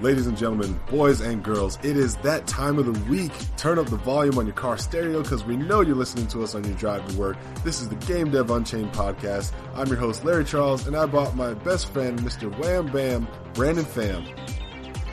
Ladies 0.00 0.28
and 0.28 0.36
gentlemen, 0.38 0.78
boys 0.88 1.20
and 1.20 1.42
girls, 1.42 1.76
it 1.82 1.96
is 1.96 2.14
that 2.18 2.46
time 2.46 2.78
of 2.78 2.86
the 2.86 3.10
week. 3.10 3.32
Turn 3.56 3.80
up 3.80 3.86
the 3.86 3.96
volume 3.96 4.38
on 4.38 4.46
your 4.46 4.54
car 4.54 4.78
stereo 4.78 5.22
because 5.22 5.42
we 5.42 5.56
know 5.56 5.80
you're 5.80 5.96
listening 5.96 6.28
to 6.28 6.44
us 6.44 6.54
on 6.54 6.62
your 6.62 6.74
drive 6.74 7.04
to 7.08 7.16
work. 7.18 7.36
This 7.64 7.80
is 7.80 7.88
the 7.88 7.96
Game 7.96 8.30
Dev 8.30 8.48
Unchained 8.52 8.92
podcast. 8.92 9.52
I'm 9.74 9.88
your 9.88 9.96
host, 9.96 10.24
Larry 10.24 10.44
Charles, 10.44 10.86
and 10.86 10.96
I 10.96 11.04
brought 11.06 11.34
my 11.34 11.52
best 11.52 11.92
friend, 11.92 12.16
Mr. 12.20 12.56
Wham 12.60 12.86
Bam, 12.92 13.26
Brandon 13.54 13.84
Pham. 13.84 14.24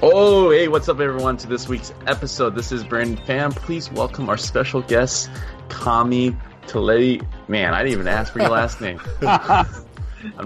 Oh, 0.03 0.51
hey, 0.51 0.67
what's 0.67 0.87
up, 0.87 0.99
everyone, 0.99 1.37
to 1.37 1.47
this 1.47 1.67
week's 1.67 1.91
episode. 2.05 2.53
This 2.53 2.71
is 2.71 2.83
Brandon 2.83 3.17
Pham. 3.25 3.55
Please 3.55 3.91
welcome 3.91 4.29
our 4.29 4.37
special 4.37 4.83
guest, 4.83 5.31
Kami 5.69 6.37
Talebi. 6.67 7.25
Man, 7.47 7.73
I 7.73 7.81
didn't 7.81 7.93
even 7.93 8.07
ask 8.07 8.31
for 8.31 8.39
your 8.39 8.49
last 8.49 8.79
name. 8.81 9.01
I'm 9.23 9.65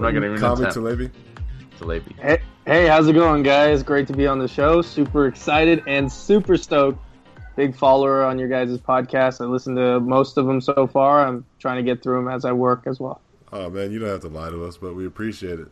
going 0.00 0.14
to 0.14 0.24
even 0.24 0.38
Kami 0.40 0.64
attempt. 0.64 0.78
Talebi. 0.78 1.10
Talebi. 1.78 2.18
Hey, 2.18 2.40
hey, 2.70 2.86
how's 2.86 3.08
it 3.08 3.14
going, 3.14 3.42
guys? 3.42 3.82
Great 3.82 4.06
to 4.06 4.12
be 4.12 4.28
on 4.28 4.38
the 4.38 4.46
show. 4.46 4.80
Super 4.80 5.26
excited 5.26 5.82
and 5.88 6.10
super 6.10 6.56
stoked. 6.56 7.00
Big 7.56 7.74
follower 7.74 8.22
on 8.22 8.38
your 8.38 8.46
guys' 8.46 8.78
podcast. 8.78 9.40
I 9.40 9.46
listened 9.46 9.76
to 9.76 9.98
most 9.98 10.38
of 10.38 10.46
them 10.46 10.60
so 10.60 10.86
far. 10.86 11.26
I'm 11.26 11.44
trying 11.58 11.78
to 11.78 11.82
get 11.82 12.00
through 12.00 12.22
them 12.22 12.28
as 12.28 12.44
I 12.44 12.52
work 12.52 12.84
as 12.86 13.00
well. 13.00 13.20
Oh 13.52 13.68
man, 13.70 13.90
you 13.90 13.98
don't 13.98 14.08
have 14.08 14.20
to 14.20 14.28
lie 14.28 14.50
to 14.50 14.64
us, 14.64 14.76
but 14.76 14.94
we 14.94 15.04
appreciate 15.04 15.58
it. 15.58 15.66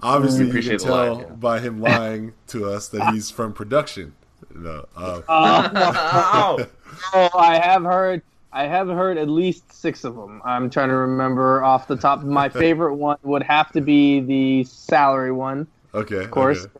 Obviously, 0.00 0.46
appreciate 0.46 0.72
you 0.72 0.78
can 0.80 0.86
tell 0.88 1.14
lie, 1.14 1.20
yeah. 1.22 1.28
by 1.30 1.58
him 1.58 1.80
lying 1.80 2.34
to 2.48 2.68
us 2.68 2.88
that 2.88 3.14
he's 3.14 3.30
from 3.30 3.54
production. 3.54 4.14
No, 4.54 4.84
uh, 4.94 5.22
Ow! 5.30 6.58
Oh, 7.14 7.30
I 7.34 7.58
have 7.58 7.84
heard. 7.84 8.20
I 8.52 8.64
have 8.64 8.88
heard 8.88 9.16
at 9.16 9.30
least 9.30 9.72
six 9.72 10.04
of 10.04 10.14
them. 10.14 10.42
I'm 10.44 10.68
trying 10.68 10.90
to 10.90 10.96
remember 10.96 11.64
off 11.64 11.88
the 11.88 11.96
top. 11.96 12.22
My 12.22 12.50
favorite 12.50 12.96
one 12.96 13.16
would 13.22 13.42
have 13.42 13.72
to 13.72 13.80
be 13.80 14.20
the 14.20 14.64
salary 14.64 15.32
one. 15.32 15.66
Okay, 15.94 16.24
Of 16.24 16.30
course, 16.30 16.64
okay. 16.64 16.70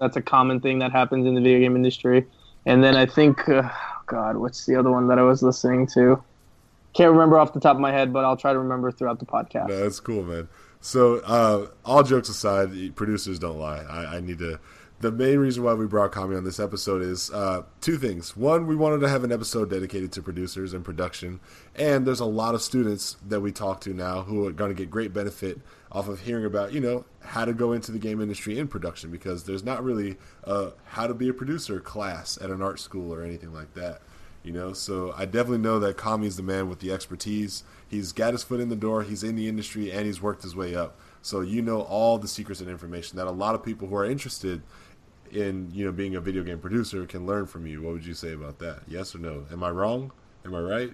that's 0.00 0.16
a 0.16 0.22
common 0.22 0.60
thing 0.60 0.78
that 0.80 0.92
happens 0.92 1.26
in 1.26 1.34
the 1.34 1.40
video 1.40 1.60
game 1.60 1.76
industry. 1.76 2.26
And 2.66 2.82
then 2.82 2.96
I 2.96 3.06
think, 3.06 3.48
uh, 3.48 3.68
God, 4.06 4.36
what's 4.36 4.66
the 4.66 4.76
other 4.76 4.90
one 4.90 5.08
that 5.08 5.18
I 5.18 5.22
was 5.22 5.42
listening 5.42 5.86
to? 5.94 6.22
Can't 6.94 7.10
remember 7.12 7.38
off 7.38 7.52
the 7.54 7.60
top 7.60 7.74
of 7.76 7.80
my 7.80 7.90
head, 7.90 8.12
but 8.12 8.24
I'll 8.24 8.36
try 8.36 8.52
to 8.52 8.58
remember 8.58 8.92
throughout 8.92 9.18
the 9.18 9.26
podcast. 9.26 9.68
No, 9.68 9.80
that's 9.80 9.98
cool, 10.00 10.22
man. 10.22 10.48
So, 10.80 11.18
uh, 11.20 11.68
all 11.84 12.02
jokes 12.02 12.28
aside, 12.28 12.94
producers 12.96 13.38
don't 13.38 13.58
lie. 13.58 13.78
I, 13.78 14.16
I 14.16 14.20
need 14.20 14.38
to. 14.38 14.58
The 15.02 15.10
main 15.10 15.40
reason 15.40 15.64
why 15.64 15.74
we 15.74 15.88
brought 15.88 16.12
Kami 16.12 16.36
on 16.36 16.44
this 16.44 16.60
episode 16.60 17.02
is 17.02 17.28
uh, 17.32 17.64
two 17.80 17.98
things. 17.98 18.36
One, 18.36 18.68
we 18.68 18.76
wanted 18.76 19.00
to 19.00 19.08
have 19.08 19.24
an 19.24 19.32
episode 19.32 19.68
dedicated 19.68 20.12
to 20.12 20.22
producers 20.22 20.74
and 20.74 20.84
production, 20.84 21.40
and 21.74 22.06
there's 22.06 22.20
a 22.20 22.24
lot 22.24 22.54
of 22.54 22.62
students 22.62 23.16
that 23.26 23.40
we 23.40 23.50
talk 23.50 23.80
to 23.80 23.92
now 23.92 24.22
who 24.22 24.46
are 24.46 24.52
going 24.52 24.70
to 24.70 24.76
get 24.76 24.92
great 24.92 25.12
benefit 25.12 25.58
off 25.90 26.06
of 26.06 26.20
hearing 26.20 26.44
about, 26.44 26.72
you 26.72 26.78
know, 26.78 27.04
how 27.18 27.44
to 27.44 27.52
go 27.52 27.72
into 27.72 27.90
the 27.90 27.98
game 27.98 28.20
industry 28.20 28.60
in 28.60 28.68
production 28.68 29.10
because 29.10 29.42
there's 29.42 29.64
not 29.64 29.82
really 29.82 30.18
a 30.44 30.70
how 30.84 31.08
to 31.08 31.14
be 31.14 31.28
a 31.28 31.34
producer 31.34 31.80
class 31.80 32.38
at 32.40 32.50
an 32.50 32.62
art 32.62 32.78
school 32.78 33.12
or 33.12 33.24
anything 33.24 33.52
like 33.52 33.74
that. 33.74 34.02
You 34.44 34.52
know, 34.52 34.72
so 34.72 35.14
I 35.16 35.24
definitely 35.24 35.58
know 35.58 35.80
that 35.80 35.96
Kami's 35.96 36.36
the 36.36 36.42
man 36.44 36.68
with 36.68 36.78
the 36.78 36.92
expertise. 36.92 37.64
He's 37.88 38.12
got 38.12 38.34
his 38.34 38.42
foot 38.44 38.60
in 38.60 38.68
the 38.68 38.76
door, 38.76 39.02
he's 39.02 39.24
in 39.24 39.34
the 39.34 39.48
industry, 39.48 39.90
and 39.90 40.06
he's 40.06 40.22
worked 40.22 40.42
his 40.42 40.54
way 40.54 40.76
up. 40.76 40.96
So 41.22 41.40
you 41.40 41.62
know 41.62 41.82
all 41.82 42.18
the 42.18 42.26
secrets 42.26 42.60
and 42.60 42.68
information 42.68 43.16
that 43.16 43.28
a 43.28 43.32
lot 43.32 43.54
of 43.54 43.62
people 43.62 43.86
who 43.86 43.94
are 43.94 44.04
interested 44.04 44.62
in, 45.32 45.70
you 45.72 45.84
know, 45.84 45.92
being 45.92 46.16
a 46.16 46.20
video 46.20 46.42
game 46.42 46.58
producer 46.58 47.04
can 47.06 47.26
learn 47.26 47.46
from 47.46 47.66
you. 47.66 47.82
What 47.82 47.94
would 47.94 48.06
you 48.06 48.14
say 48.14 48.32
about 48.32 48.58
that? 48.60 48.80
Yes 48.86 49.14
or 49.14 49.18
no? 49.18 49.44
Am 49.52 49.62
I 49.64 49.70
wrong? 49.70 50.12
Am 50.44 50.54
I 50.54 50.60
right? 50.60 50.92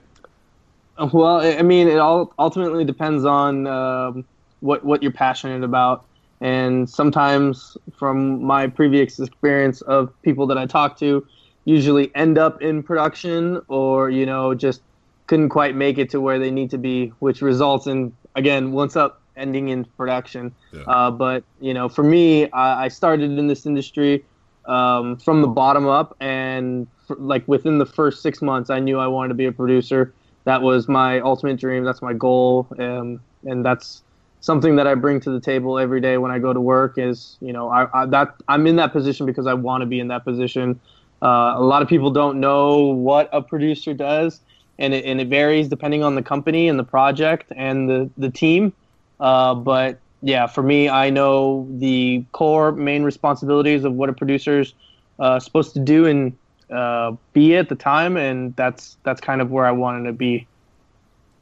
Well, 1.13 1.41
I 1.41 1.63
mean, 1.63 1.87
it 1.87 1.99
all 1.99 2.33
ultimately 2.39 2.85
depends 2.85 3.25
on 3.25 3.67
um, 3.67 4.25
what 4.61 4.85
what 4.85 5.01
you're 5.01 5.13
passionate 5.13 5.63
about, 5.63 6.05
and 6.41 6.91
sometimes, 6.91 7.77
from 7.97 8.43
my 8.43 8.67
previous 8.67 9.21
experience 9.21 9.81
of 9.83 10.13
people 10.23 10.49
that 10.49 10.59
I 10.59 10.67
talk 10.67 10.99
to, 10.99 11.25
usually 11.65 12.11
end 12.17 12.37
up 12.37 12.61
in 12.63 12.83
production 12.83 13.61
or 13.69 14.11
you 14.11 14.27
know 14.27 14.55
just 14.55 14.83
couldn't 15.29 15.51
quite 15.51 15.77
make 15.77 15.99
it 15.99 16.11
to 16.11 16.21
where 16.21 16.41
they 16.41 16.51
need 16.51 16.71
to 16.71 16.79
be, 16.79 17.09
which 17.21 17.43
results 17.43 17.87
in 17.87 18.13
again 18.35 18.73
once 18.73 18.97
up 18.97 19.21
ending 19.39 19.69
in 19.69 19.85
production. 19.85 20.55
Yeah. 20.73 20.83
Uh, 20.83 21.11
but 21.11 21.45
you 21.61 21.73
know, 21.73 21.89
for 21.89 22.03
me, 22.03 22.51
I, 22.51 22.85
I 22.85 22.89
started 22.89 23.39
in 23.39 23.47
this 23.47 23.65
industry 23.67 24.25
um, 24.67 25.17
from 25.17 25.41
the 25.41 25.49
bottom 25.49 25.87
up, 25.87 26.17
and 26.21 26.87
f- 27.09 27.17
like 27.19 27.47
within 27.49 27.79
the 27.79 27.87
first 27.87 28.23
six 28.23 28.43
months, 28.43 28.71
I 28.71 28.79
knew 28.81 28.99
I 28.99 29.07
wanted 29.07 29.29
to 29.29 29.35
be 29.35 29.47
a 29.47 29.53
producer. 29.53 30.13
That 30.45 30.63
was 30.63 30.89
my 30.89 31.21
ultimate 31.21 31.59
dream. 31.59 31.85
That's 31.85 32.03
my 32.03 32.13
goal, 32.13 32.67
um, 32.79 33.21
and 33.45 33.65
that's 33.65 34.03
something 34.41 34.77
that 34.77 34.87
I 34.87 34.95
bring 34.95 35.21
to 35.21 35.31
the 35.31 35.41
table 35.41 35.79
every 35.79 36.01
day 36.01 36.19
when 36.19 36.31
I 36.31 36.39
go 36.39 36.53
to 36.53 36.61
work. 36.61 36.95
Is 36.97 37.37
you 37.41 37.53
know, 37.53 37.71
I, 37.71 38.03
I 38.03 38.07
that 38.07 38.35
I'm 38.47 38.67
in 38.67 38.77
that 38.77 38.93
position 38.93 39.27
because 39.27 39.47
I 39.47 39.55
want 39.55 39.83
to 39.83 39.87
be 39.87 40.01
in 40.01 40.09
that 40.09 40.25
position. 40.25 40.81
Uh, 41.21 41.55
a 41.57 41.63
lot 41.63 41.83
of 41.83 41.89
people 41.89 42.11
don't 42.11 42.39
know 42.39 42.79
what 42.79 43.29
a 43.33 43.43
producer 43.43 43.93
does, 43.93 44.41
and 44.79 44.95
it, 44.95 45.05
and 45.05 45.21
it 45.21 45.29
varies 45.29 45.69
depending 45.69 46.05
on 46.05 46.15
the 46.15 46.23
company 46.23 46.69
and 46.69 46.79
the 46.79 46.85
project 46.85 47.53
and 47.57 47.89
the 47.89 48.11
the 48.17 48.31
team. 48.31 48.73
Uh, 49.21 49.55
but 49.55 49.99
yeah, 50.23 50.47
for 50.47 50.63
me, 50.63 50.89
I 50.89 51.11
know 51.11 51.67
the 51.71 52.25
core 52.33 52.73
main 52.73 53.03
responsibilities 53.03 53.85
of 53.85 53.95
what 53.95 54.09
a 54.09 54.13
producer's 54.13 54.75
uh, 55.19 55.39
supposed 55.41 55.75
to 55.75 55.81
do 55.81 56.07
and 56.07 56.37
uh, 56.71 57.13
be 57.33 57.57
at 57.57 57.69
the 57.69 57.75
time, 57.75 58.17
and 58.17 58.55
that's 58.57 58.97
that's 59.03 59.21
kind 59.21 59.41
of 59.41 59.51
where 59.51 59.65
I 59.65 59.73
wanted 59.73 60.07
to 60.07 60.13
be. 60.13 60.47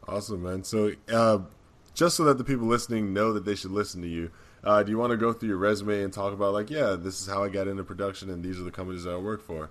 Awesome, 0.08 0.42
man. 0.42 0.62
So, 0.62 0.92
uh, 1.12 1.38
just 1.94 2.16
so 2.16 2.24
that 2.24 2.38
the 2.38 2.44
people 2.44 2.66
listening 2.66 3.12
know 3.12 3.32
that 3.32 3.44
they 3.44 3.54
should 3.54 3.72
listen 3.72 4.02
to 4.02 4.08
you, 4.08 4.30
uh, 4.62 4.82
do 4.82 4.90
you 4.90 4.98
want 4.98 5.10
to 5.10 5.16
go 5.16 5.32
through 5.32 5.48
your 5.48 5.58
resume 5.58 6.02
and 6.02 6.12
talk 6.12 6.32
about, 6.32 6.52
like, 6.52 6.70
yeah, 6.70 6.96
this 6.98 7.20
is 7.20 7.26
how 7.26 7.42
I 7.42 7.48
got 7.48 7.66
into 7.66 7.82
production 7.82 8.30
and 8.30 8.44
these 8.44 8.60
are 8.60 8.62
the 8.64 8.70
companies 8.70 9.04
that 9.04 9.12
I 9.12 9.16
work 9.16 9.42
for? 9.42 9.70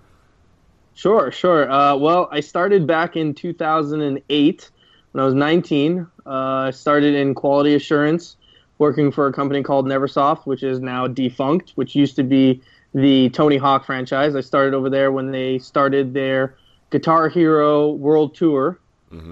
Sure, 0.94 1.30
sure. 1.30 1.70
Uh, 1.70 1.94
well, 1.96 2.28
I 2.32 2.40
started 2.40 2.86
back 2.86 3.16
in 3.16 3.34
2008 3.34 4.70
when 5.12 5.22
I 5.22 5.24
was 5.24 5.34
19. 5.34 6.06
Uh, 6.26 6.66
I 6.66 6.70
started 6.70 7.14
in 7.14 7.34
quality 7.34 7.74
assurance, 7.74 8.36
working 8.78 9.12
for 9.12 9.26
a 9.26 9.32
company 9.32 9.62
called 9.62 9.86
Neversoft, 9.86 10.46
which 10.46 10.62
is 10.62 10.80
now 10.80 11.06
defunct, 11.06 11.72
which 11.76 11.94
used 11.94 12.16
to 12.16 12.22
be 12.22 12.60
the 12.94 13.28
Tony 13.30 13.56
Hawk 13.56 13.84
franchise. 13.84 14.34
I 14.34 14.40
started 14.40 14.74
over 14.74 14.90
there 14.90 15.12
when 15.12 15.30
they 15.30 15.58
started 15.58 16.14
their 16.14 16.56
Guitar 16.90 17.28
Hero 17.28 17.92
World 17.92 18.34
Tour. 18.34 18.78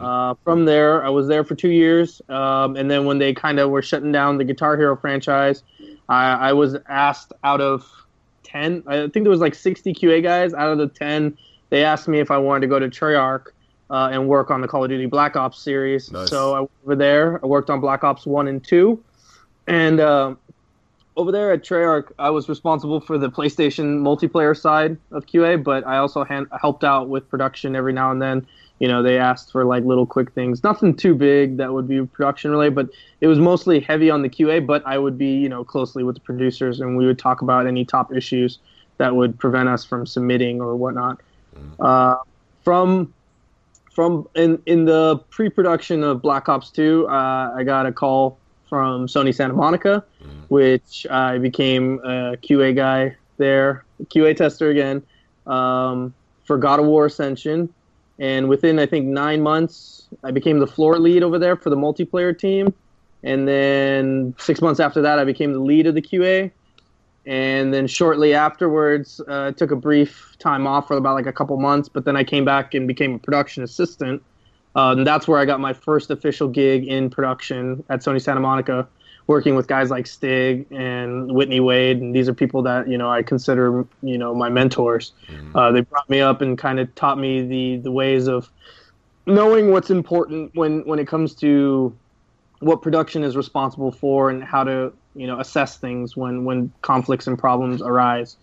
Uh, 0.03 0.35
from 0.45 0.65
there, 0.65 1.05
I 1.05 1.09
was 1.09 1.27
there 1.27 1.43
for 1.45 1.55
two 1.55 1.71
years, 1.71 2.23
um, 2.29 2.77
and 2.77 2.91
then 2.91 3.07
when 3.07 3.19
they 3.19 3.35
kind 3.35 3.59
of 3.59 3.71
were 3.71 3.83
shutting 3.83 4.13
down 4.13 4.39
the 4.39 4.45
Guitar 4.45 4.77
Hero 4.77 4.97
franchise, 4.97 5.63
I, 6.09 6.33
I 6.33 6.53
was 6.53 6.77
asked 6.89 7.33
out 7.43 7.61
of 7.61 7.91
ten. 8.45 8.85
I 8.87 9.09
think 9.09 9.25
there 9.25 9.31
was 9.31 9.41
like 9.41 9.55
sixty 9.55 9.93
QA 9.93 10.23
guys. 10.23 10.55
Out 10.55 10.71
of 10.71 10.79
the 10.79 10.87
ten, 10.87 11.37
they 11.71 11.85
asked 11.85 12.07
me 12.07 12.21
if 12.21 12.31
I 12.31 12.39
wanted 12.39 12.61
to 12.61 12.67
go 12.69 12.79
to 12.79 12.89
Treyarch 12.89 13.47
uh, 13.91 14.11
and 14.13 14.29
work 14.29 14.51
on 14.51 14.61
the 14.61 14.69
Call 14.69 14.85
of 14.85 14.91
Duty 14.91 15.07
Black 15.07 15.37
Ops 15.37 15.59
series. 15.59 16.11
Nice. 16.11 16.31
So 16.31 16.55
I 16.55 16.61
went 16.61 16.71
over 16.85 16.97
there. 16.97 17.41
I 17.43 17.47
worked 17.47 17.71
on 17.71 17.81
Black 17.81 18.05
Ops 18.05 18.27
one 18.27 18.49
and 18.49 18.63
two, 18.65 19.03
and 19.67 20.01
uh, 20.01 20.35
over 21.17 21.31
there 21.31 21.53
at 21.53 21.63
Treyarch, 21.63 22.11
I 22.19 22.31
was 22.31 22.49
responsible 22.49 23.01
for 23.01 23.19
the 23.19 23.31
PlayStation 23.31 24.01
multiplayer 24.01 24.57
side 24.57 24.97
of 25.13 25.27
QA, 25.27 25.63
but 25.63 25.87
I 25.87 25.99
also 25.99 26.25
hand, 26.25 26.49
helped 26.61 26.83
out 26.83 27.09
with 27.09 27.29
production 27.29 27.77
every 27.77 27.93
now 27.93 28.11
and 28.11 28.21
then. 28.21 28.47
You 28.81 28.89
know, 28.89 29.03
they 29.03 29.19
asked 29.19 29.53
for 29.53 29.65
like 29.65 29.85
little 29.85 30.07
quick 30.07 30.33
things, 30.33 30.65
nothing 30.65 30.97
too 30.97 31.15
big 31.15 31.59
that 31.59 31.73
would 31.73 31.87
be 31.87 32.05
production 32.05 32.51
related, 32.51 32.75
but 32.75 32.89
it 33.21 33.29
was 33.29 33.39
mostly 33.39 33.79
heavy 33.79 34.11
on 34.11 34.23
the 34.23 34.29
QA. 34.29 34.67
But 34.67 34.85
I 34.85 34.99
would 34.99 35.17
be, 35.17 35.33
you 35.33 35.49
know, 35.49 35.63
closely 35.63 36.03
with 36.03 36.17
the 36.17 36.21
producers, 36.21 36.81
and 36.81 36.97
we 36.97 37.07
would 37.07 37.19
talk 37.19 37.43
about 37.43 37.69
any 37.69 37.85
top 37.85 38.13
issues 38.13 38.59
that 38.99 39.15
would 39.15 39.39
prevent 39.39 39.69
us 39.69 39.85
from 39.85 40.07
submitting 40.07 40.61
or 40.61 40.75
whatnot. 40.75 41.21
Uh, 41.79 42.17
from 42.65 43.14
from 43.95 44.29
in 44.35 44.61
in 44.67 44.85
the 44.85 45.19
pre-production 45.31 46.03
of 46.03 46.21
Black 46.21 46.49
Ops 46.49 46.71
2, 46.71 47.07
uh, 47.09 47.55
I 47.57 47.63
got 47.65 47.87
a 47.87 47.93
call 47.93 48.39
from 48.69 49.07
Sony 49.07 49.35
Santa 49.35 49.55
Monica, 49.55 50.05
which 50.49 51.07
I 51.11 51.39
became 51.39 52.01
a 52.01 52.37
QA 52.37 52.75
guy 52.75 53.17
there, 53.37 53.85
QA 54.07 54.37
tester 54.37 54.71
again, 54.71 55.03
um, 55.47 56.13
for 56.45 56.59
God 56.59 56.81
of 56.81 56.87
War 56.87 57.07
Ascension, 57.07 57.73
and 58.19 58.49
within 58.49 58.79
I 58.79 58.87
think 58.87 59.07
nine 59.07 59.43
months, 59.43 60.07
I 60.23 60.31
became 60.31 60.59
the 60.59 60.67
floor 60.67 60.99
lead 60.99 61.23
over 61.23 61.39
there 61.39 61.57
for 61.57 61.71
the 61.71 61.77
multiplayer 61.77 62.37
team. 62.37 62.75
And 63.23 63.49
then 63.49 64.35
six 64.39 64.61
months 64.61 64.81
after 64.81 65.01
that, 65.03 65.19
I 65.19 65.25
became 65.25 65.53
the 65.53 65.59
lead 65.59 65.87
of 65.87 65.95
the 65.95 66.03
QA. 66.03 66.51
And 67.27 67.73
then 67.73 67.87
shortly 67.87 68.35
afterwards, 68.35 69.21
uh, 69.29 69.53
took 69.53 69.71
a 69.71 69.77
brief 69.77 70.37
time 70.39 70.67
off 70.67 70.89
for 70.89 70.97
about 70.97 71.15
like 71.15 71.27
a 71.27 71.33
couple 71.33 71.57
months. 71.59 71.89
But 71.89 72.05
then 72.05 72.17
I 72.17 72.25
came 72.25 72.45
back 72.45 72.75
and 72.75 72.87
became 72.87 73.15
a 73.15 73.19
production 73.19 73.63
assistant. 73.63 74.23
Uh, 74.77 74.95
and 74.97 75.07
that's 75.07 75.29
where 75.29 75.39
I 75.39 75.45
got 75.45 75.61
my 75.61 75.73
first 75.73 76.11
official 76.11 76.49
gig 76.49 76.87
in 76.87 77.09
production 77.09 77.85
at 77.89 78.01
Sony 78.01 78.21
Santa 78.21 78.41
Monica, 78.41 78.87
working 79.27 79.55
with 79.55 79.69
guys 79.69 79.91
like 79.91 80.07
Stig 80.07 80.67
and 80.71 81.33
Whitney 81.33 81.61
Wade. 81.61 82.01
And 82.01 82.15
these 82.15 82.29
are 82.29 82.35
people 82.35 82.61
that 82.63 82.89
you 82.89 82.99
know 82.99 83.09
I 83.09 83.23
consider 83.23 83.87
you 84.03 84.19
know 84.19 84.35
my 84.35 84.49
mentors. 84.49 85.13
Mm-hmm. 85.29 85.57
Uh, 85.57 85.73
they 85.73 85.81
brought 85.83 86.11
me 86.11 86.21
up 86.21 86.41
and 86.43 86.59
kind 86.59 86.81
of 86.81 86.93
taught 86.97 87.19
me 87.19 87.43
the 87.43 87.77
the 87.83 87.93
ways 87.93 88.27
of 88.27 88.51
knowing 89.27 89.71
what's 89.71 89.91
important 89.91 90.55
when 90.55 90.81
when 90.87 90.99
it 90.99 91.07
comes 91.07 91.35
to 91.37 91.97
what 92.61 92.83
production 92.83 93.23
is 93.23 93.37
responsible 93.37 93.93
for 93.93 94.31
and 94.31 94.43
how 94.43 94.65
to 94.65 94.93
you 95.15 95.27
know 95.27 95.41
assess 95.41 95.77
things 95.77 96.17
when 96.17 96.45
when 96.45 96.73
conflicts 96.83 97.27
and 97.27 97.39
problems 97.39 97.83
arise. 97.83 98.37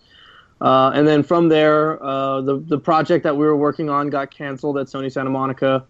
Uh, 0.60 0.92
and 0.94 1.08
then 1.08 1.24
from 1.24 1.48
there, 1.48 2.02
uh, 2.02 2.40
the 2.40 2.58
the 2.58 2.78
project 2.78 3.24
that 3.24 3.36
we 3.36 3.44
were 3.44 3.56
working 3.56 3.90
on 3.90 4.10
got 4.10 4.30
canceled 4.30 4.78
at 4.78 4.86
Sony 4.86 5.10
Santa 5.10 5.30
Monica, 5.30 5.84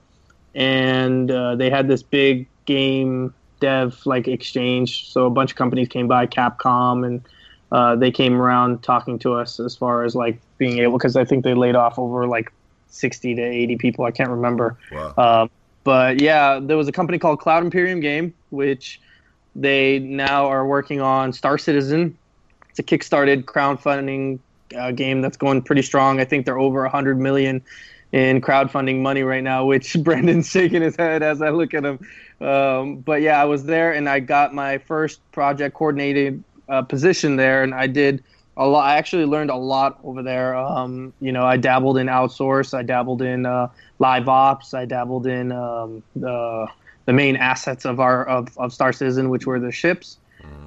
and 0.54 1.30
uh, 1.30 1.54
they 1.56 1.68
had 1.68 1.88
this 1.88 2.02
big 2.02 2.48
game 2.64 3.34
dev 3.60 4.00
like 4.06 4.28
exchange. 4.28 5.10
So 5.10 5.26
a 5.26 5.30
bunch 5.30 5.50
of 5.50 5.56
companies 5.56 5.88
came 5.88 6.08
by, 6.08 6.26
Capcom, 6.26 7.06
and 7.06 7.22
uh, 7.70 7.96
they 7.96 8.10
came 8.10 8.40
around 8.40 8.82
talking 8.82 9.18
to 9.20 9.34
us 9.34 9.60
as 9.60 9.76
far 9.76 10.04
as 10.04 10.14
like 10.14 10.40
being 10.58 10.78
able 10.78 10.98
because 10.98 11.16
I 11.16 11.24
think 11.24 11.44
they 11.44 11.54
laid 11.54 11.74
off 11.74 11.98
over 11.98 12.26
like 12.26 12.50
sixty 12.88 13.34
to 13.34 13.42
eighty 13.42 13.76
people. 13.76 14.04
I 14.04 14.10
can't 14.10 14.30
remember. 14.30 14.78
Wow. 14.90 15.14
Um, 15.16 15.50
but 15.84 16.20
yeah, 16.20 16.60
there 16.62 16.76
was 16.76 16.88
a 16.88 16.92
company 16.92 17.18
called 17.18 17.40
Cloud 17.40 17.64
Imperium 17.64 18.00
Game, 18.00 18.32
which 18.50 19.00
they 19.54 19.98
now 19.98 20.46
are 20.46 20.66
working 20.66 21.00
on 21.00 21.32
Star 21.32 21.58
Citizen. 21.58 22.16
It's 22.70 22.78
a 22.78 22.82
kickstarted 22.82 23.44
crowdfunding 23.44 24.38
uh, 24.76 24.92
game 24.92 25.20
that's 25.20 25.36
going 25.36 25.62
pretty 25.62 25.82
strong. 25.82 26.20
I 26.20 26.24
think 26.24 26.46
they're 26.46 26.58
over 26.58 26.82
100 26.82 27.20
million 27.20 27.62
in 28.12 28.40
crowdfunding 28.40 29.00
money 29.00 29.22
right 29.22 29.42
now, 29.42 29.64
which 29.64 29.96
Brandon's 30.02 30.48
shaking 30.48 30.82
his 30.82 30.96
head 30.96 31.22
as 31.22 31.42
I 31.42 31.50
look 31.50 31.74
at 31.74 31.84
him. 31.84 31.98
Um, 32.40 32.96
but 32.96 33.22
yeah, 33.22 33.40
I 33.40 33.44
was 33.44 33.64
there 33.64 33.92
and 33.92 34.08
I 34.08 34.20
got 34.20 34.54
my 34.54 34.78
first 34.78 35.20
project 35.32 35.74
coordinated 35.74 36.42
uh, 36.68 36.82
position 36.82 37.36
there, 37.36 37.62
and 37.62 37.74
I 37.74 37.86
did 37.86 38.22
a 38.56 38.66
lot. 38.66 38.86
I 38.86 38.96
actually 38.96 39.24
learned 39.24 39.50
a 39.50 39.56
lot 39.56 39.98
over 40.04 40.22
there. 40.22 40.54
Um, 40.56 41.12
you 41.20 41.32
know, 41.32 41.44
I 41.44 41.56
dabbled 41.56 41.98
in 41.98 42.06
outsource, 42.06 42.74
I 42.74 42.82
dabbled 42.82 43.22
in 43.22 43.46
uh, 43.46 43.68
live 43.98 44.28
ops, 44.28 44.74
I 44.74 44.84
dabbled 44.84 45.26
in 45.26 45.52
um, 45.52 46.02
the 46.16 46.66
the 47.04 47.12
main 47.12 47.36
assets 47.36 47.84
of 47.84 48.00
our 48.00 48.26
of, 48.26 48.56
of 48.58 48.72
Star 48.72 48.92
Citizen, 48.92 49.28
which 49.28 49.46
were 49.46 49.58
the 49.58 49.72
ships. 49.72 50.18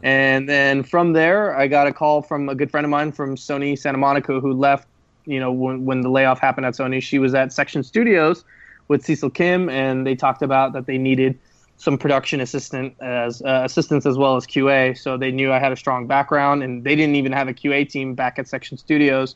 And 0.03 0.47
then 0.47 0.83
from 0.83 1.13
there, 1.13 1.57
I 1.57 1.67
got 1.67 1.87
a 1.87 1.93
call 1.93 2.21
from 2.21 2.47
a 2.47 2.55
good 2.55 2.69
friend 2.69 2.85
of 2.85 2.91
mine 2.91 3.11
from 3.11 3.35
Sony 3.35 3.77
Santa 3.77 3.97
Monica 3.97 4.39
who 4.39 4.53
left. 4.53 4.87
You 5.25 5.39
know, 5.39 5.51
when 5.51 5.85
when 5.85 6.01
the 6.01 6.09
layoff 6.09 6.39
happened 6.39 6.67
at 6.67 6.75
Sony, 6.75 7.01
she 7.01 7.17
was 7.17 7.33
at 7.33 7.51
Section 7.51 7.81
Studios 7.83 8.45
with 8.87 9.03
Cecil 9.03 9.31
Kim, 9.31 9.69
and 9.69 10.05
they 10.05 10.15
talked 10.15 10.43
about 10.43 10.73
that 10.73 10.85
they 10.85 10.99
needed 10.99 11.39
some 11.77 11.97
production 11.97 12.39
assistant 12.39 12.93
as 13.01 13.41
uh, 13.41 13.61
assistants 13.65 14.05
as 14.05 14.17
well 14.17 14.35
as 14.35 14.45
QA. 14.45 14.97
So 14.97 15.17
they 15.17 15.31
knew 15.31 15.51
I 15.51 15.59
had 15.59 15.71
a 15.71 15.75
strong 15.75 16.05
background, 16.05 16.61
and 16.61 16.83
they 16.83 16.95
didn't 16.95 17.15
even 17.15 17.31
have 17.31 17.47
a 17.47 17.53
QA 17.53 17.89
team 17.89 18.13
back 18.13 18.37
at 18.37 18.47
Section 18.47 18.77
Studios. 18.77 19.35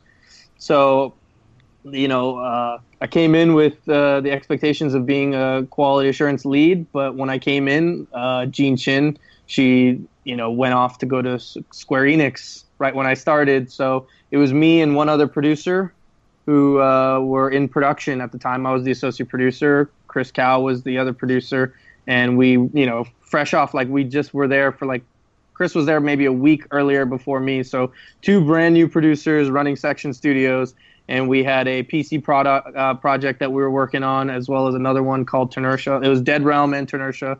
So, 0.58 1.16
you 1.84 2.08
know, 2.08 2.38
uh, 2.38 2.80
I 3.02 3.08
came 3.08 3.36
in 3.36 3.54
with 3.54 3.88
uh, 3.88 4.22
the 4.22 4.32
expectations 4.32 4.94
of 4.94 5.06
being 5.06 5.36
a 5.36 5.66
quality 5.70 6.10
assurance 6.10 6.46
lead, 6.46 6.92
but 6.92 7.16
when 7.16 7.30
I 7.30 7.40
came 7.40 7.68
in, 7.68 8.08
uh, 8.14 8.46
Jean 8.48 8.78
Chin, 8.78 9.18
she, 9.46 10.02
you 10.24 10.36
know, 10.36 10.52
went 10.52 10.74
off 10.74 11.00
to 11.00 11.06
go 11.06 11.22
to 11.22 11.40
Square 11.40 12.04
Enix 12.04 12.64
right 12.78 12.94
when 12.94 13.08
I 13.08 13.14
started. 13.14 13.72
So 13.72 14.08
it 14.32 14.38
was 14.38 14.54
me 14.54 14.82
and 14.82 14.96
one 14.96 15.10
other 15.10 15.28
producer 15.28 15.94
who 16.46 16.82
uh, 16.82 17.20
were 17.20 17.50
in 17.50 17.68
production 17.68 18.22
at 18.22 18.32
the 18.32 18.38
time. 18.38 18.66
I 18.66 18.74
was 18.74 18.84
the 18.84 18.92
associate 18.92 19.30
producer. 19.30 19.90
Chris 20.08 20.32
Cow 20.32 20.62
was 20.62 20.84
the 20.84 20.98
other 20.98 21.14
producer 21.14 21.74
and 22.10 22.38
we 22.38 22.54
you 22.74 22.86
know 22.86 23.06
fresh 23.22 23.54
off 23.54 23.74
like 23.74 23.88
we 23.88 24.04
just 24.04 24.34
were 24.34 24.48
there 24.48 24.74
for 24.74 24.86
like 24.86 25.04
Chris 25.54 25.76
was 25.76 25.86
there 25.86 26.00
maybe 26.00 26.26
a 26.26 26.34
week 26.34 26.64
earlier 26.72 27.06
before 27.06 27.42
me, 27.42 27.64
so 27.64 27.92
two 28.22 28.44
brand 28.44 28.74
new 28.74 28.88
producers 28.88 29.50
running 29.50 29.76
Section 29.76 30.14
Studios, 30.14 30.74
and 31.10 31.28
we 31.28 31.44
had 31.44 31.68
a 31.68 31.84
PC 31.84 32.24
product 32.24 32.74
uh, 32.76 32.94
project 32.94 33.40
that 33.40 33.52
we 33.52 33.62
were 33.62 33.70
working 33.72 34.04
on, 34.04 34.30
as 34.30 34.48
well 34.48 34.68
as 34.68 34.76
another 34.76 35.04
one 35.04 35.26
called 35.26 35.52
Tenertia. 35.52 36.02
It 36.02 36.08
was 36.08 36.22
Dead 36.22 36.46
Realm 36.46 36.74
and 36.74 36.88
Tenertia, 36.88 37.38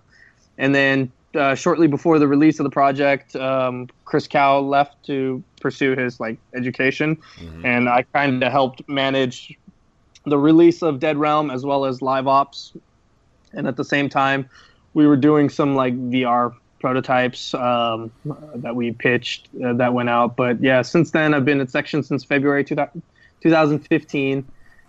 and 0.58 0.76
then 0.76 1.10
uh, 1.36 1.56
shortly 1.56 1.88
before 1.88 2.20
the 2.20 2.28
release 2.28 2.60
of 2.60 2.66
the 2.66 2.70
project, 2.70 3.36
um, 3.38 3.88
Chris 4.04 4.28
Cow 4.28 4.60
left 4.60 5.02
to 5.06 5.42
pursue 5.62 5.96
his 5.96 6.20
like 6.20 6.38
education, 6.54 7.16
mm-hmm. 7.38 7.66
and 7.66 7.88
I 7.88 8.02
kind 8.14 8.44
of 8.44 8.52
helped 8.52 8.90
manage 8.90 9.58
the 10.26 10.38
release 10.38 10.82
of 10.82 11.00
Dead 11.00 11.16
Realm 11.16 11.50
as 11.50 11.64
well 11.64 11.86
as 11.86 12.02
live 12.02 12.28
ops 12.28 12.74
and 13.54 13.68
at 13.68 13.76
the 13.76 13.84
same 13.84 14.10
time, 14.10 14.50
we 14.94 15.08
were 15.08 15.18
doing 15.18 15.50
some 15.50 15.76
like 15.76 15.94
VR 15.96 16.54
prototypes 16.80 17.54
um, 17.54 18.12
that 18.56 18.76
we 18.76 18.92
pitched 18.92 19.50
uh, 19.64 19.74
that 19.74 19.94
went 19.94 20.10
out. 20.10 20.36
But 20.36 20.62
yeah, 20.62 20.82
since 20.82 21.12
then 21.12 21.34
I've 21.34 21.46
been 21.46 21.62
at 21.62 21.70
Section 21.70 22.04
since 22.04 22.24
February 22.24 22.64
2015, 23.42 24.46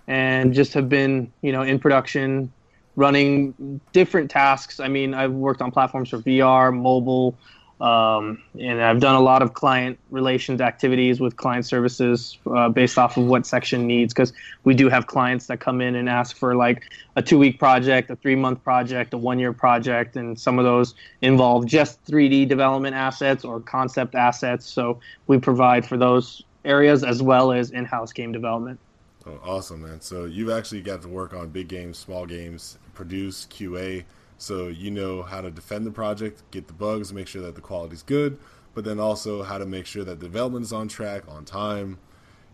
and 0.06 0.54
just 0.54 0.74
have 0.74 0.88
been 0.88 1.32
you 1.42 1.52
know 1.52 1.62
in 1.62 1.78
production, 1.78 2.52
running 2.96 3.80
different 3.92 4.30
tasks. 4.30 4.80
I 4.80 4.88
mean, 4.88 5.14
I've 5.14 5.32
worked 5.32 5.62
on 5.62 5.70
platforms 5.70 6.10
for 6.10 6.18
VR, 6.18 6.74
mobile, 6.74 7.36
um, 7.80 8.42
and 8.58 8.82
I've 8.82 9.00
done 9.00 9.14
a 9.14 9.20
lot 9.20 9.40
of 9.40 9.54
client 9.54 9.98
relations 10.10 10.60
activities 10.60 11.18
with 11.18 11.36
client 11.36 11.64
services 11.64 12.36
uh, 12.46 12.68
based 12.68 12.98
off 12.98 13.16
of 13.16 13.24
what 13.24 13.46
section 13.46 13.86
needs 13.86 14.12
because 14.12 14.34
we 14.64 14.74
do 14.74 14.90
have 14.90 15.06
clients 15.06 15.46
that 15.46 15.60
come 15.60 15.80
in 15.80 15.94
and 15.94 16.06
ask 16.06 16.36
for 16.36 16.54
like 16.54 16.92
a 17.16 17.22
two 17.22 17.38
week 17.38 17.58
project, 17.58 18.10
a 18.10 18.16
three 18.16 18.36
month 18.36 18.62
project, 18.62 19.14
a 19.14 19.18
one 19.18 19.38
year 19.38 19.54
project, 19.54 20.14
and 20.16 20.38
some 20.38 20.58
of 20.58 20.66
those 20.66 20.94
involve 21.22 21.64
just 21.64 22.04
3D 22.04 22.46
development 22.48 22.94
assets 22.94 23.46
or 23.46 23.60
concept 23.60 24.14
assets. 24.14 24.66
So 24.66 25.00
we 25.26 25.38
provide 25.38 25.86
for 25.86 25.96
those 25.96 26.44
areas 26.64 27.04
as 27.04 27.22
well 27.22 27.52
as 27.52 27.70
in 27.70 27.84
house 27.84 28.12
game 28.12 28.32
development. 28.32 28.78
Oh, 29.26 29.38
awesome, 29.44 29.82
man. 29.82 30.00
So 30.00 30.24
you've 30.24 30.50
actually 30.50 30.80
got 30.80 31.02
to 31.02 31.08
work 31.08 31.34
on 31.34 31.50
big 31.50 31.68
games, 31.68 31.98
small 31.98 32.26
games, 32.26 32.78
produce, 32.94 33.46
QA 33.46 34.04
so 34.40 34.68
you 34.68 34.90
know 34.90 35.22
how 35.22 35.42
to 35.42 35.50
defend 35.50 35.86
the 35.86 35.90
project, 35.90 36.42
get 36.50 36.66
the 36.66 36.72
bugs, 36.72 37.12
make 37.12 37.26
sure 37.26 37.42
that 37.42 37.56
the 37.56 37.60
quality 37.60 37.92
is 37.92 38.02
good, 38.02 38.38
but 38.72 38.84
then 38.84 38.98
also 38.98 39.42
how 39.42 39.58
to 39.58 39.66
make 39.66 39.84
sure 39.84 40.02
that 40.02 40.18
development 40.18 40.64
is 40.64 40.72
on 40.72 40.88
track, 40.88 41.24
on 41.28 41.44
time. 41.44 41.98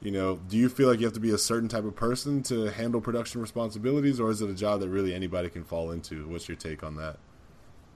You 0.03 0.11
know, 0.11 0.41
do 0.49 0.57
you 0.57 0.69
feel 0.69 0.89
like 0.89 0.99
you 0.99 1.07
have 1.07 1.15
to 1.15 1.21
be 1.21 1.31
a 1.31 1.39
certain 1.39 1.69
type 1.69 1.85
of 1.85 1.95
person 1.95 2.43
to 2.45 2.65
handle 2.65 3.01
production 3.01 3.41
responsibilities, 3.41 4.19
or 4.19 4.31
is 4.31 4.43
it 4.43 4.51
a 4.51 4.55
job 4.55 4.81
that 4.81 4.89
really 4.89 5.15
anybody 5.15 5.49
can 5.49 5.63
fall 5.63 5.93
into? 5.93 6.27
What's 6.27 6.49
your 6.49 6.57
take 6.57 6.83
on 6.83 6.97
that? 6.97 7.19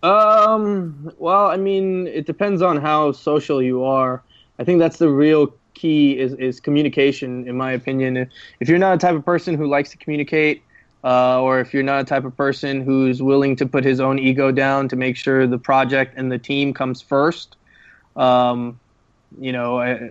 Um, 0.08 1.12
well, 1.18 1.46
I 1.46 1.56
mean, 1.56 2.06
it 2.06 2.26
depends 2.26 2.62
on 2.62 2.76
how 2.76 3.10
social 3.10 3.60
you 3.60 3.82
are. 3.82 4.22
I 4.60 4.64
think 4.64 4.78
that's 4.78 4.98
the 4.98 5.08
real 5.08 5.52
key 5.74 6.18
is, 6.18 6.34
is 6.34 6.60
communication, 6.60 7.46
in 7.48 7.56
my 7.56 7.72
opinion. 7.72 8.30
If 8.60 8.68
you're 8.68 8.78
not 8.78 8.94
a 8.94 8.98
type 8.98 9.14
of 9.14 9.24
person 9.24 9.54
who 9.54 9.66
likes 9.66 9.90
to 9.90 9.96
communicate, 9.96 10.62
uh, 11.02 11.40
or 11.40 11.60
if 11.60 11.72
you're 11.72 11.82
not 11.82 12.02
a 12.02 12.04
type 12.04 12.24
of 12.24 12.36
person 12.36 12.82
who's 12.82 13.22
willing 13.22 13.56
to 13.56 13.66
put 13.66 13.84
his 13.84 14.00
own 14.00 14.18
ego 14.18 14.52
down 14.52 14.88
to 14.88 14.96
make 14.96 15.16
sure 15.16 15.46
the 15.46 15.58
project 15.58 16.14
and 16.16 16.30
the 16.30 16.38
team 16.38 16.74
comes 16.74 17.00
first, 17.00 17.56
um, 18.16 18.78
you 19.38 19.52
know, 19.52 19.80
I, 19.80 20.10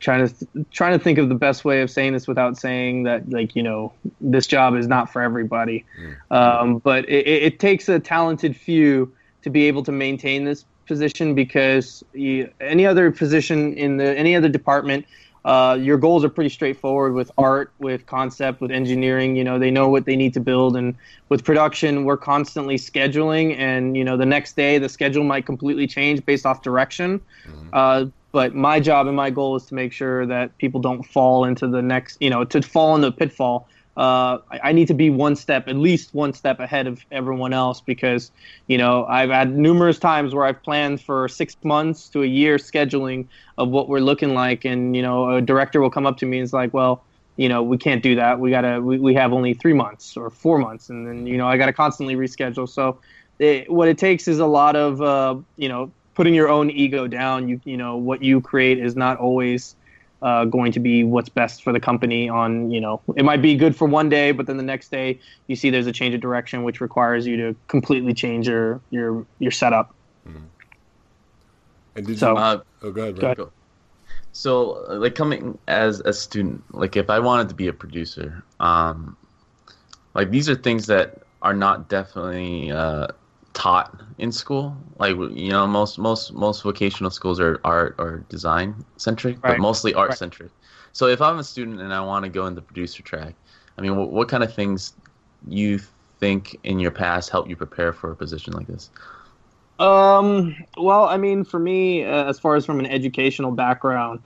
trying 0.00 0.28
to 0.28 0.34
th- 0.34 0.66
trying 0.70 0.98
to 0.98 1.02
think 1.02 1.18
of 1.18 1.28
the 1.28 1.34
best 1.34 1.64
way 1.64 1.80
of 1.80 1.90
saying 1.90 2.12
this 2.12 2.28
without 2.28 2.58
saying 2.58 3.04
that 3.04 3.28
like 3.30 3.56
you 3.56 3.62
know 3.62 3.92
this 4.20 4.46
job 4.46 4.74
is 4.74 4.86
not 4.86 5.12
for 5.12 5.22
everybody, 5.22 5.84
mm. 5.98 6.36
um, 6.36 6.78
but 6.78 7.08
it, 7.08 7.26
it, 7.26 7.58
takes 7.58 7.88
a 7.88 7.98
talented 7.98 8.56
few 8.56 9.12
to 9.42 9.50
be 9.50 9.64
able 9.64 9.82
to 9.82 9.92
maintain 9.92 10.44
this 10.44 10.64
position 10.86 11.34
because 11.34 12.04
you, 12.12 12.50
any 12.60 12.86
other 12.86 13.10
position 13.10 13.74
in 13.74 13.96
the 13.96 14.16
any 14.18 14.34
other 14.36 14.48
department 14.48 15.06
uh, 15.44 15.76
your 15.78 15.98
goals 15.98 16.24
are 16.24 16.30
pretty 16.30 16.48
straightforward 16.48 17.12
with 17.12 17.30
art, 17.36 17.70
with 17.78 18.06
concept, 18.06 18.62
with 18.62 18.70
engineering. 18.70 19.36
You 19.36 19.44
know, 19.44 19.58
they 19.58 19.70
know 19.70 19.88
what 19.88 20.06
they 20.06 20.16
need 20.16 20.32
to 20.34 20.40
build, 20.40 20.74
and 20.74 20.94
with 21.28 21.44
production, 21.44 22.04
we're 22.04 22.16
constantly 22.16 22.76
scheduling, 22.76 23.56
and 23.58 23.96
you 23.96 24.04
know, 24.04 24.16
the 24.16 24.26
next 24.26 24.56
day 24.56 24.78
the 24.78 24.88
schedule 24.88 25.22
might 25.22 25.44
completely 25.44 25.86
change 25.86 26.24
based 26.24 26.46
off 26.46 26.62
direction. 26.62 27.20
Mm-hmm. 27.46 27.68
Uh, 27.72 28.06
but 28.32 28.54
my 28.54 28.80
job 28.80 29.06
and 29.06 29.14
my 29.14 29.30
goal 29.30 29.54
is 29.54 29.66
to 29.66 29.74
make 29.74 29.92
sure 29.92 30.26
that 30.26 30.56
people 30.58 30.80
don't 30.80 31.04
fall 31.04 31.44
into 31.44 31.68
the 31.68 31.82
next, 31.82 32.16
you 32.20 32.30
know, 32.30 32.44
to 32.44 32.62
fall 32.62 32.94
in 32.94 33.02
the 33.02 33.12
pitfall 33.12 33.68
uh, 33.96 34.38
I, 34.50 34.72
need 34.72 34.88
to 34.88 34.94
be 34.94 35.08
one 35.08 35.36
step, 35.36 35.68
at 35.68 35.76
least 35.76 36.14
one 36.14 36.32
step 36.32 36.58
ahead 36.58 36.86
of 36.88 37.04
everyone 37.12 37.52
else 37.52 37.80
because, 37.80 38.32
you 38.66 38.76
know, 38.76 39.04
I've 39.06 39.30
had 39.30 39.56
numerous 39.56 39.98
times 40.00 40.34
where 40.34 40.44
I've 40.44 40.60
planned 40.62 41.00
for 41.00 41.28
six 41.28 41.56
months 41.62 42.08
to 42.10 42.22
a 42.22 42.26
year 42.26 42.56
scheduling 42.56 43.26
of 43.56 43.68
what 43.68 43.88
we're 43.88 44.00
looking 44.00 44.34
like. 44.34 44.64
And, 44.64 44.96
you 44.96 45.02
know, 45.02 45.36
a 45.36 45.40
director 45.40 45.80
will 45.80 45.90
come 45.90 46.06
up 46.06 46.16
to 46.18 46.26
me 46.26 46.38
and 46.38 46.44
is 46.44 46.52
like, 46.52 46.74
well, 46.74 47.04
you 47.36 47.48
know, 47.48 47.62
we 47.62 47.78
can't 47.78 48.02
do 48.02 48.16
that. 48.16 48.40
We 48.40 48.50
gotta, 48.50 48.80
we, 48.80 48.98
we 48.98 49.14
have 49.14 49.32
only 49.32 49.54
three 49.54 49.72
months 49.72 50.16
or 50.16 50.30
four 50.30 50.58
months, 50.58 50.88
and 50.88 51.06
then 51.06 51.26
you 51.26 51.36
know, 51.36 51.48
I 51.48 51.56
gotta 51.56 51.72
constantly 51.72 52.14
reschedule. 52.14 52.68
So, 52.68 52.98
it, 53.38 53.70
what 53.70 53.88
it 53.88 53.98
takes 53.98 54.28
is 54.28 54.38
a 54.38 54.46
lot 54.46 54.76
of, 54.76 55.02
uh, 55.02 55.36
you 55.56 55.68
know, 55.68 55.90
putting 56.14 56.34
your 56.34 56.48
own 56.48 56.70
ego 56.70 57.08
down. 57.08 57.48
You, 57.48 57.60
you 57.64 57.76
know, 57.76 57.96
what 57.96 58.22
you 58.22 58.40
create 58.40 58.78
is 58.78 58.94
not 58.94 59.18
always 59.18 59.74
uh, 60.24 60.44
going 60.46 60.72
to 60.72 60.80
be 60.80 61.04
what's 61.04 61.28
best 61.28 61.62
for 61.62 61.72
the 61.72 61.78
company. 61.78 62.28
On, 62.28 62.70
you 62.70 62.80
know, 62.80 63.00
it 63.16 63.24
might 63.24 63.42
be 63.42 63.54
good 63.56 63.76
for 63.76 63.86
one 63.86 64.08
day, 64.08 64.32
but 64.32 64.46
then 64.46 64.56
the 64.56 64.62
next 64.64 64.90
day 64.90 65.20
you 65.46 65.54
see 65.54 65.70
there's 65.70 65.86
a 65.86 65.92
change 65.92 66.14
of 66.14 66.20
direction, 66.20 66.64
which 66.64 66.80
requires 66.80 67.26
you 67.26 67.36
to 67.36 67.54
completely 67.68 68.14
change 68.14 68.48
your 68.48 68.80
your 68.90 69.24
your 69.38 69.50
setup. 69.52 69.94
And 71.96 72.06
did 72.06 72.18
So- 72.18 72.32
you? 72.32 72.38
Uh, 72.38 72.60
oh, 72.82 72.90
go 72.90 73.02
ahead. 73.02 73.14
go 73.14 73.20
Brad. 73.20 73.38
ahead. 73.38 73.50
So, 74.32 74.84
uh, 74.90 74.94
like 74.96 75.14
coming 75.14 75.58
as 75.68 76.00
a 76.00 76.12
student, 76.12 76.64
like 76.74 76.96
if 76.96 77.08
I 77.08 77.20
wanted 77.20 77.48
to 77.50 77.54
be 77.54 77.68
a 77.68 77.72
producer, 77.72 78.42
um, 78.58 79.16
like 80.14 80.30
these 80.30 80.48
are 80.48 80.56
things 80.56 80.86
that 80.86 81.22
are 81.42 81.54
not 81.54 81.88
definitely 81.88 82.72
uh, 82.72 83.08
taught 83.54 84.02
in 84.18 84.32
school. 84.32 84.76
Like 84.98 85.16
you 85.16 85.50
know, 85.50 85.66
most 85.66 85.98
most 85.98 86.32
most 86.34 86.62
vocational 86.62 87.10
schools 87.10 87.40
are 87.40 87.60
art 87.64 87.96
or 87.98 88.26
design 88.28 88.84
centric, 88.98 89.44
but 89.46 89.58
mostly 89.58 89.94
art 89.94 90.10
Right. 90.10 90.18
centric. 90.18 90.52
So, 90.92 91.06
if 91.08 91.20
I'm 91.22 91.38
a 91.38 91.44
student 91.44 91.80
and 91.80 91.92
I 91.94 92.00
want 92.00 92.24
to 92.24 92.30
go 92.30 92.46
in 92.46 92.54
the 92.54 92.62
producer 92.62 93.02
track, 93.02 93.36
I 93.78 93.82
mean, 93.82 93.96
what, 93.96 94.12
what 94.12 94.28
kind 94.28 94.44
of 94.44 94.54
things 94.54 94.94
you 95.46 95.78
think 96.20 96.56
in 96.64 96.78
your 96.80 96.90
past 96.92 97.30
help 97.30 97.48
you 97.48 97.56
prepare 97.56 97.92
for 97.92 98.10
a 98.12 98.16
position 98.16 98.54
like 98.54 98.66
this? 98.66 98.90
Um, 99.78 100.54
well, 100.76 101.04
I 101.04 101.16
mean, 101.16 101.44
for 101.44 101.58
me, 101.58 102.04
uh, 102.04 102.28
as 102.28 102.38
far 102.38 102.54
as 102.56 102.64
from 102.64 102.78
an 102.78 102.86
educational 102.86 103.50
background, 103.52 104.20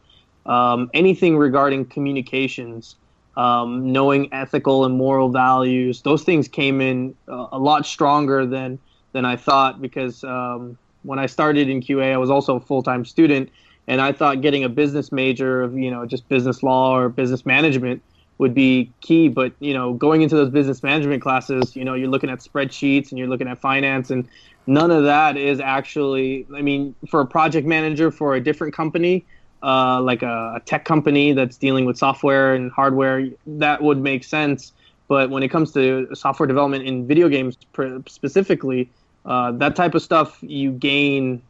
um, 0.46 0.90
anything 0.94 1.36
regarding 1.38 1.86
communications, 1.88 2.96
um, 3.36 3.92
knowing 3.92 4.32
ethical 4.32 4.84
and 4.84 4.96
moral 4.96 5.30
values, 5.30 6.02
those 6.02 6.24
things 6.24 6.48
came 6.48 6.80
in 6.80 7.14
uh, 7.28 7.46
a 7.52 7.58
lot 7.58 7.86
stronger 7.86 8.44
than 8.46 8.78
than 9.18 9.24
I 9.24 9.34
thought 9.34 9.82
because 9.82 10.22
um, 10.22 10.78
when 11.02 11.18
I 11.18 11.26
started 11.26 11.68
in 11.68 11.80
QA, 11.80 12.12
I 12.12 12.18
was 12.18 12.30
also 12.30 12.54
a 12.54 12.60
full 12.60 12.84
time 12.84 13.04
student, 13.04 13.50
and 13.88 14.00
I 14.00 14.12
thought 14.12 14.42
getting 14.42 14.62
a 14.62 14.68
business 14.68 15.10
major 15.10 15.60
of 15.60 15.76
you 15.76 15.90
know 15.90 16.06
just 16.06 16.28
business 16.28 16.62
law 16.62 16.96
or 16.96 17.08
business 17.08 17.44
management 17.44 18.00
would 18.38 18.54
be 18.54 18.92
key. 19.00 19.26
But 19.26 19.54
you 19.58 19.74
know, 19.74 19.94
going 19.94 20.22
into 20.22 20.36
those 20.36 20.50
business 20.50 20.84
management 20.84 21.20
classes, 21.20 21.74
you 21.74 21.84
know, 21.84 21.94
you're 21.94 22.08
looking 22.08 22.30
at 22.30 22.38
spreadsheets 22.38 23.10
and 23.10 23.18
you're 23.18 23.26
looking 23.26 23.48
at 23.48 23.58
finance, 23.58 24.08
and 24.10 24.28
none 24.68 24.92
of 24.92 25.02
that 25.02 25.36
is 25.36 25.58
actually. 25.58 26.46
I 26.54 26.62
mean, 26.62 26.94
for 27.10 27.20
a 27.20 27.26
project 27.26 27.66
manager 27.66 28.12
for 28.12 28.36
a 28.36 28.40
different 28.40 28.72
company, 28.72 29.26
uh, 29.64 30.00
like 30.00 30.22
a, 30.22 30.52
a 30.54 30.60
tech 30.64 30.84
company 30.84 31.32
that's 31.32 31.56
dealing 31.56 31.86
with 31.86 31.98
software 31.98 32.54
and 32.54 32.70
hardware, 32.70 33.26
that 33.48 33.82
would 33.82 33.98
make 33.98 34.22
sense. 34.22 34.70
But 35.08 35.30
when 35.30 35.42
it 35.42 35.48
comes 35.48 35.72
to 35.72 36.06
software 36.14 36.46
development 36.46 36.84
in 36.84 37.08
video 37.08 37.28
games 37.28 37.56
pr- 37.72 37.96
specifically, 38.06 38.90
uh, 39.28 39.52
that 39.52 39.76
type 39.76 39.94
of 39.94 40.00
stuff 40.00 40.38
you 40.40 40.72
gain, 40.72 41.42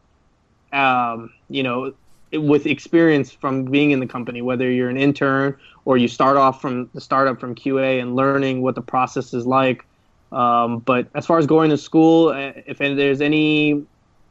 um, 0.73 1.33
you 1.49 1.63
know, 1.63 1.95
with 2.33 2.67
experience 2.67 3.31
from 3.31 3.65
being 3.67 3.93
in 3.93 4.01
the 4.01 4.07
company, 4.07 4.43
whether 4.43 4.69
you're 4.69 4.91
an 4.91 4.97
intern 4.97 5.57
or 5.85 5.97
you 5.97 6.09
start 6.09 6.37
off 6.37 6.61
from 6.61 6.91
the 6.93 7.01
startup 7.01 7.39
from 7.41 7.55
QA 7.55 8.03
and 8.03 8.17
learning 8.17 8.63
what 8.63 8.75
the 8.75 8.83
process 8.83 9.33
is 9.33 9.47
like. 9.47 9.87
Um, 10.33 10.81
but 10.81 11.07
as 11.15 11.25
far 11.25 11.39
as 11.39 11.47
going 11.47 11.71
to 11.71 11.79
school, 11.79 12.31
uh, 12.31 12.53
if 12.67 12.79
there's 12.79 13.21
any 13.21 13.87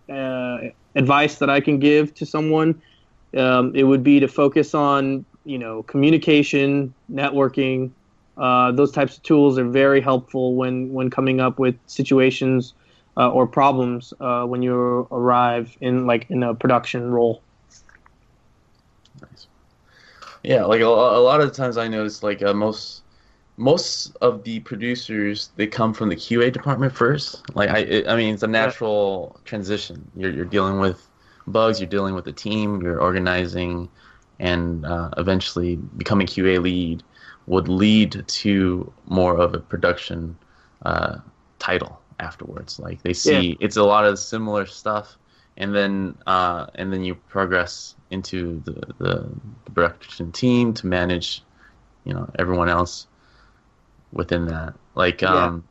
uh, 0.09 0.57
advice 0.93 1.35
that 1.35 1.49
I 1.49 1.61
can 1.61 1.79
give 1.79 2.13
to 2.15 2.25
someone, 2.25 2.81
um, 3.35 3.73
it 3.73 3.83
would 3.83 4.03
be 4.03 4.19
to 4.19 4.27
focus 4.27 4.75
on 4.75 5.25
you 5.45 5.57
know 5.57 5.83
communication, 5.83 6.93
networking. 7.09 7.91
Uh, 8.37 8.73
those 8.73 8.91
types 8.91 9.15
of 9.17 9.23
tools 9.23 9.57
are 9.57 9.67
very 9.67 10.01
helpful 10.01 10.53
when 10.53 10.93
when 10.93 11.09
coming 11.09 11.39
up 11.39 11.57
with 11.57 11.75
situations 11.87 12.73
uh, 13.17 13.31
or 13.31 13.47
problems 13.47 14.13
uh, 14.19 14.45
when 14.45 14.61
you 14.61 15.07
arrive 15.11 15.75
in 15.81 16.05
like 16.05 16.29
in 16.29 16.43
a 16.43 16.53
production 16.53 17.11
role. 17.11 17.41
Nice. 19.21 19.47
Yeah, 20.43 20.65
like 20.65 20.81
a, 20.81 20.85
a 20.85 21.21
lot 21.21 21.41
of 21.41 21.49
the 21.49 21.55
times 21.55 21.77
I 21.77 21.87
notice 21.87 22.21
like 22.21 22.43
uh, 22.43 22.53
most 22.53 23.01
most 23.57 24.15
of 24.21 24.43
the 24.43 24.59
producers 24.59 25.49
they 25.55 25.65
come 25.65 25.93
from 25.93 26.09
the 26.09 26.15
QA 26.15 26.53
department 26.53 26.93
first. 26.93 27.43
Like 27.55 27.69
I 27.69 27.79
it, 27.79 28.07
I 28.07 28.15
mean 28.15 28.35
it's 28.35 28.43
a 28.43 28.47
natural 28.47 29.39
transition. 29.45 30.09
You're 30.15 30.31
you're 30.31 30.45
dealing 30.45 30.79
with 30.79 31.07
bugs, 31.47 31.79
you're 31.79 31.89
dealing 31.89 32.13
with 32.13 32.25
the 32.25 32.33
team, 32.33 32.81
you're 32.81 33.01
organizing 33.01 33.89
and 34.39 34.85
uh, 34.85 35.09
eventually 35.17 35.77
becoming 35.97 36.27
QA 36.27 36.61
lead 36.61 37.01
would 37.47 37.67
lead 37.67 38.23
to 38.27 38.93
more 39.07 39.35
of 39.35 39.55
a 39.55 39.59
production 39.59 40.37
uh, 40.85 41.15
title 41.57 41.99
afterwards. 42.19 42.79
Like 42.79 43.01
they 43.03 43.13
see 43.13 43.57
it's 43.59 43.77
a 43.77 43.83
lot 43.83 44.05
of 44.05 44.17
similar 44.19 44.65
stuff 44.65 45.17
and 45.57 45.73
then 45.73 46.15
uh, 46.27 46.67
and 46.75 46.93
then 46.93 47.03
you 47.03 47.15
progress 47.15 47.95
into 48.11 48.61
the, 48.63 48.71
the, 48.99 49.29
the 49.65 49.71
production 49.71 50.31
team 50.31 50.73
to 50.75 50.87
manage, 50.87 51.41
you 52.05 52.13
know, 52.13 52.29
everyone 52.37 52.69
else 52.69 53.07
within 54.13 54.45
that. 54.45 54.75
Like, 54.95 55.21
Yeah. 55.21 55.45
um, 55.45 55.63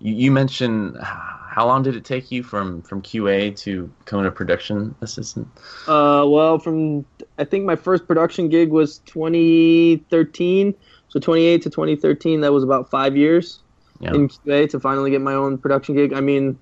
you, 0.00 0.14
you 0.14 0.30
mentioned 0.32 0.98
how 1.00 1.66
long 1.66 1.82
did 1.82 1.96
it 1.96 2.04
take 2.04 2.30
you 2.30 2.42
from 2.42 2.82
from 2.82 3.00
QA 3.00 3.56
to 3.60 3.86
becoming 4.00 4.26
a 4.26 4.30
production 4.30 4.94
assistant? 5.00 5.48
Uh, 5.86 6.24
well, 6.26 6.58
from 6.58 7.06
I 7.38 7.44
think 7.44 7.64
my 7.64 7.76
first 7.76 8.06
production 8.06 8.48
gig 8.48 8.70
was 8.70 8.98
2013, 9.06 10.74
so 11.08 11.20
28 11.20 11.62
to 11.62 11.70
2013. 11.70 12.40
That 12.40 12.52
was 12.52 12.64
about 12.64 12.90
five 12.90 13.16
years 13.16 13.60
Yeah. 14.00 14.14
in 14.14 14.28
QA 14.28 14.68
to 14.70 14.80
finally 14.80 15.10
get 15.10 15.20
my 15.20 15.34
own 15.34 15.58
production 15.58 15.94
gig. 15.94 16.12
I 16.12 16.20
mean, 16.20 16.58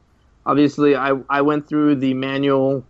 obviously, 0.46 0.96
I 0.96 1.12
I 1.28 1.42
went 1.42 1.68
through 1.68 1.96
the 1.96 2.14
manual, 2.14 2.84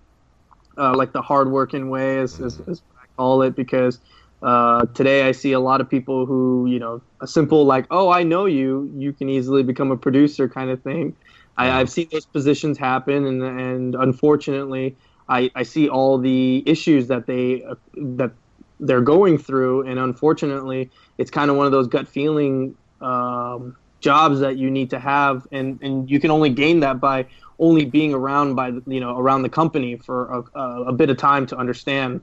uh, 0.77 0.95
like 0.97 1.13
the 1.13 1.23
hard 1.23 1.51
working 1.51 1.91
way, 1.91 2.19
as, 2.19 2.41
as, 2.41 2.61
as 2.69 2.83
I 3.01 3.07
call 3.17 3.43
it, 3.43 3.57
because 3.57 4.01
uh, 4.43 4.85
today 4.95 5.27
I 5.27 5.33
see 5.33 5.53
a 5.53 5.61
lot 5.61 5.81
of 5.81 5.89
people 5.89 6.27
who, 6.27 6.67
you 6.69 6.79
know, 6.79 7.03
a 7.23 7.27
simple 7.27 7.65
like, 7.65 7.87
oh, 7.91 8.11
I 8.11 8.23
know 8.23 8.45
you, 8.45 8.93
you 8.95 9.13
can 9.13 9.29
easily 9.29 9.63
become 9.63 9.91
a 9.91 9.97
producer 9.97 10.49
kind 10.49 10.71
of 10.71 10.83
thing. 10.83 11.17
I, 11.57 11.71
I've 11.71 11.91
seen 11.91 12.09
those 12.11 12.27
positions 12.27 12.79
happen, 12.79 13.27
and 13.27 13.43
and 13.43 13.95
unfortunately, 13.95 14.97
I, 15.29 15.51
I 15.55 15.63
see 15.63 15.89
all 15.89 16.19
the 16.19 16.63
issues 16.67 17.07
that 17.09 17.27
they 17.27 17.63
uh, 17.63 17.77
that 17.95 18.33
they're 18.81 19.01
going 19.01 19.39
through, 19.39 19.87
and 19.87 19.99
unfortunately, 19.99 20.91
it's 21.17 21.31
kind 21.31 21.51
of 21.51 21.57
one 21.57 21.67
of 21.67 21.73
those 21.73 21.87
gut 21.87 22.09
feeling 22.09 22.75
um, 23.01 23.77
jobs 24.05 24.39
that 24.41 24.57
you 24.59 24.71
need 24.71 24.91
to 24.91 25.01
have, 25.01 25.49
and 25.51 25.79
and 25.83 26.11
you 26.11 26.21
can 26.21 26.31
only 26.31 26.51
gain 26.51 26.81
that 26.81 27.01
by 27.01 27.27
only 27.59 27.85
being 27.87 28.13
around 28.15 28.55
by 28.55 28.69
you 28.87 29.01
know 29.01 29.19
around 29.19 29.43
the 29.43 29.49
company 29.49 29.97
for 29.97 30.19
a, 30.27 30.59
a, 30.59 30.83
a 30.85 30.93
bit 30.93 31.11
of 31.11 31.17
time 31.17 31.47
to 31.47 31.57
understand 31.57 32.21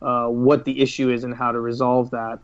uh, 0.00 0.28
what 0.28 0.64
the 0.64 0.80
issue 0.80 1.10
is 1.10 1.24
and 1.24 1.34
how 1.34 1.50
to 1.52 1.60
resolve 1.60 2.10
that. 2.10 2.38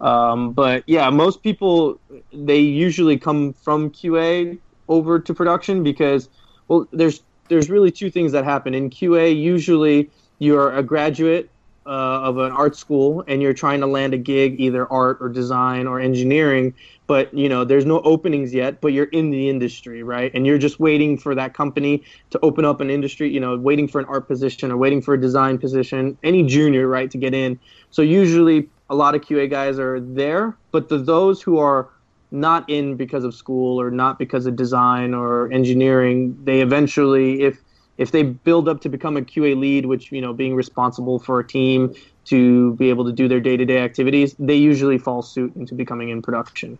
Um, 0.00 0.52
but 0.52 0.84
yeah, 0.86 1.08
most 1.10 1.42
people 1.42 1.98
they 2.32 2.60
usually 2.60 3.18
come 3.18 3.54
from 3.54 3.90
QA 3.90 4.58
over 4.88 5.18
to 5.18 5.34
production 5.34 5.82
because 5.82 6.28
well, 6.68 6.86
there's 6.92 7.22
there's 7.48 7.70
really 7.70 7.90
two 7.90 8.10
things 8.10 8.32
that 8.32 8.44
happen 8.44 8.74
in 8.74 8.90
QA. 8.90 9.34
Usually, 9.34 10.10
you're 10.38 10.70
a 10.76 10.82
graduate 10.82 11.50
uh, 11.86 11.90
of 12.22 12.38
an 12.38 12.50
art 12.52 12.76
school 12.76 13.22
and 13.28 13.42
you're 13.42 13.54
trying 13.54 13.80
to 13.80 13.86
land 13.86 14.14
a 14.14 14.18
gig, 14.18 14.58
either 14.58 14.90
art 14.90 15.18
or 15.20 15.28
design 15.28 15.86
or 15.86 16.00
engineering. 16.00 16.74
But 17.06 17.32
you 17.34 17.48
know, 17.48 17.64
there's 17.64 17.84
no 17.84 18.00
openings 18.00 18.54
yet. 18.54 18.80
But 18.80 18.88
you're 18.88 19.06
in 19.06 19.30
the 19.30 19.50
industry, 19.50 20.02
right? 20.02 20.30
And 20.34 20.46
you're 20.46 20.58
just 20.58 20.80
waiting 20.80 21.18
for 21.18 21.34
that 21.34 21.52
company 21.54 22.02
to 22.30 22.40
open 22.40 22.64
up 22.64 22.80
an 22.80 22.88
industry. 22.88 23.28
You 23.30 23.40
know, 23.40 23.56
waiting 23.56 23.88
for 23.88 24.00
an 24.00 24.06
art 24.06 24.26
position 24.26 24.72
or 24.72 24.76
waiting 24.76 25.02
for 25.02 25.14
a 25.14 25.20
design 25.20 25.58
position. 25.58 26.16
Any 26.22 26.42
junior, 26.44 26.88
right, 26.88 27.10
to 27.10 27.18
get 27.18 27.34
in. 27.34 27.60
So 27.90 28.00
usually, 28.00 28.68
a 28.88 28.94
lot 28.94 29.14
of 29.14 29.20
QA 29.20 29.50
guys 29.50 29.78
are 29.78 30.00
there. 30.00 30.56
But 30.72 30.88
the 30.88 30.98
those 30.98 31.42
who 31.42 31.58
are 31.58 31.90
not 32.30 32.68
in 32.68 32.96
because 32.96 33.24
of 33.24 33.34
school 33.34 33.80
or 33.80 33.90
not 33.90 34.18
because 34.18 34.46
of 34.46 34.56
design 34.56 35.14
or 35.14 35.52
engineering, 35.52 36.36
they 36.44 36.62
eventually, 36.62 37.42
if 37.42 37.62
if 37.98 38.10
they 38.10 38.22
build 38.22 38.68
up 38.68 38.80
to 38.82 38.88
become 38.88 39.16
a 39.16 39.22
QA 39.22 39.54
lead, 39.54 39.86
which 39.86 40.10
you 40.12 40.20
know, 40.20 40.32
being 40.32 40.54
responsible 40.54 41.18
for 41.18 41.40
a 41.40 41.46
team 41.46 41.94
to 42.26 42.74
be 42.76 42.90
able 42.90 43.04
to 43.04 43.12
do 43.12 43.28
their 43.28 43.40
day 43.40 43.56
to 43.56 43.64
day 43.64 43.78
activities, 43.78 44.34
they 44.38 44.56
usually 44.56 44.98
fall 44.98 45.22
suit 45.22 45.54
into 45.56 45.74
becoming 45.74 46.08
in 46.10 46.22
production. 46.22 46.78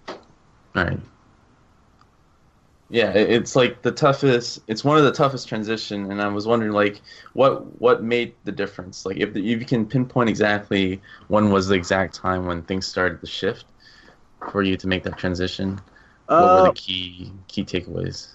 Right. 0.74 0.98
Yeah, 2.90 3.12
it's 3.12 3.56
like 3.56 3.82
the 3.82 3.90
toughest. 3.90 4.60
It's 4.68 4.84
one 4.84 4.98
of 4.98 5.04
the 5.04 5.12
toughest 5.12 5.48
transition, 5.48 6.12
and 6.12 6.20
I 6.20 6.28
was 6.28 6.46
wondering, 6.46 6.72
like, 6.72 7.00
what 7.32 7.80
what 7.80 8.02
made 8.02 8.36
the 8.44 8.52
difference? 8.52 9.06
Like, 9.06 9.16
if, 9.16 9.32
the, 9.32 9.40
if 9.52 9.58
you 9.60 9.66
can 9.66 9.86
pinpoint 9.86 10.28
exactly 10.28 11.00
when 11.28 11.50
was 11.50 11.66
the 11.66 11.74
exact 11.74 12.14
time 12.14 12.46
when 12.46 12.62
things 12.62 12.86
started 12.86 13.20
to 13.20 13.26
shift 13.26 13.64
for 14.46 14.62
you 14.62 14.76
to 14.76 14.86
make 14.88 15.04
that 15.04 15.18
transition, 15.18 15.80
what 16.36 16.52
were 16.52 16.62
Uh, 16.62 16.62
the 16.62 16.70
key 16.70 17.32
key 17.48 17.64
takeaways? 17.64 18.33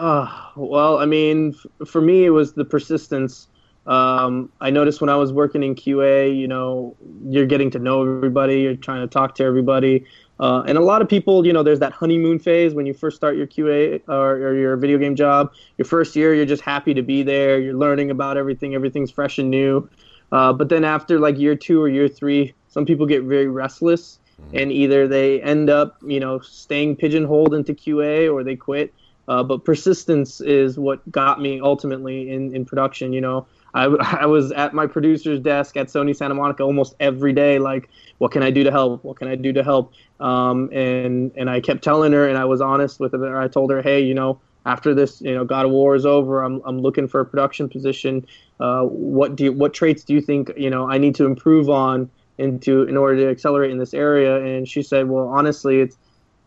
Uh, 0.00 0.26
well, 0.56 0.98
I 0.98 1.04
mean, 1.04 1.54
f- 1.54 1.88
for 1.88 2.00
me, 2.00 2.24
it 2.24 2.30
was 2.30 2.54
the 2.54 2.64
persistence 2.64 3.48
Um, 3.86 4.52
I 4.60 4.70
noticed 4.70 5.00
when 5.00 5.10
I 5.10 5.16
was 5.16 5.32
working 5.32 5.62
in 5.62 5.74
QA, 5.74 6.36
you 6.36 6.46
know, 6.46 6.94
you're 7.26 7.46
getting 7.46 7.70
to 7.70 7.78
know 7.78 8.02
everybody, 8.02 8.60
you're 8.60 8.76
trying 8.76 9.00
to 9.00 9.06
talk 9.06 9.34
to 9.36 9.44
everybody. 9.44 10.04
Uh, 10.38 10.62
and 10.66 10.78
a 10.78 10.80
lot 10.80 11.02
of 11.02 11.08
people, 11.08 11.46
you 11.46 11.52
know, 11.52 11.62
there's 11.62 11.80
that 11.80 11.92
honeymoon 11.92 12.38
phase 12.38 12.72
when 12.72 12.86
you 12.86 12.94
first 12.94 13.16
start 13.16 13.36
your 13.36 13.46
QA 13.46 14.00
or, 14.06 14.36
or, 14.36 14.54
your 14.54 14.76
video 14.76 14.96
game 14.98 15.16
job. 15.16 15.52
Your 15.76 15.86
first 15.86 16.14
year, 16.14 16.34
you're 16.34 16.46
just 16.46 16.62
happy 16.62 16.94
to 16.94 17.02
be 17.02 17.22
there. 17.22 17.58
You're 17.58 17.74
learning 17.74 18.10
about 18.10 18.36
everything. 18.36 18.74
Everything's 18.74 19.10
fresh 19.10 19.38
and 19.38 19.50
new. 19.50 19.88
Uh, 20.30 20.52
but 20.52 20.68
then 20.68 20.84
after 20.84 21.18
like 21.18 21.38
year 21.38 21.56
two 21.56 21.82
or 21.82 21.88
year 21.88 22.08
three, 22.08 22.54
some 22.68 22.86
people 22.86 23.06
get 23.06 23.24
very 23.24 23.48
restless, 23.48 24.18
mm-hmm. 24.40 24.58
and 24.58 24.72
either 24.72 25.08
they 25.08 25.42
end 25.42 25.68
up, 25.68 25.96
you 26.06 26.20
know, 26.20 26.38
staying 26.38 26.96
pigeonholed 26.96 27.54
into 27.54 27.74
QA 27.74 28.32
or 28.32 28.44
they 28.44 28.56
quit. 28.56 28.94
Uh, 29.30 29.44
but 29.44 29.64
persistence 29.64 30.40
is 30.40 30.76
what 30.76 31.08
got 31.12 31.40
me 31.40 31.60
ultimately 31.60 32.32
in, 32.32 32.52
in 32.52 32.64
production. 32.64 33.12
You 33.12 33.20
know, 33.20 33.46
I, 33.72 33.84
I 34.22 34.26
was 34.26 34.50
at 34.50 34.74
my 34.74 34.88
producer's 34.88 35.38
desk 35.38 35.76
at 35.76 35.86
Sony 35.86 36.14
Santa 36.16 36.34
Monica 36.34 36.64
almost 36.64 36.96
every 36.98 37.32
day, 37.32 37.60
like, 37.60 37.88
what 38.18 38.32
can 38.32 38.42
I 38.42 38.50
do 38.50 38.64
to 38.64 38.72
help? 38.72 39.04
What 39.04 39.16
can 39.16 39.28
I 39.28 39.36
do 39.36 39.52
to 39.52 39.62
help? 39.62 39.92
Um, 40.18 40.68
and 40.72 41.30
and 41.36 41.48
I 41.48 41.60
kept 41.60 41.82
telling 41.84 42.12
her, 42.12 42.28
and 42.28 42.36
I 42.36 42.44
was 42.44 42.60
honest 42.60 42.98
with 42.98 43.12
her. 43.12 43.40
I 43.40 43.46
told 43.46 43.70
her, 43.70 43.80
hey, 43.80 44.00
you 44.00 44.14
know, 44.14 44.40
after 44.66 44.94
this, 44.94 45.20
you 45.20 45.32
know, 45.32 45.44
God 45.44 45.64
of 45.64 45.70
War 45.70 45.94
is 45.94 46.04
over, 46.04 46.42
I'm 46.42 46.60
I'm 46.66 46.80
looking 46.80 47.06
for 47.06 47.20
a 47.20 47.24
production 47.24 47.68
position. 47.68 48.26
Uh, 48.58 48.82
what 48.82 49.36
do 49.36 49.44
you, 49.44 49.52
what 49.52 49.72
traits 49.72 50.02
do 50.02 50.12
you 50.12 50.20
think 50.20 50.50
you 50.56 50.70
know 50.70 50.90
I 50.90 50.98
need 50.98 51.14
to 51.14 51.24
improve 51.24 51.70
on 51.70 52.10
into 52.38 52.82
in 52.82 52.96
order 52.96 53.16
to 53.16 53.30
accelerate 53.30 53.70
in 53.70 53.78
this 53.78 53.94
area? 53.94 54.44
And 54.44 54.66
she 54.66 54.82
said, 54.82 55.08
well, 55.08 55.28
honestly, 55.28 55.80
it's 55.80 55.96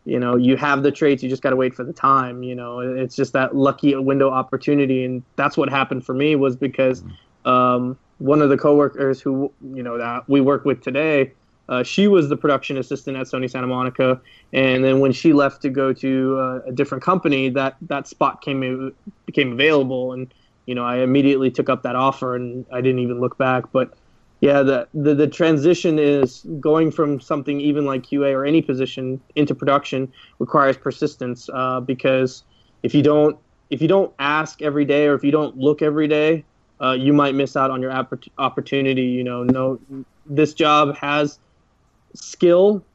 you 0.05 0.19
know 0.19 0.35
you 0.35 0.57
have 0.57 0.83
the 0.83 0.91
traits 0.91 1.23
you 1.23 1.29
just 1.29 1.41
got 1.41 1.51
to 1.51 1.55
wait 1.55 1.73
for 1.73 1.83
the 1.83 1.93
time 1.93 2.43
you 2.43 2.55
know 2.55 2.79
it's 2.79 3.15
just 3.15 3.33
that 3.33 3.55
lucky 3.55 3.95
window 3.95 4.29
opportunity 4.29 5.05
and 5.05 5.23
that's 5.35 5.55
what 5.57 5.69
happened 5.69 6.05
for 6.05 6.13
me 6.13 6.35
was 6.35 6.55
because 6.55 7.03
um, 7.45 7.97
one 8.19 8.41
of 8.41 8.49
the 8.49 8.57
coworkers 8.57 9.21
who 9.21 9.51
you 9.73 9.83
know 9.83 9.97
that 9.97 10.27
we 10.27 10.41
work 10.41 10.65
with 10.65 10.81
today 10.81 11.31
uh, 11.69 11.83
she 11.83 12.07
was 12.07 12.29
the 12.29 12.35
production 12.35 12.77
assistant 12.77 13.15
at 13.15 13.25
Sony 13.25 13.49
Santa 13.49 13.67
Monica, 13.67 14.19
and 14.51 14.83
then 14.83 14.99
when 14.99 15.13
she 15.13 15.31
left 15.31 15.61
to 15.61 15.69
go 15.69 15.93
to 15.93 16.37
uh, 16.37 16.59
a 16.67 16.71
different 16.73 17.03
company, 17.03 17.49
that 17.49 17.77
that 17.83 18.05
spot 18.07 18.41
came 18.41 18.93
became 19.25 19.53
available, 19.53 20.11
and 20.11 20.33
you 20.65 20.75
know 20.75 20.83
I 20.83 20.97
immediately 20.97 21.49
took 21.49 21.69
up 21.69 21.83
that 21.83 21.95
offer, 21.95 22.35
and 22.35 22.65
I 22.71 22.81
didn't 22.81 22.99
even 22.99 23.21
look 23.21 23.37
back. 23.37 23.71
But 23.71 23.93
yeah, 24.43 24.61
the, 24.61 24.89
the, 24.93 25.15
the 25.15 25.27
transition 25.27 25.97
is 25.97 26.45
going 26.59 26.91
from 26.91 27.21
something 27.21 27.61
even 27.61 27.85
like 27.85 28.01
QA 28.01 28.33
or 28.35 28.45
any 28.45 28.61
position 28.61 29.21
into 29.35 29.55
production 29.55 30.11
requires 30.37 30.75
persistence 30.75 31.47
uh, 31.53 31.79
because 31.79 32.43
if 32.83 32.93
you 32.93 33.01
don't 33.01 33.37
if 33.69 33.81
you 33.81 33.87
don't 33.87 34.13
ask 34.19 34.61
every 34.61 34.83
day 34.83 35.07
or 35.07 35.13
if 35.13 35.23
you 35.23 35.31
don't 35.31 35.55
look 35.55 35.81
every 35.81 36.09
day, 36.09 36.43
uh, 36.81 36.91
you 36.91 37.13
might 37.13 37.35
miss 37.35 37.55
out 37.55 37.71
on 37.71 37.81
your 37.81 37.93
opp- 37.93 38.25
opportunity. 38.37 39.03
You 39.03 39.23
know, 39.23 39.43
no, 39.43 39.79
this 40.25 40.53
job 40.53 40.93
has 40.97 41.39
skill 42.13 42.85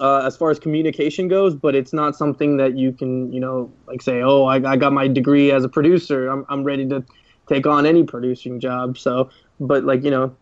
uh, 0.00 0.20
as 0.26 0.36
far 0.36 0.50
as 0.50 0.58
communication 0.58 1.28
goes, 1.28 1.54
but 1.54 1.74
it's 1.74 1.94
not 1.94 2.14
something 2.14 2.58
that 2.58 2.76
you 2.76 2.92
can, 2.92 3.32
you 3.32 3.40
know, 3.40 3.72
like 3.86 4.02
say, 4.02 4.20
oh, 4.20 4.44
I, 4.44 4.56
I 4.72 4.76
got 4.76 4.92
my 4.92 5.08
degree 5.08 5.50
as 5.50 5.64
a 5.64 5.68
producer. 5.70 6.28
I'm, 6.28 6.44
I'm 6.50 6.62
ready 6.62 6.86
to 6.90 7.02
take 7.48 7.66
on 7.66 7.86
any 7.86 8.04
producing 8.04 8.60
job. 8.60 8.98
So, 8.98 9.30
but 9.58 9.84
like, 9.84 10.04
you 10.04 10.10
know, 10.10 10.36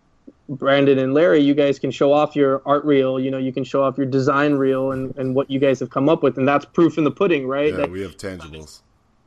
Brandon 0.49 0.99
and 0.99 1.15
Larry, 1.15 1.41
you 1.41 1.55
guys 1.55 1.79
can 1.79 1.91
show 1.91 2.13
off 2.13 2.37
your 2.37 2.63
art 2.67 2.85
reel. 2.85 3.19
You 3.19 3.31
know, 3.31 3.39
you 3.39 3.53
can 3.53 3.65
show 3.65 3.83
off 3.83 3.97
your 3.97 4.07
design 4.07 4.55
reel 4.55 4.93
and, 4.93 5.17
and 5.17 5.35
what 5.35 5.51
you 5.51 5.59
guys 5.59 5.81
have 5.81 5.91
come 5.91 6.09
up 6.09 6.23
with, 6.23 6.37
and 6.37 6.47
that's 6.47 6.65
proof 6.65 6.99
in 6.99 7.05
the 7.05 7.11
pudding, 7.11 7.47
right? 7.47 7.71
Yeah, 7.71 7.77
that, 7.77 7.91
we 7.91 8.03
have 8.03 8.17
tangibles. 8.17 8.81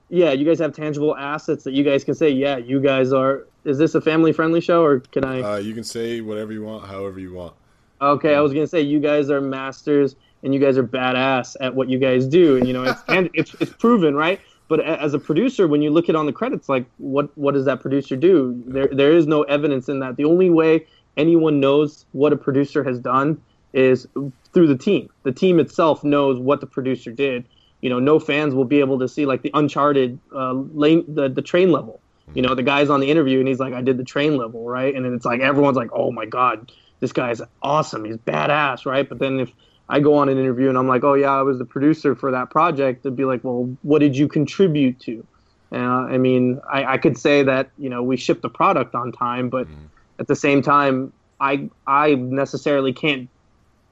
Yeah, 0.10 0.32
you 0.32 0.46
guys 0.46 0.60
have 0.60 0.74
tangible 0.74 1.16
assets 1.18 1.64
that 1.64 1.74
you 1.74 1.84
guys 1.84 2.04
can 2.04 2.14
say, 2.14 2.30
yeah, 2.30 2.58
you 2.58 2.80
guys 2.80 3.12
are. 3.12 3.48
Is 3.64 3.80
this 3.80 3.96
a 3.96 4.02
family 4.02 4.32
friendly 4.32 4.62
show, 4.62 4.84
or 4.84 5.00
can 5.00 5.26
I? 5.26 5.42
Uh, 5.42 5.58
you 5.58 5.74
can 5.74 5.84
say 5.84 6.22
whatever 6.22 6.54
you 6.54 6.64
want, 6.64 6.86
however 6.86 7.20
you 7.20 7.34
want. 7.34 7.56
Okay, 8.02 8.36
I 8.36 8.42
was 8.42 8.54
gonna 8.54 8.68
say 8.68 8.82
you 8.82 9.00
guys 9.00 9.30
are 9.30 9.42
masters 9.42 10.16
and 10.44 10.54
you 10.54 10.60
guys 10.60 10.78
are 10.78 10.84
badass 10.84 11.56
at 11.60 11.74
what 11.74 11.90
you 11.90 11.98
guys 11.98 12.28
do, 12.28 12.58
and 12.58 12.68
you 12.68 12.74
know 12.74 12.84
it's 12.84 13.02
and 13.08 13.30
it's, 13.34 13.56
it's 13.60 13.74
proven, 13.74 14.16
right? 14.16 14.40
But 14.68 14.80
as 14.82 15.14
a 15.14 15.20
producer, 15.20 15.68
when 15.68 15.82
you 15.82 15.92
look 15.92 16.10
at 16.10 16.16
on 16.16 16.26
the 16.26 16.34
credits, 16.34 16.68
like 16.68 16.86
what 16.98 17.36
what 17.38 17.54
does 17.54 17.66
that 17.66 17.82
producer 17.82 18.16
do? 18.16 18.62
There 18.66 18.88
there 18.88 19.12
is 19.12 19.28
no 19.28 19.44
evidence 19.44 19.90
in 19.90 20.00
that. 20.00 20.16
The 20.16 20.26
only 20.26 20.50
way 20.50 20.88
anyone 21.18 21.60
knows 21.60 22.06
what 22.14 22.34
a 22.34 22.38
producer 22.38 22.84
has 22.84 23.00
done 23.00 23.42
is 23.74 24.08
through 24.54 24.68
the 24.68 24.78
team. 24.78 25.10
The 25.24 25.32
team 25.32 25.60
itself 25.60 26.04
knows 26.04 26.40
what 26.40 26.62
the 26.62 26.68
producer 26.68 27.12
did. 27.12 27.46
You 27.82 27.90
know, 27.90 28.00
no 28.00 28.20
fans 28.20 28.56
will 28.56 28.66
be 28.66 28.80
able 28.80 28.98
to 29.00 29.08
see 29.08 29.26
like 29.26 29.44
the 29.44 29.52
Uncharted 29.54 30.18
uh, 30.34 30.54
lane, 30.54 31.06
the 31.08 31.30
the 31.30 31.42
train 31.42 31.72
level. 31.72 32.00
You 32.34 32.42
know, 32.42 32.56
the 32.56 32.64
guy's 32.64 32.90
on 32.90 33.02
the 33.02 33.12
interview 33.12 33.40
and 33.40 33.48
he's 33.48 33.60
like, 33.60 33.74
"I 33.74 33.82
did 33.82 33.98
the 33.98 34.04
train 34.04 34.36
level, 34.38 34.68
right?" 34.68 34.96
And 34.96 35.06
then 35.06 35.14
it's 35.14 35.26
like 35.26 35.42
everyone's 35.42 35.78
like, 35.78 35.92
"Oh 35.94 36.12
my 36.12 36.26
god, 36.26 36.72
this 37.02 37.12
guy's 37.12 37.42
awesome. 37.62 38.06
He's 38.06 38.18
badass, 38.18 38.86
right?" 38.88 39.08
But 39.08 39.20
then 39.20 39.40
if 39.42 39.52
I 39.88 40.00
go 40.00 40.16
on 40.16 40.30
an 40.30 40.38
interview 40.38 40.70
and 40.70 40.78
I'm 40.78 40.88
like, 40.88 41.04
"Oh 41.04 41.14
yeah, 41.14 41.32
I 41.32 41.42
was 41.42 41.60
the 41.60 41.66
producer 41.66 42.16
for 42.16 42.32
that 42.32 42.50
project," 42.50 43.04
they'd 43.04 43.16
be 43.16 43.26
like, 43.26 43.44
"Well, 43.44 43.76
what 43.84 44.00
did 44.00 44.18
you 44.18 44.28
contribute 44.28 45.00
to?" 45.02 45.26
Uh, 45.72 45.78
I 45.78 46.18
mean, 46.18 46.62
I, 46.72 46.94
I 46.94 46.98
could 46.98 47.18
say 47.18 47.44
that 47.44 47.70
you 47.78 47.90
know 47.90 48.02
we 48.02 48.18
shipped 48.18 48.42
the 48.42 48.50
product 48.50 48.96
on 48.96 49.12
time, 49.12 49.50
but 49.50 49.68
mm-hmm 49.68 49.86
at 50.20 50.28
the 50.28 50.36
same 50.36 50.62
time, 50.62 51.14
I 51.40 51.70
I 51.88 52.16
necessarily 52.16 52.94
can't. 52.94 53.30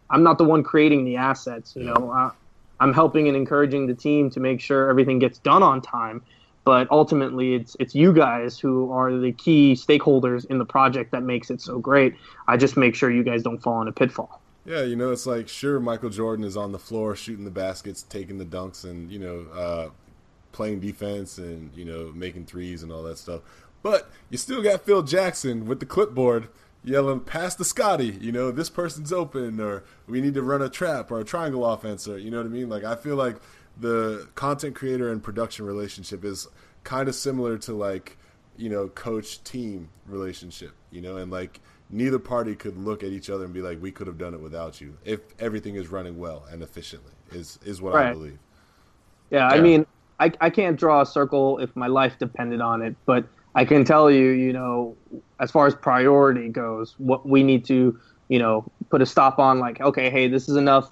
I'm 0.10 0.24
not 0.24 0.38
the 0.38 0.44
one 0.44 0.64
creating 0.64 1.06
the 1.06 1.18
assets. 1.18 1.76
You 1.76 1.84
know, 1.84 2.12
uh, 2.12 2.32
I'm 2.80 2.94
helping 2.94 3.28
and 3.28 3.36
encouraging 3.36 3.88
the 3.88 3.94
team 3.94 4.30
to 4.32 4.40
make 4.40 4.62
sure 4.62 4.90
everything 4.90 5.20
gets 5.20 5.40
done 5.40 5.64
on 5.64 5.82
time. 5.82 6.22
But 6.66 6.90
ultimately, 6.92 7.56
it's 7.56 7.76
it's 7.80 7.94
you 7.94 8.14
guys 8.14 8.58
who 8.58 8.92
are 8.92 9.16
the 9.18 9.34
key 9.34 9.74
stakeholders 9.74 10.46
in 10.46 10.60
the 10.60 10.66
project 10.66 11.12
that 11.12 11.24
makes 11.24 11.50
it 11.50 11.62
so 11.62 11.80
great. 11.80 12.16
I 12.48 12.58
just 12.58 12.78
make 12.78 12.96
sure 12.96 13.12
you 13.12 13.24
guys 13.24 13.44
don't 13.44 13.60
fall 13.60 13.82
in 13.82 13.88
a 13.88 13.92
pitfall. 13.92 14.42
Yeah, 14.66 14.84
you 14.84 14.96
know, 14.96 15.12
it's 15.12 15.26
like 15.26 15.50
sure 15.50 15.80
Michael 15.80 16.10
Jordan 16.10 16.46
is 16.46 16.56
on 16.56 16.72
the 16.72 16.80
floor 16.80 17.16
shooting 17.16 17.46
the 17.46 17.52
baskets, 17.52 18.04
taking 18.04 18.38
the 18.38 18.46
dunks, 18.46 18.84
and 18.84 19.12
you 19.12 19.20
know, 19.20 19.46
uh, 19.54 19.90
playing 20.54 20.80
defense 20.80 21.38
and 21.38 21.76
you 21.76 21.84
know 21.84 22.12
making 22.16 22.46
threes 22.46 22.84
and 22.84 22.92
all 22.92 23.04
that 23.04 23.18
stuff. 23.18 23.42
But 23.82 24.10
you 24.30 24.38
still 24.38 24.62
got 24.62 24.86
Phil 24.86 25.04
Jackson 25.04 25.66
with 25.66 25.82
the 25.82 25.86
clipboard 25.86 26.48
yelling 26.84 27.22
past 27.22 27.58
the 27.58 27.66
Scottie, 27.66 28.18
you 28.20 28.32
know, 28.32 28.52
this 28.52 28.70
person's 28.70 29.14
open 29.14 29.60
or 29.60 29.84
we 30.08 30.22
need 30.22 30.34
to 30.34 30.42
run 30.42 30.62
a 30.62 30.70
trap 30.70 31.12
or 31.12 31.20
a 31.20 31.24
triangle 31.24 31.66
offense 31.66 32.08
or 32.08 32.18
you 32.18 32.30
know 32.30 32.38
what 32.38 32.46
I 32.46 32.50
mean? 32.50 32.70
Like 32.70 32.84
I 32.84 32.96
feel 32.96 33.16
like 33.16 33.38
the 33.78 34.28
content 34.36 34.76
creator 34.76 35.12
and 35.12 35.24
production 35.24 35.66
relationship 35.66 36.24
is 36.24 36.48
kind 36.84 37.08
of 37.08 37.16
similar 37.16 37.58
to 37.60 37.74
like, 37.74 38.18
you 38.58 38.70
know, 38.70 38.90
coach 38.90 39.44
team 39.44 39.90
relationship, 40.06 40.74
you 40.92 41.02
know, 41.02 41.18
and 41.18 41.32
like 41.32 41.60
neither 41.90 42.20
party 42.20 42.56
could 42.56 42.78
look 42.78 43.04
at 43.04 43.10
each 43.10 43.30
other 43.30 43.46
and 43.46 43.54
be 43.54 43.62
like 43.62 43.82
we 43.82 43.92
could 43.92 44.08
have 44.08 44.18
done 44.18 44.34
it 44.34 44.40
without 44.40 44.82
you 44.82 44.98
if 45.06 45.20
everything 45.40 45.76
is 45.76 45.90
running 45.90 46.18
well 46.18 46.46
and 46.52 46.64
efficiently 46.64 47.14
is 47.32 47.60
is 47.66 47.82
what 47.82 47.94
right. 47.94 48.08
I 48.08 48.14
believe. 48.14 48.40
Yeah, 49.30 49.48
I 49.48 49.62
mean, 49.62 49.86
I 50.20 50.32
I 50.42 50.50
can't 50.50 50.78
draw 50.78 51.02
a 51.02 51.06
circle 51.06 51.60
if 51.60 51.76
my 51.76 51.88
life 51.88 52.18
depended 52.20 52.62
on 52.62 52.82
it, 52.82 52.96
but 53.06 53.26
I 53.56 53.66
can 53.66 53.86
tell 53.86 54.10
you, 54.10 54.30
you 54.30 54.54
know, 54.54 54.96
as 55.40 55.52
far 55.52 55.68
as 55.68 55.76
priority 55.76 56.50
goes, 56.50 56.96
what 56.98 57.28
we 57.28 57.44
need 57.44 57.66
to, 57.66 58.00
you 58.28 58.40
know, 58.40 58.66
put 58.90 59.02
a 59.02 59.06
stop 59.06 59.40
on. 59.40 59.60
Like, 59.60 59.80
okay, 59.82 60.10
hey, 60.10 60.28
this 60.28 60.50
is 60.50 60.56
enough 60.56 60.92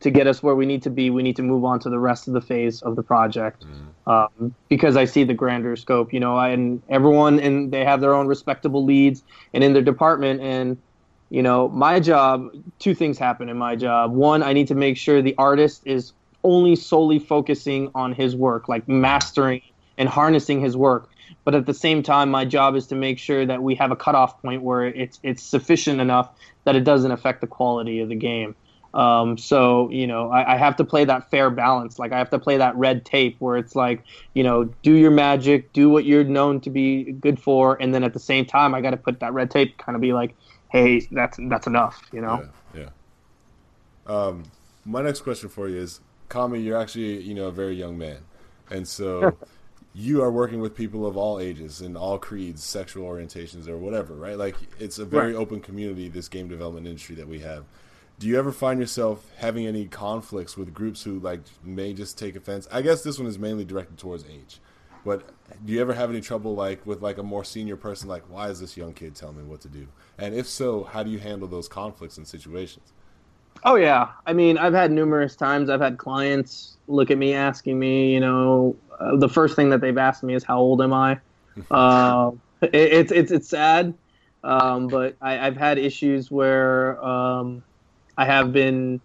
to 0.00 0.10
get 0.10 0.26
us 0.26 0.42
where 0.42 0.54
we 0.54 0.66
need 0.66 0.82
to 0.82 0.90
be. 0.90 1.10
We 1.10 1.22
need 1.22 1.36
to 1.36 1.42
move 1.42 1.64
on 1.64 1.80
to 1.80 1.90
the 1.90 1.98
rest 1.98 2.26
of 2.28 2.34
the 2.34 2.40
phase 2.40 2.82
of 2.82 2.96
the 2.96 3.02
project 3.02 3.64
mm. 3.64 4.12
um, 4.12 4.54
because 4.68 4.96
I 4.96 5.04
see 5.04 5.24
the 5.24 5.34
grander 5.34 5.76
scope. 5.76 6.12
You 6.12 6.20
know, 6.20 6.38
and 6.38 6.82
everyone 6.88 7.40
and 7.40 7.72
they 7.72 7.84
have 7.84 8.00
their 8.00 8.14
own 8.14 8.26
respectable 8.26 8.84
leads 8.84 9.22
and 9.54 9.62
in 9.64 9.72
their 9.72 9.82
department 9.82 10.40
and. 10.40 10.78
You 11.32 11.44
know, 11.44 11.68
my 11.68 12.00
job, 12.00 12.50
two 12.80 12.92
things 12.92 13.16
happen 13.16 13.48
in 13.48 13.56
my 13.56 13.76
job. 13.76 14.12
One, 14.12 14.42
I 14.42 14.52
need 14.52 14.66
to 14.66 14.74
make 14.74 14.96
sure 14.96 15.22
the 15.22 15.36
artist 15.38 15.82
is 15.84 16.12
only 16.42 16.74
solely 16.74 17.20
focusing 17.20 17.88
on 17.94 18.12
his 18.12 18.34
work, 18.34 18.68
like 18.68 18.88
mastering 18.88 19.62
and 19.96 20.08
harnessing 20.08 20.60
his 20.60 20.76
work 20.76 21.08
but 21.44 21.54
at 21.54 21.66
the 21.66 21.74
same 21.74 22.02
time, 22.02 22.30
my 22.30 22.44
job 22.44 22.76
is 22.76 22.86
to 22.88 22.94
make 22.94 23.18
sure 23.18 23.46
that 23.46 23.62
we 23.62 23.74
have 23.76 23.90
a 23.90 23.96
cutoff 23.96 24.40
point 24.42 24.62
where 24.62 24.84
it's 24.84 25.18
it's 25.22 25.42
sufficient 25.42 26.00
enough 26.00 26.30
that 26.64 26.76
it 26.76 26.84
doesn't 26.84 27.10
affect 27.10 27.40
the 27.40 27.46
quality 27.46 28.00
of 28.00 28.08
the 28.08 28.14
game. 28.14 28.54
Um, 28.92 29.38
so 29.38 29.88
you 29.90 30.06
know, 30.06 30.30
I, 30.30 30.54
I, 30.54 30.56
have 30.56 30.74
to 30.76 30.84
play 30.84 31.04
that 31.04 31.30
fair 31.30 31.48
balance. 31.48 31.98
Like 32.00 32.12
I 32.12 32.18
have 32.18 32.30
to 32.30 32.40
play 32.40 32.56
that 32.56 32.74
red 32.74 33.04
tape 33.04 33.36
where 33.38 33.56
it's 33.56 33.76
like, 33.76 34.02
you 34.34 34.42
know, 34.42 34.64
do 34.82 34.94
your 34.94 35.12
magic, 35.12 35.72
do 35.72 35.88
what 35.88 36.04
you're 36.04 36.24
known 36.24 36.60
to 36.62 36.70
be 36.70 37.12
good 37.12 37.38
for, 37.38 37.80
and 37.80 37.94
then 37.94 38.02
at 38.02 38.12
the 38.12 38.18
same 38.18 38.44
time, 38.44 38.74
I 38.74 38.80
got 38.80 38.90
to 38.90 38.96
put 38.96 39.20
that 39.20 39.32
red 39.32 39.50
tape, 39.50 39.78
kind 39.78 39.94
of 39.94 40.02
be 40.02 40.12
like, 40.12 40.34
hey, 40.70 41.06
that's 41.12 41.38
that's 41.42 41.68
enough. 41.68 42.02
You 42.12 42.22
know. 42.22 42.48
Yeah. 42.74 42.80
yeah. 44.08 44.12
Um, 44.12 44.44
my 44.84 45.02
next 45.02 45.20
question 45.20 45.48
for 45.48 45.68
you 45.68 45.78
is, 45.78 46.00
Kami, 46.28 46.60
you're 46.60 46.76
actually 46.76 47.22
you 47.22 47.34
know 47.34 47.46
a 47.46 47.52
very 47.52 47.76
young 47.76 47.96
man, 47.96 48.18
and 48.70 48.86
so. 48.86 49.36
you 49.92 50.22
are 50.22 50.30
working 50.30 50.60
with 50.60 50.72
people 50.76 51.04
of 51.04 51.16
all 51.16 51.40
ages 51.40 51.80
and 51.80 51.96
all 51.96 52.16
creeds, 52.16 52.62
sexual 52.62 53.08
orientations, 53.08 53.66
or 53.66 53.76
whatever, 53.76 54.14
right? 54.14 54.38
Like 54.38 54.54
it's 54.78 55.00
a 55.00 55.04
very 55.04 55.32
right. 55.32 55.40
open 55.40 55.58
community, 55.58 56.08
this 56.08 56.28
game 56.28 56.46
development 56.46 56.86
industry 56.86 57.16
that 57.16 57.26
we 57.26 57.40
have. 57.40 57.64
Do 58.20 58.26
you 58.26 58.38
ever 58.38 58.52
find 58.52 58.78
yourself 58.78 59.24
having 59.38 59.66
any 59.66 59.86
conflicts 59.86 60.54
with 60.54 60.74
groups 60.74 61.02
who 61.02 61.18
like 61.20 61.40
may 61.64 61.94
just 61.94 62.18
take 62.18 62.36
offense? 62.36 62.68
I 62.70 62.82
guess 62.82 63.02
this 63.02 63.18
one 63.18 63.26
is 63.26 63.38
mainly 63.38 63.64
directed 63.64 63.96
towards 63.96 64.26
age. 64.26 64.60
But 65.06 65.30
do 65.64 65.72
you 65.72 65.80
ever 65.80 65.94
have 65.94 66.10
any 66.10 66.20
trouble 66.20 66.54
like 66.54 66.84
with 66.84 67.00
like 67.00 67.16
a 67.16 67.22
more 67.22 67.44
senior 67.44 67.76
person? 67.76 68.10
Like, 68.10 68.24
why 68.28 68.50
is 68.50 68.60
this 68.60 68.76
young 68.76 68.92
kid 68.92 69.14
telling 69.14 69.38
me 69.38 69.44
what 69.44 69.62
to 69.62 69.68
do? 69.68 69.88
And 70.18 70.34
if 70.34 70.46
so, 70.46 70.84
how 70.84 71.02
do 71.02 71.08
you 71.10 71.18
handle 71.18 71.48
those 71.48 71.66
conflicts 71.66 72.18
and 72.18 72.28
situations? 72.28 72.92
Oh 73.64 73.76
yeah, 73.76 74.08
I 74.26 74.34
mean, 74.34 74.58
I've 74.58 74.74
had 74.74 74.92
numerous 74.92 75.34
times. 75.34 75.70
I've 75.70 75.80
had 75.80 75.96
clients 75.96 76.76
look 76.88 77.10
at 77.10 77.16
me 77.16 77.32
asking 77.32 77.78
me, 77.78 78.12
you 78.12 78.20
know, 78.20 78.76
uh, 78.98 79.16
the 79.16 79.30
first 79.30 79.56
thing 79.56 79.70
that 79.70 79.80
they've 79.80 79.96
asked 79.96 80.22
me 80.22 80.34
is 80.34 80.44
how 80.44 80.58
old 80.58 80.82
am 80.82 80.92
I? 80.92 81.18
uh, 81.70 82.32
it, 82.60 82.74
it's 82.74 83.12
it's 83.12 83.32
it's 83.32 83.48
sad, 83.48 83.94
um, 84.44 84.88
but 84.88 85.16
I, 85.22 85.32
have 85.36 85.56
had 85.56 85.78
issues 85.78 86.30
where 86.30 87.02
um, 87.02 87.62
I 88.16 88.24
have 88.26 88.52
been 88.52 89.00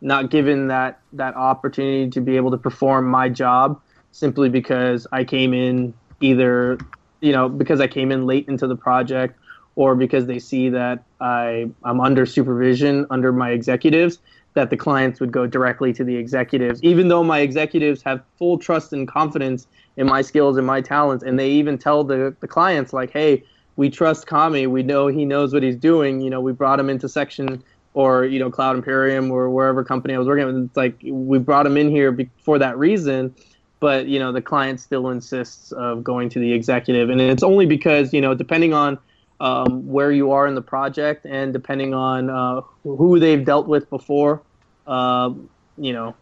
not 0.00 0.30
given 0.30 0.68
that 0.68 1.00
that 1.14 1.34
opportunity 1.34 2.10
to 2.10 2.20
be 2.20 2.36
able 2.36 2.50
to 2.50 2.58
perform 2.58 3.06
my 3.06 3.28
job 3.28 3.80
simply 4.12 4.48
because 4.48 5.06
I 5.12 5.24
came 5.24 5.54
in 5.54 5.94
either 6.20 6.78
you 7.20 7.32
know 7.32 7.48
because 7.48 7.80
I 7.80 7.86
came 7.86 8.12
in 8.12 8.26
late 8.26 8.48
into 8.48 8.66
the 8.66 8.76
project 8.76 9.38
or 9.74 9.94
because 9.94 10.26
they 10.26 10.38
see 10.38 10.68
that 10.70 11.04
I 11.20 11.68
I'm 11.84 12.00
under 12.00 12.26
supervision 12.26 13.06
under 13.10 13.32
my 13.32 13.50
executives 13.50 14.18
that 14.54 14.70
the 14.70 14.76
clients 14.76 15.20
would 15.20 15.32
go 15.32 15.46
directly 15.46 15.92
to 15.92 16.02
the 16.02 16.16
executives. 16.16 16.82
Even 16.82 17.08
though 17.08 17.22
my 17.22 17.40
executives 17.40 18.02
have 18.02 18.22
full 18.38 18.58
trust 18.58 18.94
and 18.94 19.06
confidence 19.06 19.66
in 19.98 20.06
my 20.06 20.22
skills 20.22 20.56
and 20.56 20.66
my 20.66 20.80
talents 20.80 21.22
and 21.22 21.38
they 21.38 21.50
even 21.50 21.78
tell 21.78 22.04
the 22.04 22.34
the 22.40 22.48
clients 22.48 22.92
like 22.92 23.10
hey 23.10 23.42
we 23.76 23.90
trust 23.90 24.26
Kami. 24.26 24.66
We 24.66 24.82
know 24.82 25.06
he 25.06 25.26
knows 25.26 25.52
what 25.52 25.62
he's 25.62 25.76
doing. 25.76 26.20
You 26.20 26.30
know 26.30 26.40
we 26.40 26.52
brought 26.52 26.80
him 26.80 26.88
into 26.88 27.08
section 27.08 27.62
or 27.96 28.24
you 28.24 28.38
know 28.38 28.50
Cloud 28.50 28.76
Imperium 28.76 29.30
or 29.30 29.50
wherever 29.50 29.82
company 29.82 30.14
I 30.14 30.18
was 30.18 30.28
working 30.28 30.46
with 30.46 30.64
it's 30.64 30.76
like 30.76 30.96
we 31.02 31.38
brought 31.38 31.66
him 31.66 31.76
in 31.76 31.90
here 31.90 32.16
for 32.42 32.58
that 32.58 32.78
reason 32.78 33.34
but 33.80 34.06
you 34.06 34.18
know 34.18 34.30
the 34.32 34.42
client 34.42 34.80
still 34.80 35.10
insists 35.10 35.72
of 35.72 36.04
going 36.04 36.28
to 36.28 36.38
the 36.38 36.52
executive 36.52 37.10
and 37.10 37.20
it's 37.20 37.42
only 37.42 37.66
because 37.66 38.12
you 38.12 38.20
know 38.20 38.34
depending 38.34 38.72
on 38.72 38.98
um, 39.40 39.86
where 39.86 40.12
you 40.12 40.30
are 40.32 40.46
in 40.46 40.54
the 40.54 40.62
project 40.62 41.26
and 41.26 41.52
depending 41.52 41.94
on 41.94 42.30
uh, 42.30 42.60
who 42.82 43.18
they've 43.18 43.44
dealt 43.44 43.66
with 43.66 43.88
before, 43.90 44.42
uh, 44.86 45.32
you 45.76 45.92
know, 45.92 46.14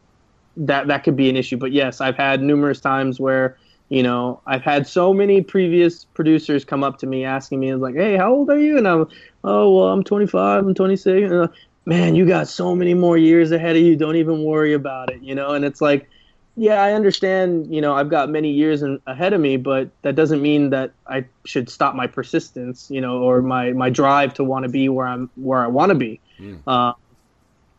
that 0.56 0.86
that 0.86 1.04
could 1.04 1.16
be 1.16 1.28
an 1.28 1.36
issue. 1.36 1.56
But 1.56 1.72
yes, 1.72 2.00
I've 2.00 2.16
had 2.16 2.42
numerous 2.42 2.80
times 2.80 3.20
where 3.20 3.56
you 3.88 4.02
know 4.02 4.40
I've 4.46 4.62
had 4.62 4.86
so 4.86 5.12
many 5.12 5.42
previous 5.42 6.04
producers 6.04 6.64
come 6.64 6.82
up 6.82 6.98
to 6.98 7.06
me 7.06 7.24
asking 7.24 7.60
me 7.60 7.74
like, 7.74 7.94
"Hey, 7.94 8.16
how 8.16 8.32
old 8.32 8.50
are 8.50 8.58
you?" 8.58 8.78
And 8.78 8.88
I'm, 8.88 9.08
"Oh, 9.42 9.76
well, 9.76 9.88
I'm 9.88 10.04
25. 10.04 10.66
I'm 10.66 10.74
26." 10.74 11.30
And, 11.30 11.48
Man, 11.86 12.14
you 12.14 12.26
got 12.26 12.48
so 12.48 12.74
many 12.74 12.94
more 12.94 13.18
years 13.18 13.52
ahead 13.52 13.76
of 13.76 13.82
you. 13.82 13.94
Don't 13.94 14.16
even 14.16 14.42
worry 14.42 14.72
about 14.72 15.12
it, 15.12 15.20
you 15.22 15.34
know. 15.34 15.50
And 15.50 15.66
it's 15.66 15.82
like 15.82 16.08
yeah, 16.56 16.80
I 16.80 16.92
understand. 16.92 17.74
You 17.74 17.80
know, 17.80 17.94
I've 17.94 18.08
got 18.08 18.30
many 18.30 18.50
years 18.50 18.82
in, 18.82 19.00
ahead 19.06 19.32
of 19.32 19.40
me, 19.40 19.56
but 19.56 19.90
that 20.02 20.14
doesn't 20.14 20.40
mean 20.40 20.70
that 20.70 20.92
I 21.06 21.26
should 21.44 21.68
stop 21.68 21.94
my 21.94 22.06
persistence. 22.06 22.88
You 22.90 23.00
know, 23.00 23.18
or 23.18 23.42
my 23.42 23.72
my 23.72 23.90
drive 23.90 24.34
to 24.34 24.44
want 24.44 24.64
to 24.64 24.68
be 24.68 24.88
where 24.88 25.06
I'm 25.06 25.30
where 25.34 25.60
I 25.60 25.66
want 25.66 25.90
to 25.90 25.96
be. 25.96 26.20
Mm. 26.38 26.60
Uh, 26.66 26.92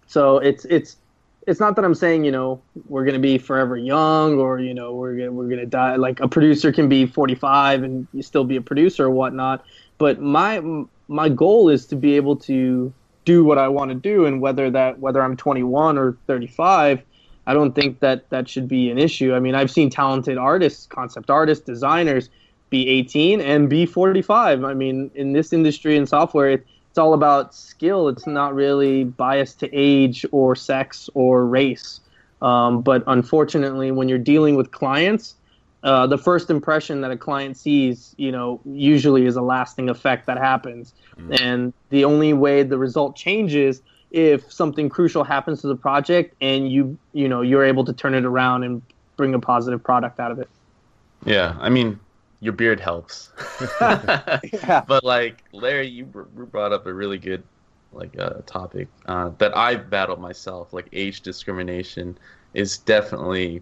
so 0.08 0.40
it's 0.40 0.66
it's 0.66 0.98
it's 1.48 1.60
not 1.60 1.76
that 1.76 1.86
I'm 1.86 1.96
saying 1.96 2.26
you 2.26 2.32
know 2.32 2.62
we're 2.88 3.06
gonna 3.06 3.20
be 3.20 3.38
forever 3.38 3.78
young 3.78 4.40
or 4.40 4.60
you 4.60 4.74
know 4.74 4.94
we're 4.94 5.16
gonna, 5.16 5.32
we're 5.32 5.50
gonna 5.50 5.66
die. 5.66 5.96
Like 5.96 6.20
a 6.20 6.28
producer 6.28 6.72
can 6.72 6.90
be 6.90 7.06
45 7.06 7.84
and 7.84 8.08
you 8.14 8.22
still 8.22 8.44
be 8.44 8.56
a 8.56 8.62
producer 8.62 9.06
or 9.06 9.12
whatnot. 9.12 9.66
But 9.98 10.22
my 10.22 10.62
my 11.08 11.30
goal 11.30 11.70
is 11.70 11.86
to 11.88 11.96
be 11.96 12.16
able 12.16 12.36
to 12.38 12.94
do 13.26 13.44
what 13.44 13.58
I 13.58 13.68
want 13.68 13.90
to 13.90 13.96
do, 13.96 14.26
and 14.26 14.42
whether 14.42 14.70
that 14.72 15.00
whether 15.00 15.22
I'm 15.22 15.36
21 15.36 15.98
or 15.98 16.18
35 16.28 17.04
I 17.48 17.54
don't 17.54 17.74
think 17.74 18.00
that 18.00 18.30
that 18.30 18.50
should 18.50 18.68
be 18.68 18.90
an 18.90 18.98
issue. 18.98 19.34
I 19.34 19.40
mean, 19.40 19.56
I've 19.56 19.70
seen 19.70 19.90
talented 19.90 20.38
artists, 20.38 20.88
concept 20.88 21.30
artists, 21.30 21.64
designers 21.64 22.30
be 22.70 22.90
18 22.90 23.40
and 23.42 23.70
be 23.70 23.86
45. 23.86 24.64
I 24.64 24.74
mean, 24.74 25.12
in 25.14 25.34
this 25.34 25.54
industry 25.54 25.96
in 25.96 26.08
software, 26.08 26.64
it's 26.96 27.00
all 27.02 27.14
about 27.14 27.54
skill. 27.54 28.08
It's 28.08 28.26
not 28.26 28.56
really 28.56 29.04
biased 29.04 29.60
to 29.60 29.70
age 29.74 30.26
or 30.32 30.56
sex 30.56 31.10
or 31.14 31.46
race. 31.46 32.00
Um, 32.42 32.82
but 32.84 33.04
unfortunately, 33.06 33.92
when 33.92 34.08
you're 34.08 34.18
dealing 34.18 34.56
with 34.56 34.72
clients, 34.72 35.36
uh, 35.84 36.08
the 36.08 36.18
first 36.18 36.50
impression 36.50 37.02
that 37.02 37.12
a 37.12 37.18
client 37.18 37.58
sees, 37.58 38.16
you 38.16 38.32
know, 38.32 38.62
usually 38.64 39.26
is 39.26 39.36
a 39.36 39.42
lasting 39.42 39.90
effect 39.90 40.26
that 40.28 40.38
happens. 40.38 40.94
Mm. 41.20 41.42
And 41.42 41.74
the 41.90 42.06
only 42.06 42.32
way 42.32 42.64
the 42.64 42.78
result 42.78 43.18
changes 43.18 43.82
if 44.12 44.50
something 44.50 44.88
crucial 44.88 45.26
happens 45.26 45.60
to 45.64 45.68
the 45.68 45.76
project 45.76 46.34
and 46.40 46.72
you 46.72 46.98
you 47.12 47.28
know 47.28 47.42
you're 47.42 47.66
able 47.66 47.84
to 47.84 47.92
turn 47.92 48.14
it 48.14 48.24
around 48.24 48.64
and 48.64 48.82
bring 49.18 49.34
a 49.34 49.40
positive 49.40 49.84
product 49.84 50.22
out 50.22 50.32
of 50.32 50.40
it. 50.40 50.48
Yeah, 51.26 51.58
I 51.60 51.68
mean, 51.68 52.00
your 52.46 52.54
beard 52.54 52.80
helps. 52.80 53.32
yeah. 53.82 54.84
But 54.88 55.04
like 55.04 55.44
Larry, 55.52 55.88
you 55.88 56.06
brought 56.06 56.72
up 56.72 56.86
a 56.86 56.94
really 56.94 57.18
good 57.18 57.44
like 57.92 58.18
uh, 58.20 58.42
topic 58.46 58.88
uh, 59.08 59.32
that 59.40 59.58
I've 59.58 59.90
battled 59.90 60.20
myself. 60.22 60.72
Like 60.72 60.88
age 60.94 61.22
discrimination 61.22 62.18
is 62.54 62.78
definitely 62.78 63.62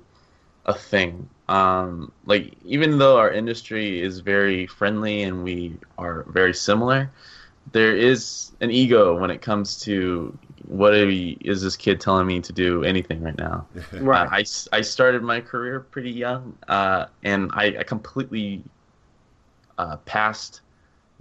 a 0.65 0.73
thing. 0.73 1.29
Um, 1.47 2.11
like 2.25 2.53
even 2.65 2.97
though 2.97 3.17
our 3.17 3.31
industry 3.31 4.01
is 4.01 4.19
very 4.19 4.67
friendly 4.67 5.23
and 5.23 5.43
we 5.43 5.77
are 5.97 6.23
very 6.27 6.53
similar, 6.53 7.09
there 7.71 7.95
is 7.95 8.51
an 8.61 8.71
ego 8.71 9.19
when 9.19 9.31
it 9.31 9.41
comes 9.41 9.79
to 9.81 10.37
what 10.67 10.93
is 10.93 11.61
this 11.61 11.75
kid 11.75 11.99
telling 11.99 12.27
me 12.27 12.39
to 12.41 12.53
do 12.53 12.83
anything 12.83 13.21
right 13.21 13.37
now. 13.37 13.65
right. 13.93 14.27
Uh, 14.27 14.29
I, 14.31 14.77
I 14.77 14.81
started 14.81 15.23
my 15.23 15.41
career 15.41 15.79
pretty 15.79 16.11
young, 16.11 16.57
uh, 16.67 17.07
and 17.23 17.51
I, 17.53 17.77
I 17.79 17.83
completely 17.83 18.63
uh, 19.77 19.97
passed 19.97 20.61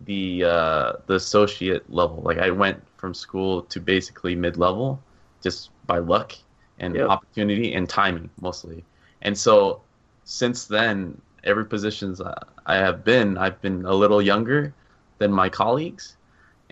the 0.04 0.44
uh, 0.44 0.92
the 1.06 1.14
associate 1.14 1.90
level. 1.92 2.22
Like 2.22 2.38
I 2.38 2.50
went 2.50 2.82
from 2.96 3.14
school 3.14 3.62
to 3.62 3.80
basically 3.80 4.34
mid 4.34 4.56
level, 4.56 5.02
just 5.42 5.70
by 5.86 5.98
luck 5.98 6.34
and 6.78 6.94
yep. 6.94 7.08
opportunity 7.08 7.74
and 7.74 7.88
timing 7.88 8.30
mostly. 8.40 8.84
And 9.22 9.36
so 9.36 9.80
since 10.24 10.66
then, 10.66 11.20
every 11.44 11.64
positions 11.64 12.20
I 12.66 12.76
have 12.76 13.04
been, 13.04 13.38
I've 13.38 13.60
been 13.60 13.84
a 13.84 13.94
little 13.94 14.22
younger 14.22 14.74
than 15.18 15.32
my 15.32 15.48
colleagues 15.48 16.16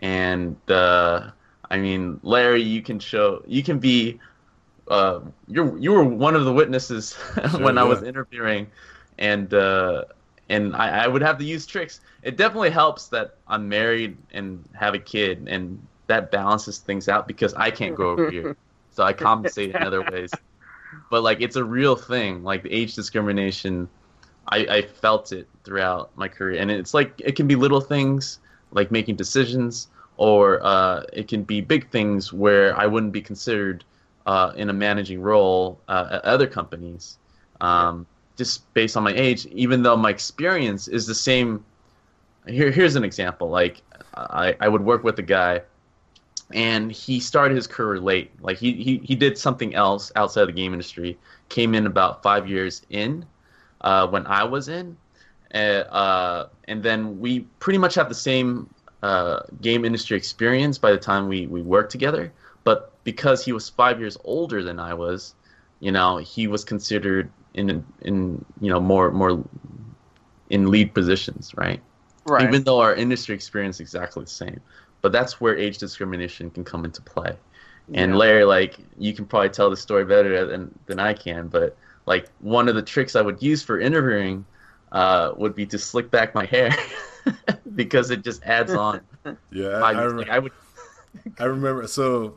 and 0.01 0.57
uh, 0.69 1.31
I 1.71 1.79
mean, 1.79 2.21
Larry, 2.23 2.63
you 2.63 2.83
can 2.83 2.99
show, 2.99 3.43
you 3.47 3.63
can 3.63 3.79
be, 3.79 4.19
uh, 4.89 5.21
you 5.47 5.77
you 5.79 5.93
were 5.93 6.03
one 6.03 6.35
of 6.35 6.45
the 6.45 6.53
witnesses 6.53 7.17
sure, 7.35 7.61
when 7.61 7.77
yeah. 7.77 7.83
I 7.83 7.85
was 7.85 8.03
interviewing, 8.03 8.67
and 9.19 9.53
uh, 9.55 10.05
and 10.49 10.75
I, 10.75 11.05
I 11.05 11.07
would 11.07 11.23
have 11.23 11.39
to 11.39 11.45
use 11.45 11.67
tricks. 11.67 12.01
It 12.23 12.37
definitely 12.37 12.71
helps 12.71 13.09
that 13.09 13.37
I'm 13.47 13.69
married 13.69 14.17
and 14.33 14.69
have 14.73 14.95
a 14.95 14.99
kid, 14.99 15.47
and 15.49 15.81
that 16.09 16.33
balances 16.33 16.79
things 16.79 17.09
out 17.09 17.29
because 17.29 17.55
I 17.55 17.71
can't 17.71 17.95
go 17.95 18.11
over 18.11 18.31
here, 18.31 18.57
so 18.91 19.05
I 19.05 19.13
compensate 19.13 19.75
in 19.75 19.83
other 19.83 20.03
ways. 20.03 20.33
But 21.09 21.23
like, 21.23 21.41
it's 21.41 21.57
a 21.57 21.65
real 21.65 21.95
thing. 21.95 22.43
Like 22.43 22.65
the 22.65 22.73
age 22.73 22.97
discrimination, 22.97 23.89
I, 24.49 24.59
I 24.59 24.83
felt 24.83 25.31
it 25.31 25.47
throughout 25.63 26.11
my 26.17 26.27
career, 26.27 26.61
and 26.61 26.69
it's 26.69 26.95
like 26.95 27.21
it 27.25 27.37
can 27.37 27.47
be 27.47 27.55
little 27.55 27.81
things 27.81 28.41
like 28.73 28.91
making 28.91 29.17
decisions, 29.17 29.89
or 30.17 30.61
uh, 30.63 31.05
it 31.13 31.29
can 31.29 31.43
be 31.43 31.61
big 31.61 31.91
things 31.91 32.33
where 32.33 32.77
I 32.79 32.87
wouldn't 32.87 33.13
be 33.13 33.23
considered 33.23 33.85
uh, 34.27 34.53
in 34.57 34.71
a 34.71 34.73
managing 34.73 35.21
role 35.21 35.81
uh, 35.89 36.09
at 36.13 36.25
other 36.25 36.47
companies, 36.47 37.19
um, 37.61 38.07
just 38.37 38.73
based 38.75 38.97
on 38.97 39.03
my 39.03 39.13
age. 39.13 39.47
Even 39.47 39.83
though 39.83 39.97
my 39.97 40.11
experience 40.11 40.89
is 40.89 41.07
the 41.07 41.15
same. 41.15 41.65
Here, 42.47 42.71
here's 42.71 42.97
an 42.97 43.05
example. 43.05 43.51
Like 43.51 43.83
I, 44.15 44.57
I 44.61 44.69
would 44.69 44.83
work 44.83 45.05
with 45.05 45.19
a 45.19 45.23
guy, 45.23 45.63
and 46.53 46.91
he 46.91 47.21
started 47.21 47.55
his 47.55 47.67
career 47.67 48.01
late. 48.01 48.31
Like 48.41 48.59
he, 48.59 48.73
he, 48.73 48.99
he 48.99 49.15
did 49.15 49.39
something 49.39 49.75
else 49.75 50.11
outside 50.17 50.43
of 50.43 50.49
the 50.49 50.53
game 50.53 50.73
industry. 50.73 51.19
Came 51.49 51.75
in 51.75 51.87
about 51.87 52.23
five 52.23 52.49
years 52.49 52.83
in 52.91 53.25
uh, 53.81 54.07
when 54.09 54.27
I 54.27 54.45
was 54.45 54.69
in, 54.69 54.97
uh, 55.59 56.47
and 56.69 56.83
then 56.83 57.21
we 57.21 57.41
pretty 57.59 57.79
much 57.79 57.95
have 57.95 58.09
the 58.09 58.15
same 58.15 58.69
uh, 59.03 59.41
game 59.61 59.85
industry 59.85 60.17
experience 60.17 60.79
by 60.79 60.91
the 60.91 60.99
time 60.99 61.29
we, 61.29 61.47
we 61.47 61.63
worked 61.63 61.91
together. 61.91 62.33
But 62.65 62.93
because 63.05 63.45
he 63.45 63.53
was 63.53 63.69
five 63.69 63.99
years 63.99 64.17
older 64.25 64.63
than 64.63 64.79
I 64.79 64.95
was, 64.95 65.35
you 65.81 65.91
know, 65.91 66.19
he 66.19 66.47
was 66.47 66.65
considered 66.65 67.31
in 67.55 67.85
in 68.03 68.45
you 68.61 68.71
know 68.71 68.81
more 68.81 69.11
more 69.11 69.43
in 70.51 70.71
lead 70.71 70.95
positions, 70.95 71.53
right? 71.57 71.81
Right. 72.27 72.47
Even 72.47 72.65
though 72.65 72.81
our 72.81 72.95
industry 72.95 73.35
experience 73.35 73.77
is 73.77 73.81
exactly 73.81 74.25
the 74.25 74.31
same, 74.31 74.61
but 75.01 75.11
that's 75.11 75.41
where 75.41 75.57
age 75.57 75.79
discrimination 75.79 76.51
can 76.51 76.65
come 76.65 76.85
into 76.85 77.01
play. 77.01 77.37
And 77.95 78.13
yeah. 78.13 78.19
Larry, 78.19 78.45
like 78.45 78.77
you 78.99 79.15
can 79.15 79.25
probably 79.25 79.49
tell 79.49 79.71
the 79.71 79.77
story 79.77 80.05
better 80.05 80.47
than 80.47 80.79
than 80.87 81.01
I 81.01 81.15
can, 81.15 81.49
but 81.49 81.77
like 82.07 82.29
one 82.41 82.69
of 82.69 82.75
the 82.75 82.83
tricks 82.83 83.17
I 83.17 83.23
would 83.23 83.43
use 83.43 83.63
for 83.63 83.81
interviewing 83.81 84.45
uh, 84.93 85.33
would 85.37 85.55
be 85.55 85.67
to 85.67 85.79
slick 85.79 86.11
back 86.11 86.35
my 86.35 86.47
hair 86.47 86.75
because 87.75 88.11
it 88.11 88.25
just 88.25 88.43
adds 88.45 88.75
on. 88.75 89.03
Yeah, 89.51 89.85
I, 89.93 89.93
I, 89.93 90.07
like, 90.09 90.29
I 90.29 90.39
would. 90.39 90.53
I 91.39 91.45
remember. 91.45 91.87
So 91.87 92.37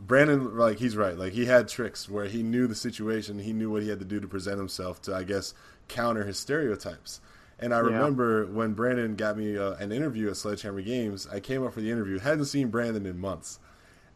Brandon, 0.00 0.56
like 0.56 0.78
he's 0.78 0.96
right. 0.96 1.16
Like 1.18 1.32
he 1.34 1.46
had 1.46 1.68
tricks 1.68 2.08
where 2.08 2.26
he 2.26 2.42
knew 2.42 2.66
the 2.66 2.74
situation, 2.74 3.38
he 3.40 3.52
knew 3.52 3.70
what 3.70 3.82
he 3.82 3.88
had 3.88 3.98
to 4.00 4.04
do 4.04 4.20
to 4.20 4.28
present 4.28 4.58
himself 4.58 5.02
to, 5.02 5.14
I 5.16 5.24
guess, 5.24 5.54
counter 5.88 6.24
his 6.24 6.38
stereotypes. 6.38 7.20
And 7.58 7.74
I 7.74 7.78
Yeah. 7.80 7.80
remember 7.80 8.46
when 8.46 8.74
Brandon 8.74 9.16
got 9.16 9.38
me 9.38 9.56
uh, 9.58 9.74
an 9.74 9.92
interview 9.92 10.30
at 10.30 10.36
Sledgehammer 10.36 10.82
Games, 10.82 11.26
I 11.32 11.40
came 11.40 11.64
up 11.64 11.74
for 11.74 11.80
the 11.80 11.90
interview, 11.90 12.18
hadn't 12.18 12.46
seen 12.46 12.68
Brandon 12.68 13.06
in 13.06 13.18
months. 13.18 13.60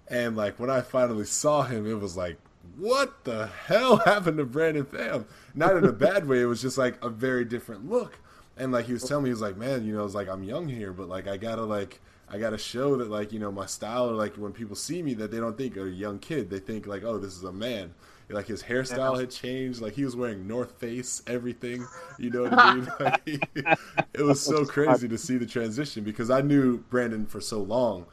And 0.08 0.36
like 0.36 0.58
when 0.60 0.70
I 0.70 0.82
finally 0.82 1.24
saw 1.26 1.62
him, 1.62 1.86
it 1.86 2.00
was 2.00 2.16
like, 2.16 2.38
what 2.76 3.24
the 3.24 3.46
hell 3.46 3.96
happened 4.04 4.38
to 4.38 4.44
Brandon 4.44 4.84
Pham? 4.84 5.24
Not 5.54 5.76
in 5.76 5.84
a 5.84 5.92
bad 5.92 6.26
way, 6.28 6.42
it 6.42 6.46
was 6.46 6.62
just 6.62 6.78
like 6.78 7.02
a 7.04 7.08
very 7.08 7.44
different 7.44 7.88
look. 7.88 8.18
And 8.56 8.72
like 8.72 8.86
he 8.86 8.92
was 8.92 9.04
telling 9.04 9.24
me, 9.24 9.30
he 9.30 9.32
was 9.32 9.40
like, 9.40 9.56
man, 9.56 9.84
you 9.84 9.94
know, 9.94 10.04
it's 10.04 10.14
like 10.14 10.28
I'm 10.28 10.42
young 10.42 10.68
here, 10.68 10.92
but 10.92 11.08
like 11.08 11.26
I 11.26 11.36
gotta 11.36 11.62
like 11.62 12.00
I 12.28 12.38
gotta 12.38 12.58
show 12.58 12.96
that 12.96 13.10
like, 13.10 13.32
you 13.32 13.38
know, 13.38 13.50
my 13.50 13.66
style 13.66 14.10
or 14.10 14.14
like 14.14 14.36
when 14.36 14.52
people 14.52 14.76
see 14.76 15.02
me 15.02 15.14
that 15.14 15.30
they 15.30 15.38
don't 15.38 15.56
think 15.56 15.76
a 15.76 15.88
young 15.88 16.18
kid. 16.18 16.50
They 16.50 16.60
think 16.60 16.86
like, 16.86 17.02
oh, 17.04 17.18
this 17.18 17.36
is 17.36 17.42
a 17.42 17.52
man. 17.52 17.94
Like 18.28 18.46
his 18.46 18.62
hairstyle 18.62 19.18
had 19.18 19.30
changed. 19.30 19.80
Like 19.80 19.94
he 19.94 20.04
was 20.04 20.14
wearing 20.14 20.46
North 20.46 20.78
Face, 20.78 21.22
everything. 21.26 21.84
You 22.18 22.30
know 22.30 22.42
what 22.42 22.52
I 22.58 22.74
mean? 23.26 23.40
Like, 23.56 23.78
it 24.14 24.22
was 24.22 24.40
so 24.40 24.64
crazy 24.64 25.08
to 25.08 25.18
see 25.18 25.38
the 25.38 25.46
transition 25.46 26.04
because 26.04 26.30
I 26.30 26.40
knew 26.40 26.78
Brandon 26.78 27.26
for 27.26 27.40
so 27.40 27.60
long, 27.60 28.06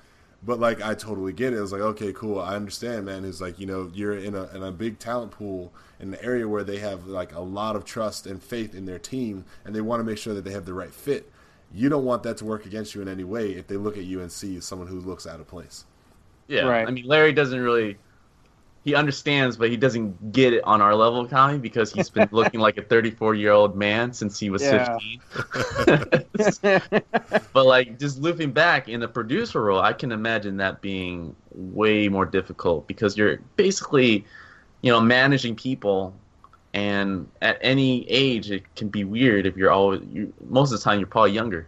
but 0.48 0.62
like 0.62 0.82
I 0.82 0.96
totally 0.96 1.34
get 1.34 1.52
it. 1.52 1.58
It 1.58 1.62
was 1.62 1.74
like, 1.74 1.82
okay, 1.82 2.14
cool, 2.14 2.40
I 2.40 2.56
understand, 2.56 3.06
man. 3.06 3.26
It's 3.26 3.42
like 3.42 3.60
you 3.60 3.68
know 3.68 3.92
you're 3.94 4.18
in 4.18 4.34
a 4.34 4.48
in 4.56 4.64
a 4.64 4.72
big 4.72 4.98
talent 4.98 5.32
pool 5.32 5.74
in 6.00 6.14
an 6.14 6.20
area 6.24 6.48
where 6.48 6.64
they 6.64 6.80
have 6.80 7.06
like 7.06 7.36
a 7.36 7.42
lot 7.42 7.76
of 7.76 7.84
trust 7.84 8.26
and 8.26 8.42
faith 8.42 8.74
in 8.74 8.86
their 8.86 8.98
team, 8.98 9.44
and 9.66 9.76
they 9.76 9.82
want 9.82 10.00
to 10.00 10.06
make 10.06 10.18
sure 10.18 10.34
that 10.34 10.46
they 10.46 10.52
have 10.52 10.66
the 10.66 10.74
right 10.74 10.94
fit. 10.94 11.30
You 11.74 11.90
don't 11.90 12.06
want 12.06 12.24
that 12.24 12.38
to 12.38 12.46
work 12.46 12.66
against 12.66 12.96
you 12.96 13.02
in 13.02 13.10
any 13.10 13.26
way 13.26 13.52
if 13.52 13.68
they 13.68 13.76
look 13.76 13.98
at 13.98 14.06
you 14.06 14.22
and 14.22 14.32
see 14.32 14.62
someone 14.62 14.88
who 14.88 15.02
looks 15.02 15.28
out 15.28 15.42
of 15.42 15.48
place. 15.48 15.84
Yeah, 16.48 16.62
Right. 16.62 16.88
I 16.88 16.92
mean, 16.92 17.06
Larry 17.06 17.34
doesn't 17.34 17.60
really. 17.60 17.98
He 18.88 18.96
understands, 18.96 19.58
but 19.58 19.70
he 19.70 19.76
doesn't 19.76 20.32
get 20.32 20.54
it 20.54 20.64
on 20.64 20.82
our 20.82 20.96
level 20.96 21.20
of 21.20 21.30
comedy 21.30 21.60
because 21.60 21.92
he's 21.92 22.10
been 22.10 22.30
looking 22.32 22.62
like 22.62 22.78
a 22.78 22.82
34 22.82 23.36
year 23.36 23.52
old 23.52 23.76
man 23.76 24.14
since 24.14 24.40
he 24.40 24.50
was 24.50 24.64
Yeah. 24.64 24.98
15. 26.64 26.82
but 27.52 27.66
like 27.66 28.00
just 28.00 28.22
looping 28.22 28.54
back 28.54 28.88
in 28.88 29.02
the 29.02 29.08
producer 29.10 29.62
role, 29.62 29.82
I 29.82 29.92
can 29.92 30.14
imagine 30.14 30.56
that 30.58 30.80
being 30.80 31.36
way 31.52 32.08
more 32.08 32.26
difficult 32.26 32.88
because 32.88 33.18
you're 33.18 33.40
basically, 33.58 34.24
you 34.82 34.90
know, 34.90 35.02
managing 35.02 35.58
people, 35.58 36.14
and 36.74 37.28
at 37.42 37.58
any 37.60 38.10
age 38.10 38.50
it 38.52 38.74
can 38.78 38.88
be 38.88 39.04
weird 39.04 39.46
if 39.46 39.58
you're 39.58 39.72
always. 39.72 40.02
You, 40.10 40.32
most 40.50 40.72
of 40.72 40.80
the 40.80 40.84
time, 40.86 41.00
you're 41.00 41.08
probably 41.08 41.34
younger. 41.34 41.68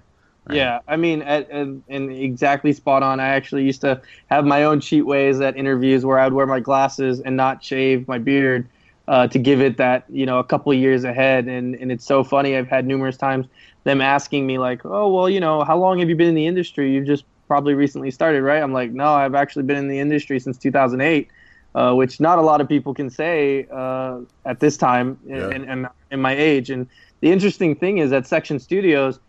Right? 0.49 0.57
Yeah, 0.57 0.79
I 0.87 0.97
mean, 0.97 1.21
at, 1.21 1.49
and, 1.49 1.83
and 1.89 2.11
exactly 2.11 2.73
spot 2.73 3.03
on. 3.03 3.19
I 3.19 3.29
actually 3.29 3.63
used 3.63 3.81
to 3.81 4.01
have 4.29 4.45
my 4.45 4.63
own 4.63 4.79
cheat 4.81 5.05
ways 5.05 5.39
at 5.41 5.55
interviews 5.57 6.05
where 6.05 6.19
I 6.19 6.25
would 6.25 6.33
wear 6.33 6.45
my 6.47 6.59
glasses 6.59 7.19
and 7.21 7.37
not 7.37 7.63
shave 7.63 8.07
my 8.07 8.17
beard 8.17 8.67
uh, 9.07 9.27
to 9.27 9.39
give 9.39 9.61
it 9.61 9.77
that 9.77 10.05
you 10.09 10.25
know 10.25 10.39
a 10.39 10.43
couple 10.43 10.71
of 10.71 10.77
years 10.77 11.03
ahead. 11.03 11.47
And 11.47 11.75
and 11.75 11.91
it's 11.91 12.05
so 12.05 12.23
funny. 12.23 12.55
I've 12.57 12.67
had 12.67 12.85
numerous 12.87 13.17
times 13.17 13.47
them 13.85 14.01
asking 14.01 14.45
me 14.45 14.57
like, 14.57 14.85
oh 14.85 15.11
well, 15.13 15.29
you 15.29 15.39
know, 15.39 15.63
how 15.63 15.77
long 15.77 15.99
have 15.99 16.09
you 16.09 16.15
been 16.15 16.27
in 16.27 16.35
the 16.35 16.47
industry? 16.47 16.91
You've 16.93 17.07
just 17.07 17.25
probably 17.47 17.73
recently 17.73 18.11
started, 18.11 18.43
right? 18.43 18.61
I'm 18.61 18.73
like, 18.73 18.91
no, 18.91 19.13
I've 19.13 19.35
actually 19.35 19.63
been 19.63 19.77
in 19.77 19.87
the 19.87 19.99
industry 19.99 20.39
since 20.39 20.57
2008. 20.57 21.29
Uh, 21.75 21.93
which 21.93 22.19
not 22.19 22.39
a 22.39 22.41
lot 22.41 22.61
of 22.61 22.67
people 22.67 22.95
can 22.95 23.11
say 23.11 23.67
uh, 23.71 24.19
at 24.43 24.59
this 24.59 24.75
time 24.75 25.19
Yeah. 25.35 25.51
in, 25.51 25.69
in, 25.69 25.87
in 26.09 26.19
my 26.19 26.33
age. 26.35 26.71
And 26.71 26.87
the 27.21 27.31
interesting 27.31 27.75
thing 27.75 27.99
is 27.99 28.11
at 28.11 28.25
Section 28.25 28.57
Studios, 28.59 29.19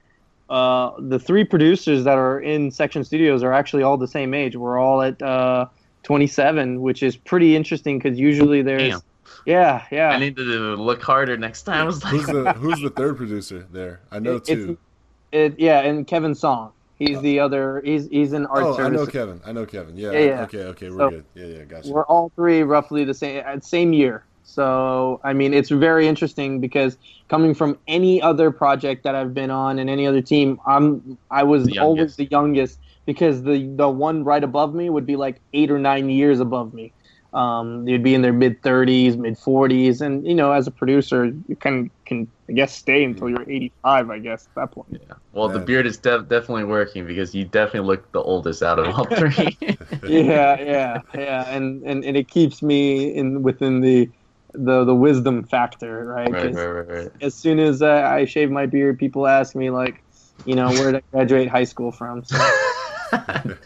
uh, 0.51 0.93
the 0.99 1.19
three 1.19 1.45
producers 1.45 2.05
that 2.05 2.19
are 2.19 2.41
in 2.41 2.71
Section 2.71 3.05
Studios 3.05 3.43
are 3.43 3.53
actually 3.53 3.83
all 3.83 3.97
the 3.97 4.09
same 4.09 4.35
age. 4.35 4.57
We're 4.57 4.79
all 4.79 5.01
at 5.01 5.21
uh, 5.23 5.67
27, 6.03 6.81
which 6.83 7.03
is 7.03 7.17
pretty 7.17 7.55
interesting 7.57 7.99
because 7.99 8.19
usually 8.19 8.63
there's 8.63 8.91
Damn. 8.91 9.01
yeah, 9.47 9.85
yeah. 9.91 10.09
I 10.11 10.19
need 10.19 10.37
to 10.37 10.43
look 10.43 11.03
harder 11.03 11.37
next 11.37 11.63
time. 11.63 11.87
Was 11.87 12.03
like, 12.03 12.13
Who's 12.15 12.27
the 12.27 12.53
Who's 12.57 12.81
the 12.81 12.91
third 12.91 13.17
producer 13.17 13.67
there? 13.73 14.01
I 14.11 14.19
know 14.19 14.37
It- 14.37 14.45
two. 14.45 14.79
It, 15.33 15.61
yeah, 15.61 15.81
and 15.83 16.05
Kevin 16.07 16.35
Song. 16.35 16.73
He's 16.99 17.21
the 17.23 17.39
other. 17.41 17.81
He's 17.85 18.09
he's 18.09 18.33
in 18.35 18.45
art 18.47 18.63
Oh, 18.65 18.77
I 18.79 18.89
know. 18.91 19.07
Kevin. 19.07 19.41
I 19.47 19.53
know 19.53 19.65
Kevin. 19.65 19.97
Yeah. 19.97 20.11
Yeah, 20.11 20.19
yeah. 20.19 20.43
Okay. 20.43 20.65
Okay. 20.65 20.91
We're 20.91 20.99
So- 20.99 21.11
good. 21.11 21.25
Yeah. 21.35 21.47
Yeah. 21.47 21.65
Gotcha. 21.65 21.91
We're 21.91 22.05
all 22.05 22.31
three 22.37 22.63
roughly 22.63 23.05
the 23.05 23.15
same 23.15 23.43
same 23.63 23.93
year. 23.93 24.25
So 24.51 25.21
I 25.25 25.33
mean, 25.33 25.55
it's 25.55 25.71
very 25.71 26.07
interesting 26.09 26.61
because 26.61 26.97
coming 27.29 27.55
from 27.55 27.79
any 27.87 28.21
other 28.23 28.51
project 28.51 29.05
that 29.05 29.15
I've 29.15 29.35
been 29.35 29.51
on 29.51 29.79
and 29.79 29.89
any 29.89 30.07
other 30.07 30.23
team, 30.23 30.59
I'm 30.67 31.19
I 31.31 31.45
was 31.45 31.67
The 31.67 31.79
always 31.79 32.17
the 32.17 32.27
youngest 32.31 32.79
because 33.07 33.43
the 33.43 33.73
the 33.77 33.89
one 33.89 34.25
right 34.25 34.43
above 34.43 34.75
me 34.75 34.91
would 34.91 35.07
be 35.07 35.17
like 35.17 35.41
eight 35.53 35.71
or 35.71 35.79
nine 35.79 36.11
years 36.11 36.41
above 36.41 36.75
me. 36.75 36.95
Um, 37.33 37.85
they'd 37.85 38.03
be 38.03 38.15
in 38.15 38.23
their 38.23 38.33
mid 38.33 38.61
30s, 38.63 39.17
mid 39.17 39.39
40s, 39.39 40.01
and 40.01 40.27
you 40.27 40.35
know, 40.35 40.53
as 40.53 40.67
a 40.67 40.73
producer, 40.73 41.33
you 41.49 41.57
can 41.57 41.91
can 42.07 42.33
I 42.49 42.53
guess 42.55 42.75
stay 42.75 43.05
until 43.05 43.29
you're 43.29 43.43
85. 43.43 44.11
I 44.11 44.19
guess 44.19 44.47
at 44.47 44.61
that 44.61 44.73
point. 44.73 44.89
Yeah. 44.91 45.15
Well, 45.33 45.49
the 45.49 45.61
beard 45.61 45.87
is 45.87 45.99
def- 45.99 46.29
definitely 46.29 46.65
working 46.65 47.07
because 47.07 47.35
you 47.35 47.45
definitely 47.45 47.87
look 47.87 48.11
the 48.13 48.21
oldest 48.21 48.63
out 48.63 48.79
of 48.81 48.87
all 48.87 49.05
three. 49.05 49.57
yeah, 50.09 50.61
yeah, 50.61 51.01
yeah, 51.15 51.45
and, 51.49 51.83
and 51.85 52.05
and 52.05 52.17
it 52.17 52.29
keeps 52.29 52.63
me 52.63 53.15
in 53.15 53.43
within 53.43 53.81
the 53.81 54.11
the 54.55 54.85
the 54.85 54.95
wisdom 54.95 55.45
factor, 55.45 56.05
right? 56.07 56.31
right, 56.31 56.43
'Cause 56.43 56.57
right, 56.57 56.67
right, 56.67 56.89
right. 56.89 57.11
As 57.21 57.35
soon 57.35 57.59
as 57.59 57.83
uh, 57.83 57.89
I 57.89 58.25
shave 58.25 58.51
my 58.51 58.67
beard, 58.67 58.99
people 58.99 59.27
ask 59.27 59.55
me 59.55 59.71
like, 59.71 60.03
you 60.45 60.55
know, 60.55 60.71
where 60.71 60.93
did 60.93 60.97
I 61.13 61.17
graduate 61.17 61.49
high 61.49 61.65
school 61.65 61.93
from? 61.93 62.25
So, 62.25 62.37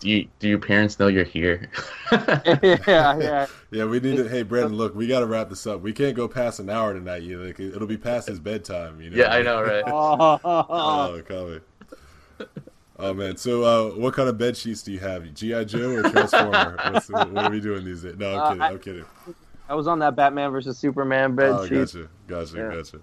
do 0.00 0.08
you 0.08 0.28
do 0.38 0.48
your 0.48 0.58
parents 0.58 0.98
know 0.98 1.06
you're 1.08 1.24
here? 1.24 1.70
yeah, 2.12 2.76
yeah, 2.84 3.46
Yeah, 3.70 3.84
we 3.86 4.00
need 4.00 4.16
to. 4.16 4.28
Hey, 4.28 4.42
Brandon, 4.42 4.76
look, 4.76 4.94
we 4.94 5.06
got 5.06 5.20
to 5.20 5.26
wrap 5.26 5.48
this 5.48 5.66
up. 5.66 5.80
We 5.80 5.92
can't 5.92 6.14
go 6.16 6.28
past 6.28 6.60
an 6.60 6.68
hour 6.68 6.92
tonight. 6.92 7.22
You 7.22 7.42
like, 7.42 7.58
it'll 7.60 7.86
be 7.86 7.96
past 7.96 8.28
his 8.28 8.38
bedtime. 8.40 9.00
You 9.00 9.10
know. 9.10 9.16
yeah, 9.16 9.32
I 9.32 9.42
know, 9.42 9.62
right? 9.62 9.84
Oh, 9.86 10.38
Oh, 10.44 11.22
call. 11.26 11.58
Oh 12.98 13.14
man, 13.14 13.36
so 13.36 13.62
uh, 13.64 13.96
what 13.96 14.14
kind 14.14 14.28
of 14.28 14.36
bed 14.38 14.56
sheets 14.56 14.82
do 14.82 14.92
you 14.92 15.00
have? 15.00 15.32
GI 15.34 15.64
Joe 15.64 15.92
or 15.92 16.02
Transformer? 16.02 16.78
What's, 16.84 17.08
what 17.08 17.46
are 17.46 17.50
we 17.50 17.60
doing 17.60 17.84
these 17.84 18.02
days? 18.02 18.16
No, 18.16 18.34
I'm 18.34 18.40
Uh, 18.40 18.48
kidding. 18.48 18.62
I- 18.62 18.68
I'm 18.68 18.78
kidding. 18.78 19.04
I 19.72 19.74
was 19.74 19.88
on 19.88 20.00
that 20.00 20.14
Batman 20.14 20.50
versus 20.50 20.76
Superman 20.76 21.34
bed 21.34 21.48
Oh, 21.48 21.64
sheet. 21.66 21.76
gotcha, 21.76 22.08
gotcha, 22.26 22.56
Yeah. 22.58 22.74
gotcha. 22.74 23.00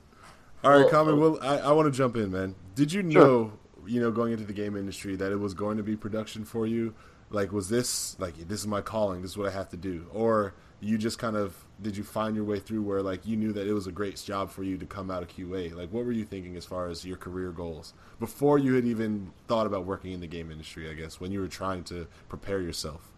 All 0.63 0.69
right, 0.69 0.77
Well, 0.81 0.89
Common. 0.89 1.19
Well, 1.19 1.39
I, 1.41 1.57
I 1.57 1.71
want 1.71 1.91
to 1.91 1.97
jump 1.97 2.15
in, 2.15 2.31
man. 2.31 2.53
Did 2.75 2.93
you 2.93 3.01
Sure. 3.11 3.23
know, 3.23 3.53
you 3.87 3.99
know, 3.99 4.11
going 4.11 4.33
into 4.33 4.45
the 4.45 4.53
game 4.53 4.77
industry, 4.77 5.15
that 5.15 5.31
it 5.31 5.37
was 5.39 5.55
going 5.55 5.77
to 5.77 5.83
be 5.83 5.95
production 5.95 6.45
for 6.45 6.67
you? 6.67 6.93
Like, 7.31 7.51
was 7.51 7.69
this 7.69 8.15
like 8.19 8.35
this 8.47 8.59
is 8.59 8.67
my 8.67 8.81
calling? 8.81 9.23
This 9.23 9.31
is 9.31 9.37
what 9.37 9.47
I 9.47 9.51
have 9.51 9.69
to 9.69 9.77
do, 9.77 10.05
or 10.13 10.53
you 10.79 10.99
just 10.99 11.17
kind 11.17 11.35
of 11.35 11.55
did 11.81 11.97
you 11.97 12.03
find 12.03 12.35
your 12.35 12.45
way 12.45 12.59
through 12.59 12.83
where 12.83 13.01
like 13.01 13.25
you 13.25 13.35
knew 13.35 13.51
that 13.53 13.65
it 13.65 13.73
was 13.73 13.87
a 13.87 13.91
great 13.91 14.17
job 14.17 14.51
for 14.51 14.61
you 14.61 14.77
to 14.77 14.85
come 14.85 15.09
out 15.09 15.23
of 15.23 15.29
QA? 15.29 15.73
Like, 15.75 15.91
what 15.91 16.05
were 16.05 16.11
you 16.11 16.23
thinking 16.23 16.55
as 16.55 16.65
far 16.65 16.87
as 16.87 17.03
your 17.03 17.17
career 17.17 17.49
goals 17.49 17.95
before 18.19 18.59
you 18.59 18.75
had 18.75 18.85
even 18.85 19.31
thought 19.47 19.65
about 19.65 19.85
working 19.85 20.11
in 20.11 20.19
the 20.19 20.27
game 20.27 20.51
industry? 20.51 20.87
I 20.87 20.93
guess 20.93 21.19
when 21.19 21.31
you 21.31 21.39
were 21.39 21.47
trying 21.47 21.83
to 21.85 22.05
prepare 22.27 22.61
yourself, 22.61 23.11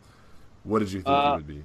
what 0.64 0.80
did 0.80 0.92
you 0.94 1.02
think 1.02 1.10
Uh, 1.18 1.32
it 1.34 1.36
would 1.36 1.48
be? 1.48 1.64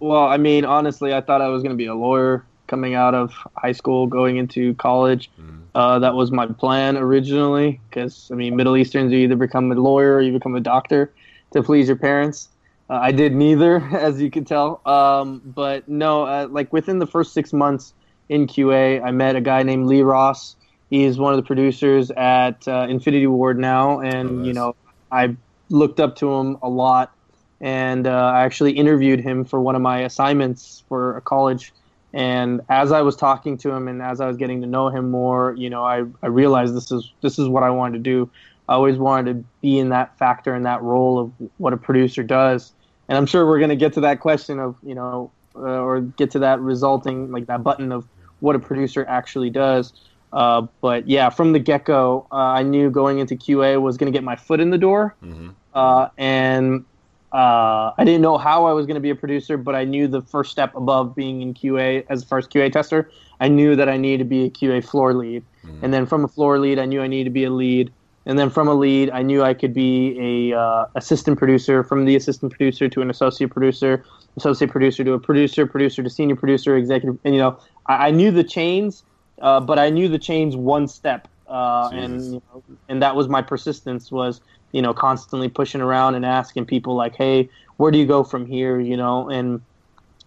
Well, 0.00 0.24
I 0.24 0.36
mean, 0.36 0.64
honestly, 0.64 1.14
I 1.14 1.20
thought 1.20 1.40
I 1.40 1.48
was 1.48 1.62
going 1.62 1.70
to 1.72 1.76
be 1.76 1.86
a 1.86 1.94
lawyer 1.94 2.44
coming 2.66 2.94
out 2.94 3.14
of 3.14 3.32
high 3.56 3.72
school, 3.72 4.06
going 4.06 4.36
into 4.36 4.74
college. 4.74 5.30
Mhm. 5.40 5.60
Uh, 5.74 5.98
that 6.00 6.14
was 6.14 6.30
my 6.32 6.46
plan 6.46 6.96
originally, 6.96 7.80
because 7.88 8.28
I 8.32 8.34
mean, 8.34 8.56
Middle 8.56 8.76
Easterns, 8.76 9.12
you 9.12 9.18
either 9.20 9.36
become 9.36 9.70
a 9.70 9.74
lawyer 9.74 10.16
or 10.16 10.20
you 10.20 10.32
become 10.32 10.54
a 10.56 10.60
doctor 10.60 11.12
to 11.52 11.62
please 11.62 11.86
your 11.86 11.96
parents. 11.96 12.48
Uh, 12.90 12.94
I 13.02 13.12
did 13.12 13.34
neither, 13.34 13.76
as 13.92 14.20
you 14.20 14.30
can 14.30 14.44
tell. 14.44 14.80
Um, 14.86 15.42
but 15.44 15.88
no, 15.88 16.24
uh, 16.24 16.48
like 16.50 16.72
within 16.72 16.98
the 16.98 17.06
first 17.06 17.32
six 17.32 17.52
months 17.52 17.94
in 18.28 18.46
QA, 18.46 19.02
I 19.02 19.10
met 19.12 19.36
a 19.36 19.40
guy 19.40 19.62
named 19.62 19.86
Lee 19.86 20.02
Ross. 20.02 20.56
He's 20.90 21.18
one 21.18 21.32
of 21.32 21.36
the 21.36 21.42
producers 21.42 22.10
at 22.12 22.66
uh, 22.68 22.86
Infinity 22.88 23.26
Ward 23.26 23.58
now, 23.58 24.00
and 24.00 24.28
Oh, 24.28 24.32
nice. 24.32 24.46
you 24.46 24.52
know, 24.52 24.76
I 25.10 25.36
looked 25.68 26.00
up 26.00 26.16
to 26.16 26.32
him 26.32 26.58
a 26.62 26.68
lot 26.68 27.12
and 27.60 28.06
uh, 28.06 28.10
I 28.10 28.44
actually 28.44 28.72
interviewed 28.72 29.20
him 29.20 29.44
for 29.44 29.60
one 29.60 29.74
of 29.74 29.82
my 29.82 30.00
assignments 30.00 30.84
for 30.88 31.16
a 31.16 31.20
college. 31.20 31.72
And 32.12 32.60
as 32.68 32.92
I 32.92 33.02
was 33.02 33.16
talking 33.16 33.58
to 33.58 33.70
him 33.70 33.88
and 33.88 34.00
as 34.00 34.20
I 34.20 34.26
was 34.26 34.36
getting 34.36 34.60
to 34.62 34.66
know 34.66 34.88
him 34.88 35.10
more, 35.10 35.54
you 35.56 35.68
know, 35.68 35.84
I, 35.84 36.04
I 36.22 36.28
realized 36.28 36.74
this 36.74 36.90
is 36.90 37.12
this 37.20 37.38
is 37.38 37.48
what 37.48 37.62
I 37.62 37.70
wanted 37.70 37.98
to 37.98 38.02
do. 38.02 38.30
I 38.68 38.74
always 38.74 38.96
wanted 38.96 39.32
to 39.32 39.44
be 39.60 39.78
in 39.78 39.90
that 39.90 40.16
factor 40.18 40.54
in 40.54 40.62
that 40.62 40.82
role 40.82 41.18
of 41.18 41.32
what 41.58 41.72
a 41.72 41.76
producer 41.76 42.22
does. 42.22 42.72
And 43.08 43.16
I'm 43.16 43.26
sure 43.26 43.46
we're 43.46 43.58
going 43.58 43.70
to 43.70 43.76
get 43.76 43.92
to 43.94 44.00
that 44.00 44.20
question 44.20 44.58
of, 44.58 44.76
you 44.82 44.94
know, 44.94 45.30
uh, 45.54 45.60
or 45.60 46.00
get 46.00 46.30
to 46.32 46.38
that 46.40 46.60
resulting 46.60 47.30
like 47.30 47.46
that 47.46 47.62
button 47.62 47.92
of 47.92 48.06
what 48.40 48.56
a 48.56 48.58
producer 48.58 49.04
actually 49.08 49.50
does. 49.50 49.92
Uh, 50.32 50.66
but 50.80 51.08
yeah, 51.08 51.30
from 51.30 51.52
the 51.52 51.58
get 51.58 51.84
go, 51.84 52.26
uh, 52.32 52.36
I 52.36 52.62
knew 52.62 52.90
going 52.90 53.20
into 53.20 53.36
QA 53.36 53.80
was 53.80 53.96
going 53.96 54.12
to 54.12 54.16
get 54.16 54.24
my 54.24 54.36
foot 54.36 54.60
in 54.60 54.70
the 54.70 54.78
door 54.78 55.14
hmm 55.20 55.50
uh, 55.76 56.08
and 56.16 56.84
uh, 57.32 57.92
I 57.98 58.04
didn't 58.04 58.22
know 58.22 58.38
how 58.38 58.66
I 58.66 58.72
was 58.72 58.86
going 58.86 58.94
to 58.94 59.00
be 59.00 59.10
a 59.10 59.14
producer, 59.14 59.56
but 59.56 59.74
I 59.74 59.84
knew 59.84 60.08
the 60.08 60.22
first 60.22 60.50
step 60.50 60.74
above 60.74 61.14
being 61.14 61.42
in 61.42 61.54
QA 61.54 62.04
as 62.08 62.22
a 62.22 62.26
first 62.26 62.50
QA 62.50 62.72
tester. 62.72 63.10
I 63.40 63.48
knew 63.48 63.76
that 63.76 63.88
I 63.88 63.96
needed 63.96 64.18
to 64.18 64.24
be 64.24 64.44
a 64.44 64.50
QA 64.50 64.80
floor 64.84 65.12
lead, 65.12 65.44
Mhm. 65.64 65.82
and 65.82 65.92
then 65.94 66.06
from 66.06 66.24
a 66.24 66.28
floor 66.28 66.58
lead, 66.58 66.78
I 66.78 66.86
knew 66.86 67.02
I 67.02 67.06
needed 67.06 67.24
to 67.24 67.30
be 67.30 67.44
a 67.44 67.50
lead, 67.50 67.92
and 68.24 68.38
then 68.38 68.48
from 68.50 68.68
a 68.68 68.74
lead, 68.74 69.10
I 69.10 69.22
knew 69.22 69.42
I 69.42 69.54
could 69.54 69.74
be 69.74 70.50
a 70.52 70.58
uh, 70.58 70.86
assistant 70.94 71.38
producer. 71.38 71.82
From 71.82 72.04
the 72.04 72.16
assistant 72.16 72.52
producer 72.52 72.88
to 72.88 73.02
an 73.02 73.10
associate 73.10 73.50
producer, 73.50 74.04
associate 74.36 74.70
producer 74.70 75.04
to 75.04 75.12
a 75.12 75.18
producer, 75.18 75.66
producer 75.66 76.02
to 76.02 76.10
senior 76.10 76.36
producer, 76.36 76.76
executive. 76.76 77.18
And 77.24 77.34
you 77.34 77.40
know, 77.40 77.56
I, 77.86 78.08
I 78.08 78.10
knew 78.10 78.30
the 78.30 78.44
chains, 78.44 79.02
uh, 79.42 79.60
but 79.60 79.78
I 79.78 79.90
knew 79.90 80.08
the 80.08 80.18
chains 80.18 80.56
one 80.56 80.88
step, 80.88 81.28
uh, 81.48 81.90
and 81.92 82.34
you 82.34 82.42
know, 82.52 82.62
and 82.88 83.02
that 83.02 83.16
was 83.16 83.28
my 83.28 83.42
persistence 83.42 84.10
was 84.10 84.40
you 84.72 84.82
know 84.82 84.92
constantly 84.92 85.48
pushing 85.48 85.80
around 85.80 86.14
and 86.14 86.24
asking 86.24 86.66
people 86.66 86.94
like, 86.94 87.14
hey, 87.16 87.48
where 87.76 87.90
do 87.90 87.98
you 87.98 88.06
go 88.06 88.24
from 88.24 88.46
here? 88.46 88.78
You 88.80 88.96
know, 88.96 89.28
and 89.28 89.60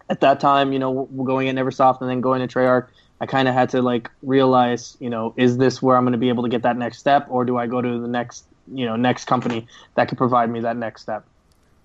at 0.08 0.20
that 0.20 0.40
time, 0.40 0.72
you 0.72 0.78
know, 0.78 1.08
going 1.24 1.48
at 1.48 1.54
Neversoft 1.54 2.00
and 2.00 2.10
then 2.10 2.20
going 2.20 2.46
to 2.46 2.52
Treyarch, 2.52 2.88
I 3.20 3.26
kind 3.26 3.48
of 3.48 3.54
had 3.54 3.70
to 3.70 3.82
like 3.82 4.10
realize, 4.22 4.96
you 4.98 5.10
know, 5.10 5.34
is 5.36 5.56
this 5.58 5.80
where 5.80 5.96
I'm 5.96 6.04
going 6.04 6.12
to 6.12 6.18
be 6.18 6.30
able 6.30 6.42
to 6.42 6.48
get 6.48 6.62
that 6.62 6.76
next 6.76 6.98
step, 6.98 7.26
or 7.28 7.44
do 7.44 7.56
I 7.58 7.66
go 7.66 7.80
to 7.80 8.00
the 8.00 8.08
next, 8.08 8.46
you 8.72 8.86
know, 8.86 8.96
next 8.96 9.26
company 9.26 9.66
that 9.94 10.08
could 10.08 10.18
provide 10.18 10.50
me 10.50 10.60
that 10.60 10.76
next 10.76 11.02
step? 11.02 11.26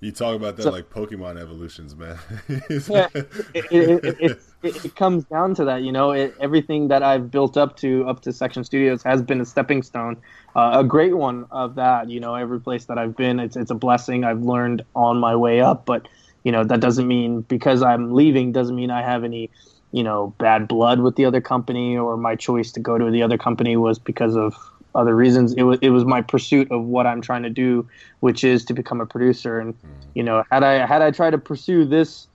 You 0.01 0.11
talk 0.11 0.35
about 0.35 0.57
that 0.57 0.63
so, 0.63 0.71
like 0.71 0.89
Pokemon 0.89 1.39
evolutions, 1.41 1.95
man. 1.95 2.17
yeah, 2.89 3.07
it, 3.53 3.65
it, 3.71 4.39
it, 4.61 4.85
it, 4.85 4.95
comes 4.95 5.23
down 5.25 5.55
to 5.55 5.65
that. 5.65 5.83
You 5.83 5.91
know, 5.91 6.11
everything 6.11 6.89
that 6.89 7.01
I've 7.01 7.31
built 7.31 7.55
up 7.55 7.77
to 7.77 8.05
up 8.07 8.21
to 8.21 8.33
Section 8.33 8.63
Studios 8.63 9.03
has 9.03 9.21
been 9.21 9.39
a 9.39 9.45
stepping 9.45 9.81
stone, 9.81 10.17
uh, 10.55 10.73
a 10.75 10.83
great 10.83 11.15
one 11.15 11.45
of 11.49 11.75
that. 11.75 12.09
You 12.09 12.19
know, 12.19 12.35
every 12.35 12.59
place 12.59 12.85
that 12.85 12.97
I've 12.97 13.15
been, 13.15 13.39
it's 13.39 13.55
it's 13.55 13.71
a 13.71 13.75
blessing. 13.75 14.25
I've 14.25 14.41
learned 14.41 14.83
on 14.95 15.17
my 15.19 15.35
way 15.35 15.61
up, 15.61 15.85
but 15.85 16.07
you 16.43 16.51
know 16.51 16.63
that 16.63 16.79
doesn't 16.79 17.07
mean 17.07 17.41
because 17.41 17.81
I'm 17.81 18.13
leaving 18.13 18.51
doesn't 18.51 18.75
mean 18.75 18.91
I 18.91 19.01
have 19.01 19.23
any 19.23 19.49
you 19.91 20.03
know 20.03 20.33
bad 20.37 20.67
blood 20.67 20.99
with 20.99 21.15
the 21.15 21.25
other 21.25 21.41
company 21.41 21.97
or 21.97 22.17
my 22.17 22.35
choice 22.35 22.71
to 22.73 22.79
go 22.79 22.97
to 22.97 23.09
the 23.09 23.23
other 23.23 23.37
company 23.37 23.77
was 23.77 23.97
because 23.97 24.35
of 24.35 24.55
other 24.95 25.15
reasons 25.15 25.53
it 25.53 25.63
was 25.63 25.77
it 25.81 25.89
was 25.89 26.05
my 26.05 26.21
pursuit 26.21 26.71
of 26.71 26.83
what 26.85 27.05
I'm 27.05 27.21
trying 27.21 27.43
to 27.43 27.49
do 27.49 27.87
which 28.21 28.43
is 28.43 28.65
to 28.65 28.73
become 28.73 29.01
a 29.01 29.05
producer 29.05 29.59
and 29.59 29.73
mm. 29.73 29.89
you 30.13 30.23
know 30.23 30.43
had 30.51 30.63
I 30.63 30.85
had 30.85 31.01
I 31.01 31.11
tried 31.11 31.31
to 31.31 31.37
pursue 31.37 31.85
this 31.85 32.27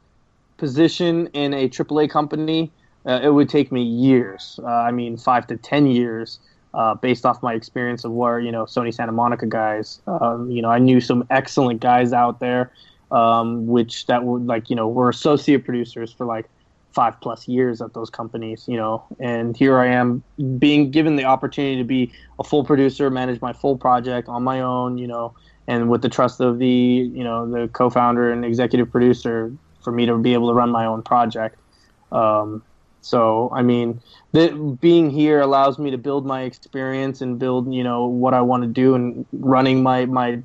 position 0.59 1.29
in 1.29 1.55
a 1.55 1.69
AAA 1.69 2.11
company 2.11 2.71
uh, 3.07 3.21
it 3.23 3.31
would 3.31 3.49
take 3.49 3.73
me 3.73 3.83
years 3.83 4.61
uh, 4.63 4.67
I 4.67 4.91
mean 4.91 5.17
5 5.17 5.47
to 5.49 5.57
10 5.57 5.87
years 5.87 6.39
uh, 6.73 6.95
based 6.95 7.27
off 7.27 7.43
my 7.43 7.55
experience 7.55 8.05
of 8.05 8.13
where 8.13 8.39
you 8.39 8.53
know 8.53 8.65
Sony 8.65 8.95
Santa 8.95 9.13
Monica 9.13 9.47
guys 9.47 10.01
um, 10.07 10.51
you 10.51 10.63
know 10.63 10.71
I 10.71 10.79
knew 10.79 11.01
some 11.01 11.27
excellent 11.31 11.81
guys 11.81 12.13
out 12.13 12.41
there 12.41 12.71
um, 13.11 13.67
which 13.67 14.07
that 14.07 14.25
would 14.25 14.47
like 14.47 14.71
you 14.71 14.77
know 14.77 14.89
were 14.89 15.09
associate 15.09 15.65
producers 15.65 16.13
for 16.13 16.27
like 16.27 16.49
five 16.93 17.21
plus 17.21 17.47
years 17.47 17.81
at 17.81 17.95
those 17.95 18.11
companies, 18.11 18.67
you 18.67 18.77
know, 18.77 19.05
and 19.19 19.57
here 19.57 19.79
I 19.79 19.87
am 19.87 20.23
being 20.59 20.91
given 20.91 21.17
the 21.17 21.25
opportunity 21.25 21.77
to 21.77 21.85
be 21.85 22.13
a 22.39 22.45
full 22.45 22.65
producer, 22.65 23.11
manage 23.11 23.41
my 23.41 23.53
full 23.53 23.77
project 23.77 24.29
on 24.29 24.43
my 24.43 24.61
own, 24.61 24.99
you 24.99 25.07
know, 25.07 25.35
and 25.67 25.89
with 25.89 26.03
the 26.03 26.09
trust 26.09 26.41
of 26.41 26.59
the, 26.59 26.67
you 26.67 27.23
know, 27.23 27.49
the 27.49 27.69
co-founder 27.69 28.33
and 28.33 28.45
executive 28.45 28.91
producer 28.91 29.53
for 29.83 29.93
me 29.93 30.07
to 30.07 30.17
be 30.19 30.35
able 30.35 30.49
to 30.49 30.55
run 30.55 30.71
my 30.71 30.85
own 30.85 31.03
project. 31.03 31.57
Um, 32.11 32.63
so, 33.03 33.51
I 33.53 33.63
mean, 33.63 34.01
the, 34.33 34.51
being 34.81 35.11
here 35.11 35.41
allows 35.41 35.79
me 35.79 35.91
to 35.91 35.99
build 35.99 36.27
my 36.27 36.43
experience 36.43 37.21
and 37.21 37.39
build, 37.39 37.73
you 37.73 37.85
know, 37.85 38.07
what 38.07 38.35
I 38.35 38.41
want 38.41 38.63
to 38.65 38.69
do 38.69 38.95
and 38.95 39.25
running 39.33 39.83
my, 39.83 40.07
my 40.07 40.43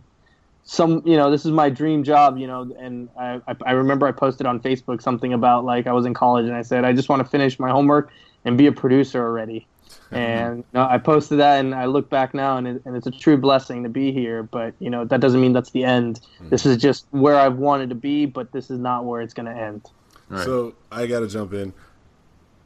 some 0.65 1.03
you 1.05 1.15
know 1.15 1.29
this 1.29 1.45
is 1.45 1.51
my 1.51 1.69
dream 1.69 2.03
job 2.03 2.39
you 2.39 2.47
know 2.47 2.75
and 2.79 3.07
I, 3.17 3.39
I 3.65 3.71
remember 3.73 4.07
i 4.07 4.11
posted 4.11 4.47
on 4.47 4.59
facebook 4.59 4.99
something 4.99 5.31
about 5.31 5.63
like 5.63 5.85
i 5.85 5.93
was 5.93 6.05
in 6.07 6.15
college 6.15 6.45
and 6.45 6.55
i 6.55 6.63
said 6.63 6.83
i 6.83 6.91
just 6.91 7.07
want 7.07 7.23
to 7.23 7.29
finish 7.29 7.59
my 7.59 7.69
homework 7.69 8.11
and 8.43 8.57
be 8.57 8.67
a 8.67 8.71
producer 8.71 9.23
already. 9.23 9.67
And 10.11 10.57
you 10.57 10.63
know, 10.73 10.87
i 10.87 10.97
posted 10.97 11.39
that 11.39 11.59
and 11.59 11.73
i 11.73 11.85
look 11.85 12.09
back 12.09 12.33
now 12.33 12.57
and, 12.57 12.67
it, 12.67 12.81
and 12.85 12.95
it's 12.95 13.07
a 13.07 13.11
true 13.11 13.37
blessing 13.37 13.83
to 13.83 13.89
be 13.89 14.11
here 14.11 14.43
but 14.43 14.73
you 14.79 14.89
know 14.89 15.03
that 15.05 15.19
doesn't 15.19 15.41
mean 15.41 15.51
that's 15.51 15.71
the 15.71 15.83
end. 15.83 16.19
Mm-hmm. 16.35 16.49
this 16.49 16.65
is 16.65 16.77
just 16.77 17.05
where 17.11 17.35
i've 17.35 17.57
wanted 17.57 17.89
to 17.89 17.95
be 17.95 18.25
but 18.25 18.51
this 18.51 18.69
is 18.69 18.79
not 18.79 19.05
where 19.05 19.21
it's 19.21 19.33
going 19.33 19.47
to 19.47 19.59
end. 19.59 19.81
Right. 20.29 20.45
so 20.45 20.73
i 20.91 21.05
gotta 21.05 21.27
jump 21.27 21.53
in 21.53 21.73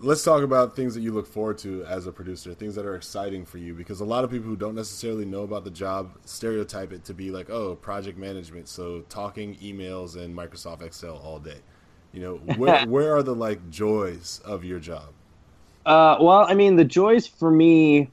let's 0.01 0.23
talk 0.23 0.43
about 0.43 0.75
things 0.75 0.93
that 0.95 1.01
you 1.01 1.12
look 1.12 1.27
forward 1.27 1.57
to 1.59 1.83
as 1.85 2.07
a 2.07 2.12
producer, 2.12 2.53
things 2.53 2.75
that 2.75 2.85
are 2.85 2.95
exciting 2.95 3.45
for 3.45 3.57
you, 3.57 3.73
because 3.73 3.99
a 3.99 4.05
lot 4.05 4.23
of 4.23 4.31
people 4.31 4.47
who 4.47 4.55
don't 4.55 4.75
necessarily 4.75 5.25
know 5.25 5.43
about 5.43 5.63
the 5.63 5.71
job 5.71 6.12
stereotype 6.25 6.93
it 6.93 7.03
to 7.05 7.13
be 7.13 7.31
like, 7.31 7.49
oh, 7.49 7.75
project 7.75 8.17
management, 8.17 8.67
so 8.67 9.01
talking 9.09 9.55
emails 9.55 10.15
and 10.15 10.35
Microsoft 10.35 10.81
Excel 10.81 11.17
all 11.17 11.39
day. 11.39 11.57
You 12.13 12.21
know, 12.21 12.35
where 12.57 12.85
where 12.88 13.15
are 13.15 13.23
the 13.23 13.35
like 13.35 13.69
joys 13.69 14.41
of 14.45 14.63
your 14.63 14.79
job? 14.79 15.09
Uh, 15.85 16.17
well, 16.19 16.45
I 16.47 16.53
mean, 16.53 16.75
the 16.75 16.85
joys 16.85 17.27
for 17.27 17.51
me 17.51 18.09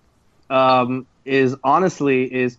um, 0.51 1.07
is 1.25 1.57
honestly 1.62 2.33
is 2.33 2.59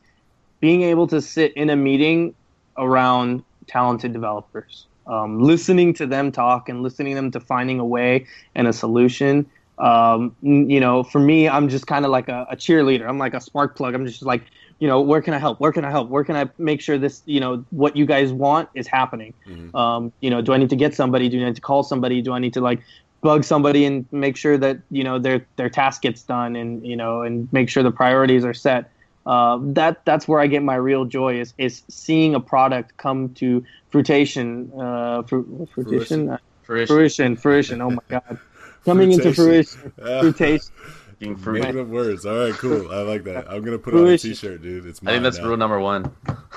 being 0.60 0.84
able 0.84 1.08
to 1.08 1.22
sit 1.22 1.54
in 1.54 1.70
a 1.70 1.76
meeting 1.76 2.34
around 2.78 3.44
talented 3.68 4.14
developers 4.14 4.88
um, 5.08 5.42
listening 5.42 5.94
to 5.96 6.06
them 6.06 6.32
talk 6.32 6.70
and 6.70 6.84
listening 6.84 7.14
to 7.14 7.16
them 7.16 7.32
to 7.32 7.40
finding 7.40 7.80
a 7.80 7.86
way 7.86 8.28
and 8.56 8.68
a 8.68 8.74
solution. 8.74 9.46
Um, 9.78 10.36
you 10.42 10.80
know, 10.80 11.04
for 11.04 11.20
me, 11.20 11.48
I'm 11.48 11.70
just 11.70 11.86
kind 11.86 12.04
of 12.04 12.12
like 12.12 12.30
a, 12.30 12.48
a, 12.50 12.56
cheerleader. 12.56 13.08
I'm 13.08 13.20
like 13.20 13.36
a 13.36 13.40
spark 13.40 13.76
plug. 13.76 13.94
I'm 13.94 14.08
just 14.08 14.24
like, 14.24 14.44
you 14.80 14.88
know, 14.88 15.02
where 15.02 15.22
can 15.22 15.36
I 15.36 15.38
help? 15.38 15.60
Where 15.60 15.72
can 15.72 15.86
I 15.86 15.92
help? 15.92 16.10
Where 16.10 16.24
can 16.24 16.36
I 16.36 16.50
make 16.58 16.82
sure 16.82 16.98
this, 16.98 17.22
you 17.26 17.40
know, 17.40 17.64
what 17.70 17.96
you 17.96 18.06
guys 18.06 18.34
want 18.34 18.70
is 18.74 18.88
happening? 18.88 19.36
Mm-hmm. 19.48 19.76
Um, 19.76 20.12
you 20.20 20.32
know, 20.32 20.42
do 20.42 20.54
I 20.54 20.58
need 20.58 20.72
to 20.72 20.76
get 20.76 20.96
somebody? 20.96 21.30
Do 21.30 21.40
I 21.42 21.46
need 21.46 21.56
to 21.56 21.62
call 21.62 21.84
somebody? 21.84 22.22
Do 22.24 22.34
I 22.34 22.40
need 22.40 22.54
to 22.54 22.62
like 22.62 22.82
bug 23.22 23.44
somebody 23.44 23.86
and 23.86 24.06
make 24.12 24.38
sure 24.38 24.58
that 24.58 24.80
you 24.92 25.04
know 25.04 25.20
their 25.20 25.46
their 25.56 25.70
task 25.70 26.02
gets 26.02 26.22
done 26.22 26.56
and 26.56 26.86
you 26.86 26.96
know 26.96 27.24
and 27.24 27.52
make 27.52 27.70
sure 27.70 27.84
the 27.84 27.92
priorities 27.92 28.46
are 28.46 28.54
set? 28.54 28.92
Uh, 29.28 29.60
that 29.62 30.06
that's 30.06 30.26
where 30.26 30.40
I 30.40 30.48
get 30.48 30.64
my 30.64 30.76
real 30.76 31.04
joy 31.04 31.42
is 31.42 31.54
is 31.58 31.84
seeing 31.90 32.34
a 32.34 32.40
product 32.40 32.96
come 32.96 33.34
to 33.34 33.62
fruition, 33.90 34.72
uh, 34.80 35.24
fru- 35.24 35.68
fruition, 35.74 36.38
fruition, 36.64 36.88
fruition, 36.88 37.36
fruition. 37.36 37.82
Oh 37.82 37.90
my 37.90 38.02
god, 38.08 38.40
coming 38.86 39.12
into 39.12 39.34
fruition, 39.34 39.92
fruitation. 39.98 40.72
Made 41.20 41.76
up 41.76 41.88
words. 41.88 42.26
All 42.26 42.38
right, 42.38 42.54
cool. 42.54 42.90
I 42.90 43.02
like 43.02 43.26
that. 43.26 43.52
I'm 43.52 43.64
gonna 43.64 43.78
put 43.78 43.96
it 43.96 43.98
on 43.98 44.08
a 44.08 44.18
T-shirt, 44.18 44.62
dude. 44.62 44.86
It's 44.86 45.02
I 45.06 45.12
think 45.12 45.24
that's 45.24 45.40
now. 45.40 45.48
rule 45.48 45.58
number 45.58 45.80
one. 45.82 46.06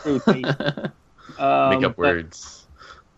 um, 0.05 0.21
Make 1.71 1.83
up 1.83 1.99
words. 1.99 2.67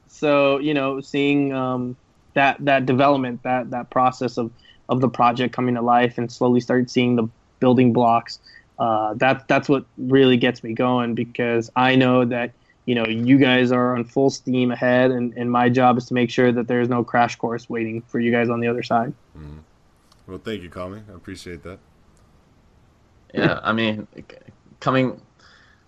So 0.06 0.60
you 0.60 0.72
know, 0.72 1.02
seeing 1.02 1.52
um, 1.52 1.94
that 2.32 2.56
that 2.60 2.86
development, 2.86 3.42
that 3.42 3.68
that 3.68 3.90
process 3.90 4.38
of 4.38 4.50
of 4.88 5.02
the 5.02 5.10
project 5.10 5.54
coming 5.54 5.74
to 5.74 5.82
life, 5.82 6.16
and 6.16 6.32
slowly 6.32 6.60
start 6.60 6.88
seeing 6.88 7.16
the 7.16 7.28
building 7.60 7.92
blocks 7.92 8.38
uh, 8.82 9.14
that 9.14 9.46
that's 9.46 9.68
what 9.68 9.84
really 9.96 10.36
gets 10.36 10.64
me 10.64 10.72
going 10.72 11.14
because 11.14 11.70
I 11.76 11.94
know 11.94 12.24
that 12.24 12.50
you 12.84 12.96
know 12.96 13.06
you 13.06 13.38
guys 13.38 13.70
are 13.70 13.94
on 13.94 14.02
full 14.02 14.28
steam 14.28 14.72
ahead, 14.72 15.12
and, 15.12 15.32
and 15.34 15.52
my 15.52 15.68
job 15.68 15.98
is 15.98 16.06
to 16.06 16.14
make 16.14 16.30
sure 16.30 16.50
that 16.50 16.66
there's 16.66 16.88
no 16.88 17.04
crash 17.04 17.36
course 17.36 17.70
waiting 17.70 18.02
for 18.02 18.18
you 18.18 18.32
guys 18.32 18.50
on 18.50 18.58
the 18.58 18.66
other 18.66 18.82
side. 18.82 19.12
Mm-hmm. 19.38 19.58
Well, 20.26 20.38
thank 20.38 20.62
you, 20.62 20.68
Kami. 20.68 21.00
I 21.08 21.14
appreciate 21.14 21.62
that. 21.62 21.78
Yeah, 23.32 23.60
I 23.62 23.72
mean, 23.72 24.08
coming 24.80 25.20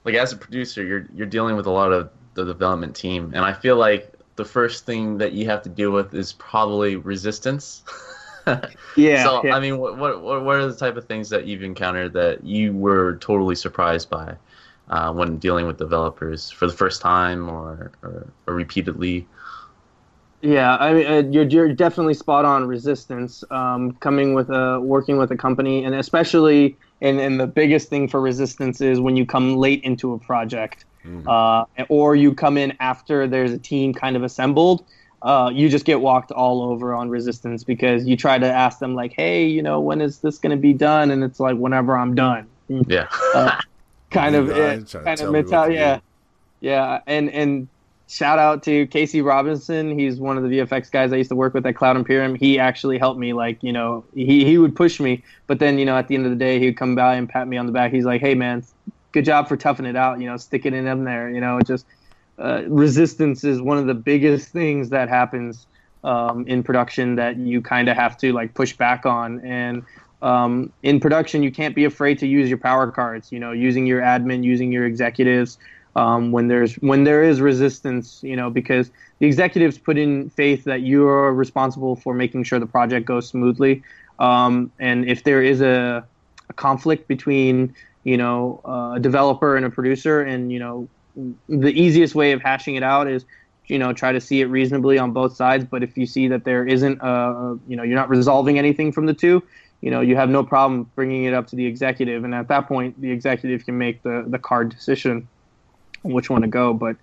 like 0.05 0.15
as 0.15 0.33
a 0.33 0.37
producer, 0.37 0.85
you're 0.85 1.09
you're 1.17 1.27
dealing 1.27 1.57
with 1.57 1.67
a 1.67 1.73
lot 1.73 1.91
of 1.91 2.11
the 2.35 2.45
development 2.45 2.95
team, 2.95 3.33
and 3.35 3.45
I 3.45 3.55
feel 3.55 3.75
like 3.75 4.13
the 4.37 4.45
first 4.45 4.87
thing 4.87 5.19
that 5.19 5.33
you 5.33 5.47
have 5.47 5.63
to 5.63 5.69
deal 5.69 5.91
with 5.91 6.15
is 6.15 6.35
probably 6.35 6.95
resistance. 6.95 7.83
yeah. 8.97 9.25
So 9.25 9.45
yeah. 9.45 9.55
I 9.55 9.61
mean, 9.61 9.79
what, 9.79 9.97
what 9.97 10.23
what 10.23 10.57
are 10.57 10.67
the 10.67 10.77
type 10.77 10.97
of 10.97 11.07
things 11.07 11.29
that 11.31 11.47
you've 11.47 11.63
encountered 11.63 12.13
that 12.13 12.45
you 12.45 12.73
were 12.73 13.17
totally 13.17 13.55
surprised 13.55 14.11
by 14.11 14.37
uh, 14.89 15.13
when 15.13 15.39
dealing 15.39 15.67
with 15.67 15.79
developers 15.79 16.51
for 16.51 16.67
the 16.67 16.73
first 16.73 17.01
time 17.01 17.49
or 17.49 17.93
or, 18.03 18.27
or 18.47 18.55
repeatedly? 18.55 19.27
Yeah, 20.43 20.77
I 20.77 20.93
mean, 20.93 21.07
uh, 21.07 21.23
you're 21.31 21.45
you're 21.45 21.73
definitely 21.73 22.13
spot 22.13 22.45
on. 22.45 22.67
Resistance 22.67 23.45
um, 23.51 23.93
coming 23.93 24.35
with 24.35 24.51
a 24.51 24.79
working 24.79 25.17
with 25.17 25.31
a 25.31 25.37
company, 25.37 25.85
and 25.85 25.95
especially 25.95 26.77
and 27.01 27.19
and 27.19 27.41
the 27.41 27.47
biggest 27.47 27.89
thing 27.89 28.09
for 28.09 28.21
resistance 28.21 28.83
is 28.83 29.01
when 29.01 29.17
you 29.17 29.25
come 29.25 29.57
late 29.57 29.83
into 29.85 30.13
a 30.13 30.19
project, 30.19 30.85
mm. 31.03 31.27
uh, 31.27 31.65
or 31.89 32.15
you 32.15 32.35
come 32.35 32.59
in 32.59 32.77
after 32.79 33.27
there's 33.27 33.53
a 33.53 33.59
team 33.59 33.95
kind 33.95 34.17
of 34.17 34.23
assembled 34.23 34.85
uh, 35.25 35.51
you 35.53 35.71
just 35.71 35.87
get 35.87 36.03
walked 36.03 36.31
all 36.31 36.63
over 36.63 36.95
on 36.95 37.09
resistance 37.09 37.65
because 37.65 38.07
you 38.07 38.15
try 38.15 38.39
to 38.39 38.47
ask 38.47 38.79
them 38.79 38.95
like, 38.95 39.15
hey, 39.15 39.47
you 39.47 39.63
know, 39.63 39.81
when 39.81 40.03
is 40.03 40.19
this 40.19 40.37
going 40.37 40.51
to 40.51 40.61
be 40.61 40.75
done? 40.75 41.11
And 41.11 41.25
it's 41.25 41.41
like, 41.41 41.57
whenever 41.57 41.97
I'm 41.97 42.15
done. 42.15 42.47
Yeah. 42.69 43.09
Uh, 43.35 43.59
kind 44.11 44.37
of, 44.37 44.51
it, 44.51 44.93
kind 44.93 45.21
of 45.21 45.33
mentality. 45.33 45.77
Yeah. 45.77 46.01
Yeah. 46.61 47.01
And, 47.07 47.31
and 47.31 47.69
shout 48.07 48.39
out 48.39 48.63
to 48.65 48.87
Casey 48.89 49.23
Robinson. 49.23 49.99
He's 49.99 50.21
one 50.21 50.37
of 50.37 50.43
the 50.43 50.51
VFX 50.51 50.91
guys 50.91 51.11
I 51.11 51.17
used 51.17 51.31
to 51.31 51.37
work 51.37 51.55
with 51.55 51.65
at 51.65 51.75
Cloud 51.75 51.97
Imperium. 51.97 52.35
He 52.35 52.59
actually 52.59 52.99
helped 52.99 53.19
me. 53.19 53.33
Like, 53.33 53.63
you 53.63 53.73
know, 53.73 54.05
he, 54.15 54.45
he 54.45 54.59
would 54.59 54.77
push 54.77 55.01
me, 55.01 55.23
but 55.47 55.59
then, 55.59 55.79
you 55.79 55.87
know, 55.87 55.97
at 55.97 56.07
the 56.07 56.17
end 56.17 56.27
of 56.27 56.33
the 56.33 56.37
day, 56.37 56.59
he 56.59 56.67
would 56.67 56.77
come 56.77 56.95
by 56.95 57.15
and 57.15 57.27
pat 57.27 57.49
me 57.49 57.57
on 57.57 57.65
the 57.65 57.73
back. 57.73 57.93
He's 57.93 58.05
like, 58.05 58.21
hey, 58.21 58.35
man, 58.35 58.63
good 59.13 59.25
job 59.25 59.49
for 59.49 59.57
toughing 59.57 59.87
it 59.87 59.97
out, 59.97 60.21
you 60.21 60.27
know, 60.27 60.37
sticking 60.37 60.75
it 60.75 60.85
in 60.85 61.05
there, 61.05 61.31
you 61.31 61.41
know, 61.41 61.63
just– 61.63 61.87
uh, 62.39 62.63
resistance 62.67 63.45
is 63.45 63.61
one 63.61 63.79
of 63.79 63.87
the 63.87 63.95
biggest 63.95 64.49
things 64.49 64.91
that 64.91 65.09
happens 65.09 65.67
um, 66.03 66.47
in 66.47 66.63
production 66.63 67.15
that 67.17 67.37
you 67.37 67.63
kind 67.63 67.89
of 67.89 67.97
have 67.97 68.17
to 68.19 68.33
like 68.33 68.55
push 68.55 68.77
back 68.77 69.07
on 69.07 69.41
and 69.41 69.85
um, 70.25 70.73
in 70.83 71.01
production, 71.01 71.43
you 71.43 71.53
can't 71.53 71.75
be 71.75 71.85
afraid 71.85 72.19
to 72.21 72.27
use 72.27 72.49
your 72.49 72.59
power 72.59 72.91
cards. 72.91 73.31
You 73.31 73.39
know, 73.39 73.53
using 73.53 73.87
your 73.87 74.01
admin, 74.01 74.43
using 74.43 74.73
your 74.73 74.87
executives 74.87 75.59
um, 75.97 76.33
when 76.33 76.49
there's 76.49 76.75
when 76.77 77.05
there 77.05 77.23
is 77.23 77.43
resistance. 77.43 78.23
You 78.23 78.35
know, 78.35 78.49
because 78.49 78.91
the 79.19 79.27
executives 79.27 79.77
put 79.77 79.99
in 79.99 80.31
faith 80.31 80.65
that 80.65 80.81
you 80.81 81.07
are 81.07 81.33
responsible 81.33 81.95
for 81.95 82.15
making 82.15 82.45
sure 82.45 82.59
the 82.59 82.67
project 82.67 83.07
goes 83.07 83.29
smoothly. 83.29 83.83
Um, 84.19 84.73
and 84.79 85.05
if 85.05 85.25
there 85.25 85.43
is 85.43 85.61
a, 85.61 86.07
a 86.49 86.53
conflict 86.55 87.07
between 87.07 87.75
you 88.05 88.17
know 88.17 88.63
uh, 88.65 88.95
a 88.97 89.01
developer 89.01 89.57
and 89.57 89.67
a 89.67 89.71
producer, 89.71 90.23
and 90.23 90.51
you 90.51 90.59
know 90.59 90.89
the 91.49 91.71
easiest 91.71 92.15
way 92.15 92.33
of 92.33 92.43
hashing 92.43 92.75
it 92.75 92.83
out 92.83 93.09
is 93.09 93.25
you 93.67 93.79
know 93.79 93.93
try 93.93 94.13
to 94.13 94.21
see 94.21 94.41
it 94.41 94.47
reasonably 94.47 94.99
on 94.99 95.13
both 95.13 95.37
sides. 95.37 95.65
But 95.65 95.83
if 95.83 95.97
you 95.97 96.07
see 96.07 96.29
that 96.29 96.45
there 96.45 96.67
isn't 96.67 96.99
a 97.01 97.59
you 97.69 97.77
know 97.77 97.83
you're 97.83 97.97
not 97.97 98.09
resolving 98.09 98.59
anything 98.59 98.93
from 98.93 99.07
the 99.07 99.15
two 99.15 99.43
you 99.85 99.91
know 99.91 100.01
you 100.01 100.17
have 100.17 100.31
no 100.31 100.43
problem 100.43 100.91
bringing 100.95 101.25
it 101.25 101.35
up 101.35 101.47
to 101.49 101.57
the 101.57 101.67
executive. 101.67 102.25
And 102.25 102.35
at 102.35 102.49
that 102.49 102.67
point 102.67 102.99
the 102.99 103.11
executive 103.11 103.67
can 103.67 103.77
make 103.77 104.03
the 104.03 104.25
the 104.27 104.39
card 104.39 104.71
decision 104.71 105.29
on 106.05 106.13
which 106.13 106.31
one 106.31 106.41
to 106.41 106.49
go. 106.49 106.73
But 106.73 106.97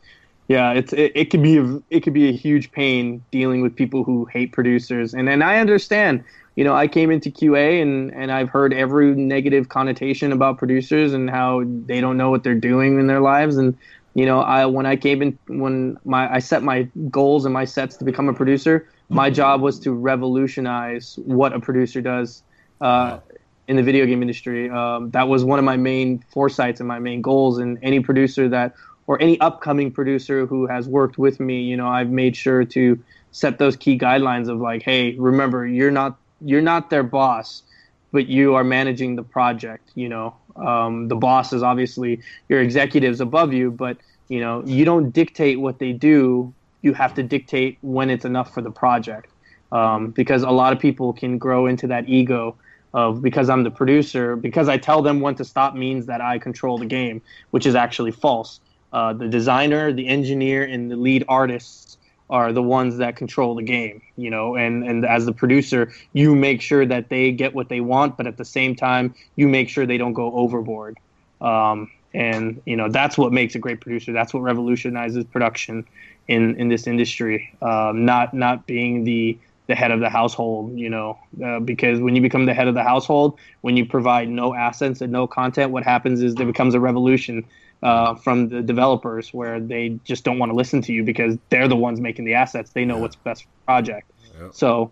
yeah 0.47 0.72
it's 0.72 0.91
it, 0.91 1.12
it 1.14 1.26
could 1.30 1.43
be 1.43 1.57
a, 1.59 1.80
it 1.91 1.99
could 1.99 2.14
be 2.14 2.28
a 2.28 2.32
huge 2.32 2.72
pain 2.72 3.24
dealing 3.30 3.62
with 3.62 3.76
people 3.76 4.03
who 4.03 4.26
hate 4.26 4.51
producers. 4.51 5.14
And 5.14 5.30
and 5.30 5.43
I 5.43 5.59
understand 5.59 6.24
you 6.55 6.64
know 6.64 6.74
I 6.74 6.88
came 6.88 7.12
into 7.12 7.30
QA 7.30 7.84
and 7.84 8.12
and 8.16 8.32
I've 8.32 8.49
heard 8.49 8.74
every 8.74 9.14
negative 9.14 9.70
connotation 9.70 10.32
about 10.32 10.57
producers 10.57 11.14
and 11.14 11.30
how 11.30 11.62
they 11.86 12.01
don't 12.01 12.18
know 12.18 12.32
what 12.32 12.43
they're 12.43 12.55
doing 12.55 12.99
in 12.99 13.05
their 13.05 13.22
lives. 13.22 13.57
And 13.57 13.78
you 14.14 14.26
know, 14.26 14.41
I 14.41 14.66
when 14.66 14.86
I 14.86 14.95
came 14.95 15.22
in 15.22 15.39
when 15.47 15.97
my 16.03 16.34
I 16.34 16.39
set 16.39 16.64
my 16.64 16.88
goals 17.09 17.45
and 17.45 17.53
my 17.53 17.66
sets 17.66 17.95
to 17.97 18.05
become 18.05 18.28
a 18.28 18.34
producer, 18.34 18.88
my 19.09 19.30
job 19.30 19.62
was 19.62 19.80
to 19.80 19.91
revolutionize 19.91 21.18
what 21.24 21.53
a 21.53 21.59
producer 21.59 22.01
does 22.01 22.43
uh, 22.82 23.20
in 23.68 23.76
the 23.76 23.84
video 23.84 24.05
game 24.05 24.22
industry. 24.22 24.70
Um, 24.70 25.12
that 25.12 25.28
was 25.28 25.45
one 25.45 25.59
of 25.59 25.66
my 25.66 25.78
main 25.78 26.24
foresights 26.30 26.80
and 26.80 26.88
my 26.88 26.99
main 26.99 27.22
goals. 27.22 27.57
And 27.57 27.78
any 27.82 27.99
producer 27.99 28.49
that 28.49 28.74
or 29.07 29.22
any 29.22 29.39
upcoming 29.39 29.91
producer 29.91 30.45
who 30.45 30.68
has 30.68 30.88
worked 30.88 31.18
with 31.18 31.39
me, 31.39 31.62
you 31.62 31.78
know, 31.78 31.88
I've 31.88 32.09
made 32.09 32.36
sure 32.36 32.64
to 32.66 33.01
set 33.32 33.59
those 33.59 33.76
key 33.76 33.97
guidelines 33.97 34.49
of 34.49 34.59
like, 34.59 34.84
hey, 34.84 35.16
remember, 35.16 35.66
you're 35.66 35.91
not 35.91 36.18
you're 36.41 36.62
not 36.62 36.89
their 36.89 37.03
boss, 37.03 37.64
but 38.12 38.28
you 38.28 38.55
are 38.55 38.64
managing 38.64 39.16
the 39.16 39.24
project. 39.24 39.91
You 39.95 40.09
know, 40.09 40.36
um, 40.55 41.07
the 41.07 41.15
boss 41.15 41.53
is 41.53 41.63
obviously 41.63 42.21
your 42.49 42.61
executives 42.61 43.21
above 43.21 43.53
you, 43.53 43.71
but 43.71 43.97
you 44.27 44.39
know 44.39 44.63
you 44.65 44.85
don't 44.85 45.11
dictate 45.11 45.59
what 45.59 45.79
they 45.79 45.93
do. 45.93 46.53
You 46.81 46.93
have 46.93 47.13
to 47.15 47.23
dictate 47.23 47.77
when 47.81 48.09
it's 48.09 48.25
enough 48.25 48.53
for 48.53 48.61
the 48.61 48.71
project, 48.71 49.29
um, 49.71 50.11
because 50.11 50.43
a 50.43 50.49
lot 50.49 50.73
of 50.73 50.79
people 50.79 51.13
can 51.13 51.37
grow 51.37 51.67
into 51.67 51.87
that 51.87 52.09
ego 52.09 52.55
of 52.93 53.21
because 53.21 53.49
I'm 53.49 53.63
the 53.63 53.71
producer, 53.71 54.35
because 54.35 54.67
I 54.67 54.77
tell 54.77 55.01
them 55.01 55.21
when 55.21 55.35
to 55.35 55.45
stop 55.45 55.75
means 55.75 56.07
that 56.07 56.21
I 56.21 56.39
control 56.39 56.77
the 56.77 56.85
game, 56.85 57.21
which 57.51 57.65
is 57.65 57.75
actually 57.75 58.11
false. 58.11 58.59
Uh, 58.93 59.13
the 59.13 59.27
designer, 59.27 59.93
the 59.93 60.07
engineer, 60.07 60.63
and 60.63 60.91
the 60.91 60.97
lead 60.97 61.23
artists 61.29 61.90
are 62.32 62.53
the 62.53 62.63
ones 62.63 62.97
that 62.97 63.17
control 63.17 63.53
the 63.55 63.61
game, 63.61 64.01
you 64.15 64.29
know, 64.29 64.55
and, 64.55 64.84
and 64.84 65.05
as 65.05 65.25
the 65.25 65.34
producer, 65.34 65.91
you 66.13 66.34
make 66.34 66.61
sure 66.61 66.86
that 66.86 67.09
they 67.09 67.32
get 67.32 67.53
what 67.53 67.67
they 67.67 67.82
want, 67.82 68.15
but 68.15 68.25
at 68.25 68.38
the 68.38 68.45
same 68.45 68.73
time, 68.73 69.13
you 69.36 69.49
make 69.49 69.67
sure 69.67 69.86
they 69.86 69.97
don't 69.97 70.13
go 70.13 70.34
overboard. 70.34 70.97
Um, 71.41 71.91
and, 72.13 72.61
you 72.65 72.77
know, 72.77 72.89
that's 72.89 73.17
what 73.17 73.34
makes 73.34 73.55
a 73.55 73.59
great 73.59 73.82
producer. 73.82 74.13
That's 74.13 74.34
what 74.34 74.41
revolutionizes 74.41 75.25
production 75.25 75.86
in, 76.27 76.55
in 76.55 76.69
this 76.69 76.88
industry. 76.88 77.53
Um, 77.61 78.05
not, 78.05 78.34
not 78.34 78.65
being 78.65 79.03
the, 79.03 79.38
the 79.67 79.75
head 79.75 79.91
of 79.91 79.99
the 79.99 80.09
household, 80.09 80.77
you 80.77 80.89
know, 80.89 81.19
uh, 81.43 81.59
because 81.59 81.99
when 81.99 82.15
you 82.15 82.21
become 82.21 82.45
the 82.45 82.53
head 82.53 82.67
of 82.67 82.75
the 82.75 82.84
household, 82.84 83.39
when 83.61 83.75
you 83.75 83.86
provide 83.86 84.29
no 84.29 84.53
assets 84.53 85.01
and 85.01 85.11
no 85.11 85.27
content, 85.27 85.71
what 85.71 85.84
happens 85.84 86.21
is 86.21 86.36
there 86.36 86.45
becomes 86.45 86.75
a 86.75 86.79
revolution 86.79 87.45
uh, 87.84 88.15
from 88.15 88.49
the 88.49 88.61
developers 88.61 89.34
where 89.34 89.59
they 89.59 89.99
just 90.03 90.23
don't 90.23 90.39
want 90.39 90.51
to 90.51 90.55
listen 90.55 90.82
to 90.84 90.93
you 90.93 91.03
because 91.03 91.38
they're 91.49 91.67
the 91.67 91.75
ones 91.75 91.99
making 91.99 92.25
the 92.25 92.34
assets. 92.34 92.71
They 92.71 92.86
know 92.86 92.95
yeah. 92.95 93.01
what's 93.01 93.15
best 93.15 93.43
for 93.43 93.49
the 93.49 93.65
project. 93.65 94.11
Yep. 94.39 94.53
So, 94.53 94.91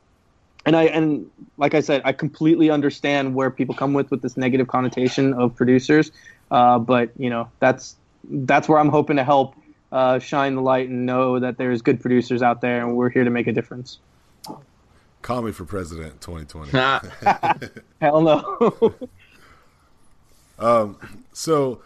and 0.66 0.76
I 0.76 0.84
and 0.86 1.30
like 1.58 1.76
I 1.76 1.82
said, 1.82 2.02
I 2.06 2.14
completely 2.14 2.70
understand 2.70 3.36
where 3.36 3.50
people 3.50 3.76
come 3.76 3.94
with 3.94 4.12
with 4.12 4.22
this 4.22 4.38
negative 4.38 4.68
connotation 4.68 5.34
of 5.34 5.56
producers. 5.56 6.12
Uh, 6.52 6.80
but 6.80 7.12
you 7.18 7.30
know, 7.30 7.50
that's 7.60 7.96
that's 8.24 8.68
where 8.68 8.80
I'm 8.80 8.90
hoping 8.90 9.18
to 9.18 9.24
help 9.24 9.56
uh, 9.92 10.20
shine 10.20 10.56
the 10.56 10.62
light 10.62 10.90
and 10.90 11.06
know 11.06 11.40
that 11.40 11.58
there's 11.58 11.82
good 11.82 12.02
producers 12.02 12.42
out 12.42 12.62
there, 12.62 12.86
and 12.86 12.96
we're 12.96 13.10
here 13.10 13.24
to 13.24 13.30
make 13.30 13.48
a 13.48 13.54
difference. 13.54 14.00
Call 15.22 15.42
me 15.42 15.52
for 15.52 15.66
president 15.66 16.22
2020. 16.22 16.72
Hell 18.02 18.22
no. 18.22 18.96
um, 20.60 20.98
so 21.34 21.82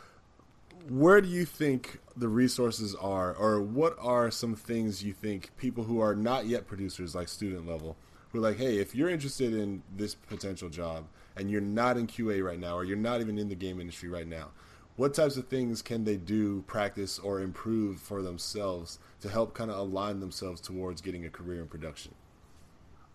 where 0.89 1.21
do 1.21 1.29
you 1.29 1.45
think 1.45 1.99
the 2.15 2.27
resources 2.27 2.95
are, 2.95 3.33
or 3.33 3.61
what 3.61 3.95
are 3.99 4.29
some 4.29 4.55
things 4.55 5.03
you 5.03 5.13
think 5.13 5.55
people 5.57 5.83
who 5.83 5.99
are 5.99 6.15
not 6.15 6.45
yet 6.45 6.67
producers, 6.67 7.15
like 7.15 7.27
student 7.27 7.67
level, 7.67 7.95
who 8.31 8.39
are 8.39 8.41
like, 8.41 8.57
hey, 8.57 8.77
if 8.77 8.93
you're 8.93 9.09
interested 9.09 9.53
in 9.53 9.81
this 9.95 10.15
potential 10.15 10.69
job 10.69 11.05
and 11.35 11.49
you're 11.49 11.61
not 11.61 11.97
in 11.97 12.07
QA 12.07 12.43
right 12.43 12.59
now, 12.59 12.75
or 12.75 12.83
you're 12.83 12.97
not 12.97 13.21
even 13.21 13.37
in 13.37 13.49
the 13.49 13.55
game 13.55 13.79
industry 13.79 14.09
right 14.09 14.27
now, 14.27 14.49
what 14.95 15.13
types 15.13 15.37
of 15.37 15.47
things 15.47 15.81
can 15.81 16.03
they 16.03 16.17
do, 16.17 16.61
practice, 16.67 17.17
or 17.17 17.41
improve 17.41 17.99
for 17.99 18.21
themselves 18.21 18.99
to 19.21 19.29
help 19.29 19.53
kind 19.53 19.71
of 19.71 19.77
align 19.77 20.19
themselves 20.19 20.61
towards 20.61 21.01
getting 21.01 21.25
a 21.25 21.29
career 21.29 21.61
in 21.61 21.67
production? 21.67 22.13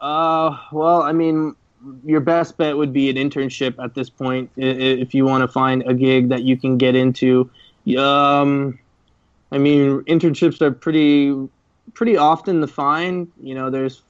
Uh, 0.00 0.56
well, 0.72 1.02
I 1.02 1.12
mean, 1.12 1.54
your 2.04 2.20
best 2.20 2.56
bet 2.56 2.76
would 2.76 2.92
be 2.92 3.08
an 3.08 3.16
internship 3.16 3.82
at 3.82 3.94
this 3.94 4.10
point 4.10 4.50
if 4.56 5.14
you 5.14 5.24
want 5.24 5.42
to 5.42 5.48
find 5.48 5.82
a 5.86 5.94
gig 5.94 6.28
that 6.28 6.42
you 6.42 6.56
can 6.56 6.76
get 6.76 6.94
into. 6.94 7.50
Um, 7.96 8.78
I 9.52 9.58
mean, 9.58 10.02
internships 10.02 10.60
are 10.60 10.72
pretty 10.72 11.48
pretty 11.94 12.16
often 12.16 12.60
the 12.60 12.68
find. 12.68 13.30
You 13.42 13.54
know, 13.54 13.70
there's 13.70 14.02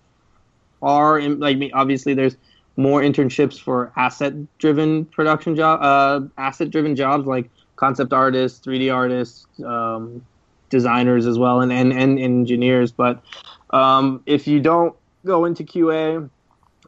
far 0.80 1.20
like 1.20 1.58
obviously 1.74 2.14
there's 2.14 2.36
more 2.76 3.02
internships 3.02 3.60
for 3.60 3.92
asset 3.96 4.34
driven 4.58 5.04
production 5.06 5.54
job 5.56 5.80
uh, 5.82 6.26
asset 6.38 6.70
driven 6.70 6.96
jobs 6.96 7.26
like 7.26 7.50
concept 7.76 8.12
artists, 8.12 8.64
3D 8.66 8.92
artists, 8.92 9.46
um, 9.64 10.24
designers 10.70 11.26
as 11.26 11.38
well, 11.38 11.60
and 11.60 11.72
and, 11.72 11.92
and 11.92 12.18
engineers. 12.18 12.90
But 12.90 13.22
um, 13.70 14.22
if 14.26 14.46
you 14.46 14.60
don't 14.60 14.96
go 15.24 15.44
into 15.44 15.64
QA 15.64 16.28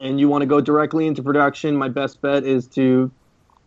and 0.00 0.18
you 0.18 0.28
want 0.28 0.42
to 0.42 0.46
go 0.46 0.60
directly 0.60 1.06
into 1.06 1.22
production, 1.22 1.76
my 1.76 1.88
best 1.88 2.20
bet 2.20 2.44
is 2.44 2.66
to, 2.68 3.10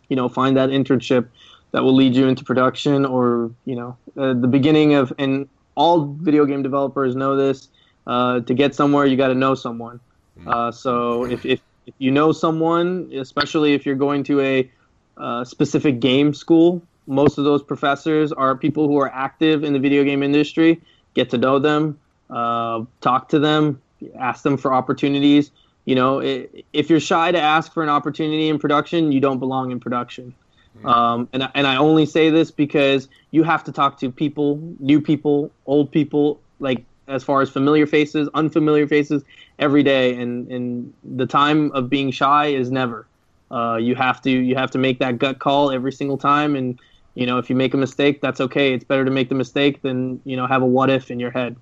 you 0.09 0.15
know, 0.15 0.27
find 0.27 0.57
that 0.57 0.69
internship 0.69 1.27
that 1.71 1.83
will 1.83 1.93
lead 1.93 2.15
you 2.15 2.27
into 2.27 2.43
production 2.43 3.05
or, 3.05 3.51
you 3.65 3.75
know, 3.75 3.97
uh, 4.17 4.33
the 4.33 4.47
beginning 4.47 4.95
of, 4.95 5.13
and 5.17 5.47
all 5.75 6.05
video 6.05 6.45
game 6.45 6.63
developers 6.63 7.15
know 7.15 7.35
this, 7.35 7.69
uh, 8.07 8.39
to 8.41 8.53
get 8.53 8.75
somewhere, 8.75 9.05
you 9.05 9.15
got 9.15 9.29
to 9.29 9.35
know 9.35 9.55
someone. 9.55 9.99
Hmm. 10.39 10.47
Uh, 10.47 10.71
so 10.71 11.25
if, 11.25 11.45
if, 11.45 11.61
if 11.85 11.93
you 11.99 12.11
know 12.11 12.31
someone, 12.31 13.11
especially 13.13 13.73
if 13.73 13.85
you're 13.85 13.95
going 13.95 14.23
to 14.25 14.41
a 14.41 14.71
uh, 15.17 15.43
specific 15.43 15.99
game 15.99 16.33
school, 16.33 16.81
most 17.05 17.37
of 17.37 17.43
those 17.43 17.61
professors 17.61 18.31
are 18.31 18.55
people 18.55 18.87
who 18.87 18.97
are 18.97 19.11
active 19.13 19.63
in 19.63 19.73
the 19.73 19.79
video 19.79 20.03
game 20.03 20.23
industry. 20.23 20.81
Get 21.13 21.29
to 21.31 21.37
know 21.37 21.59
them, 21.59 21.99
uh, 22.29 22.85
talk 23.01 23.29
to 23.29 23.39
them, 23.39 23.81
ask 24.17 24.43
them 24.43 24.57
for 24.57 24.73
opportunities 24.73 25.51
you 25.85 25.95
know, 25.95 26.19
if 26.21 26.89
you're 26.89 26.99
shy 26.99 27.31
to 27.31 27.39
ask 27.39 27.73
for 27.73 27.83
an 27.83 27.89
opportunity 27.89 28.47
in 28.49 28.59
production, 28.59 29.11
you 29.11 29.19
don't 29.19 29.39
belong 29.39 29.71
in 29.71 29.79
production. 29.79 30.33
Mm. 30.81 30.89
Um, 30.89 31.29
and 31.33 31.49
and 31.53 31.67
I 31.67 31.75
only 31.75 32.05
say 32.05 32.29
this 32.29 32.51
because 32.51 33.07
you 33.31 33.43
have 33.43 33.63
to 33.65 33.71
talk 33.71 33.99
to 33.99 34.11
people, 34.11 34.59
new 34.79 35.01
people, 35.01 35.51
old 35.65 35.91
people, 35.91 36.39
like 36.59 36.83
as 37.07 37.23
far 37.23 37.41
as 37.41 37.49
familiar 37.49 37.85
faces, 37.85 38.29
unfamiliar 38.33 38.87
faces, 38.87 39.23
every 39.59 39.83
day. 39.83 40.15
And 40.15 40.49
and 40.51 40.93
the 41.03 41.25
time 41.25 41.71
of 41.73 41.89
being 41.89 42.11
shy 42.11 42.47
is 42.47 42.71
never. 42.71 43.05
Uh, 43.51 43.75
you 43.75 43.93
have 43.95 44.21
to 44.21 44.31
you 44.31 44.55
have 44.55 44.71
to 44.71 44.77
make 44.77 44.99
that 44.99 45.19
gut 45.19 45.39
call 45.39 45.69
every 45.69 45.91
single 45.91 46.17
time. 46.17 46.55
And 46.55 46.79
you 47.13 47.25
know, 47.25 47.37
if 47.37 47.49
you 47.49 47.55
make 47.55 47.73
a 47.73 47.77
mistake, 47.77 48.21
that's 48.21 48.41
okay. 48.41 48.73
It's 48.73 48.85
better 48.85 49.05
to 49.05 49.11
make 49.11 49.29
the 49.29 49.35
mistake 49.35 49.81
than 49.81 50.21
you 50.23 50.37
know 50.37 50.47
have 50.47 50.61
a 50.61 50.65
what 50.65 50.89
if 50.89 51.11
in 51.11 51.19
your 51.19 51.31
head. 51.31 51.55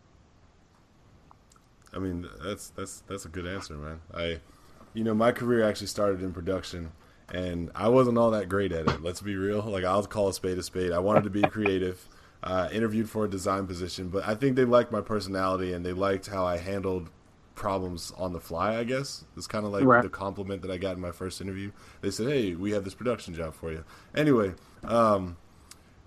I 1.93 1.99
mean, 1.99 2.27
that's 2.43 2.69
that's 2.69 3.01
that's 3.07 3.25
a 3.25 3.29
good 3.29 3.45
answer, 3.45 3.75
man. 3.75 4.01
I, 4.13 4.39
you 4.93 5.03
know, 5.03 5.13
my 5.13 5.31
career 5.31 5.63
actually 5.63 5.87
started 5.87 6.21
in 6.21 6.33
production, 6.33 6.91
and 7.29 7.71
I 7.75 7.89
wasn't 7.89 8.17
all 8.17 8.31
that 8.31 8.49
great 8.49 8.71
at 8.71 8.87
it. 8.87 9.01
Let's 9.01 9.21
be 9.21 9.35
real. 9.35 9.61
Like 9.61 9.83
I'll 9.83 10.05
call 10.05 10.29
a 10.29 10.33
spade 10.33 10.57
a 10.57 10.63
spade. 10.63 10.91
I 10.91 10.99
wanted 10.99 11.23
to 11.25 11.29
be 11.29 11.41
creative. 11.41 12.07
Uh, 12.43 12.67
interviewed 12.71 13.07
for 13.07 13.25
a 13.25 13.29
design 13.29 13.67
position, 13.67 14.09
but 14.09 14.27
I 14.27 14.33
think 14.33 14.55
they 14.55 14.65
liked 14.65 14.91
my 14.91 14.99
personality 14.99 15.73
and 15.73 15.85
they 15.85 15.93
liked 15.93 16.25
how 16.25 16.43
I 16.43 16.57
handled 16.57 17.11
problems 17.53 18.11
on 18.17 18.33
the 18.33 18.39
fly. 18.39 18.75
I 18.77 18.83
guess 18.83 19.25
it's 19.37 19.45
kind 19.45 19.63
of 19.63 19.71
like 19.71 19.83
right. 19.83 20.01
the 20.01 20.09
compliment 20.09 20.63
that 20.63 20.71
I 20.71 20.77
got 20.77 20.95
in 20.95 21.01
my 21.01 21.11
first 21.11 21.39
interview. 21.39 21.71
They 22.01 22.09
said, 22.09 22.27
"Hey, 22.27 22.55
we 22.55 22.71
have 22.71 22.83
this 22.83 22.95
production 22.95 23.35
job 23.35 23.53
for 23.53 23.71
you." 23.71 23.83
Anyway, 24.15 24.53
um, 24.83 25.37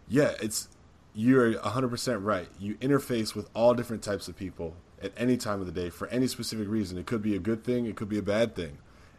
yeah, 0.09 0.33
it's 0.43 0.69
you're 1.15 1.55
100% 1.55 2.25
right. 2.25 2.49
You 2.59 2.75
interface 2.77 3.37
with 3.37 3.49
all 3.55 3.73
different 3.73 4.03
types 4.03 4.27
of 4.27 4.37
people 4.37 4.75
at 5.05 5.13
any 5.17 5.37
time 5.37 5.61
of 5.61 5.67
the 5.67 5.73
day 5.73 5.91
for 5.91 6.09
any 6.09 6.27
specific 6.27 6.67
reason. 6.67 6.97
It 6.97 7.07
could 7.07 7.23
be 7.23 7.37
a 7.37 7.39
good 7.39 7.63
thing, 7.63 7.87
it 7.87 7.95
could 7.95 8.09
be 8.09 8.19
a 8.19 8.23
bad 8.23 8.57
thing. 8.57 8.79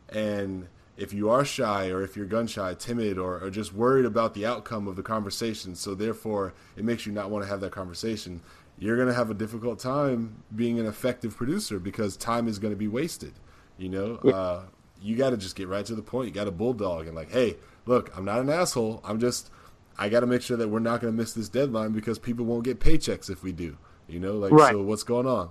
And 0.09 0.67
if 0.97 1.13
you 1.13 1.29
are 1.29 1.45
shy 1.45 1.89
or 1.89 2.01
if 2.01 2.17
you're 2.17 2.25
gun 2.25 2.47
shy, 2.47 2.73
timid, 2.73 3.17
or, 3.17 3.39
or 3.39 3.49
just 3.49 3.73
worried 3.73 4.05
about 4.05 4.33
the 4.33 4.45
outcome 4.45 4.87
of 4.87 4.95
the 4.95 5.03
conversation, 5.03 5.75
so 5.75 5.93
therefore 5.93 6.53
it 6.75 6.83
makes 6.83 7.05
you 7.05 7.11
not 7.11 7.29
want 7.29 7.43
to 7.43 7.49
have 7.49 7.61
that 7.61 7.71
conversation, 7.71 8.41
you're 8.77 8.95
going 8.95 9.07
to 9.07 9.13
have 9.13 9.29
a 9.29 9.33
difficult 9.33 9.79
time 9.79 10.43
being 10.55 10.79
an 10.79 10.85
effective 10.85 11.35
producer 11.37 11.79
because 11.79 12.17
time 12.17 12.47
is 12.47 12.59
going 12.59 12.73
to 12.73 12.77
be 12.77 12.87
wasted. 12.87 13.33
You 13.77 13.89
know, 13.89 14.19
yeah. 14.23 14.33
uh, 14.33 14.63
you 15.01 15.15
got 15.15 15.31
to 15.31 15.37
just 15.37 15.55
get 15.55 15.67
right 15.67 15.85
to 15.85 15.95
the 15.95 16.01
point. 16.01 16.29
You 16.29 16.33
got 16.33 16.45
to 16.45 16.51
bulldog 16.51 17.07
and 17.07 17.15
like, 17.15 17.31
hey, 17.31 17.57
look, 17.85 18.15
I'm 18.17 18.25
not 18.25 18.39
an 18.39 18.49
asshole. 18.49 19.01
I'm 19.03 19.19
just, 19.19 19.51
I 19.97 20.09
got 20.09 20.21
to 20.21 20.27
make 20.27 20.41
sure 20.41 20.57
that 20.57 20.69
we're 20.69 20.79
not 20.79 21.01
going 21.01 21.13
to 21.13 21.17
miss 21.17 21.33
this 21.33 21.49
deadline 21.49 21.91
because 21.91 22.17
people 22.17 22.45
won't 22.45 22.63
get 22.63 22.79
paychecks 22.79 23.29
if 23.29 23.43
we 23.43 23.51
do. 23.51 23.77
You 24.07 24.19
know, 24.19 24.33
like, 24.33 24.51
right. 24.51 24.71
so 24.71 24.81
what's 24.81 25.03
going 25.03 25.27
on? 25.27 25.49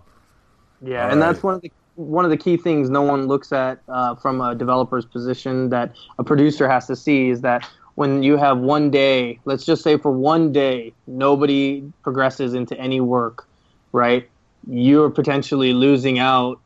Yeah, 0.85 1.05
All 1.05 1.11
and 1.13 1.21
right. 1.21 1.33
that's 1.33 1.43
one 1.43 1.55
of 1.55 1.61
the 1.63 1.73
one 1.97 2.25
of 2.25 2.31
the 2.31 2.37
key 2.37 2.57
things 2.57 2.91
no 2.91 3.03
one 3.03 3.27
looks 3.29 3.53
at 3.53 3.81
uh, 3.89 4.17
from 4.17 4.41
a 4.41 4.55
developer's 4.55 5.05
position 5.05 5.69
that 5.69 5.95
a 6.19 6.25
producer 6.25 6.69
has 6.69 6.87
to 6.89 6.97
see 6.97 7.31
is 7.31 7.43
that 7.43 7.69
when 7.95 8.25
you 8.25 8.37
have 8.37 8.59
one 8.59 8.91
day, 8.91 9.39
let's 9.45 9.65
just 9.65 9.83
say 9.83 9.97
for 9.97 10.11
one 10.11 10.53
day, 10.53 10.93
nobody 11.07 11.85
progresses 12.03 12.53
into 12.53 12.77
any 12.79 13.01
work, 13.01 13.47
right? 13.93 14.29
You're 14.69 15.11
potentially 15.11 15.73
losing 15.73 16.19
out, 16.19 16.61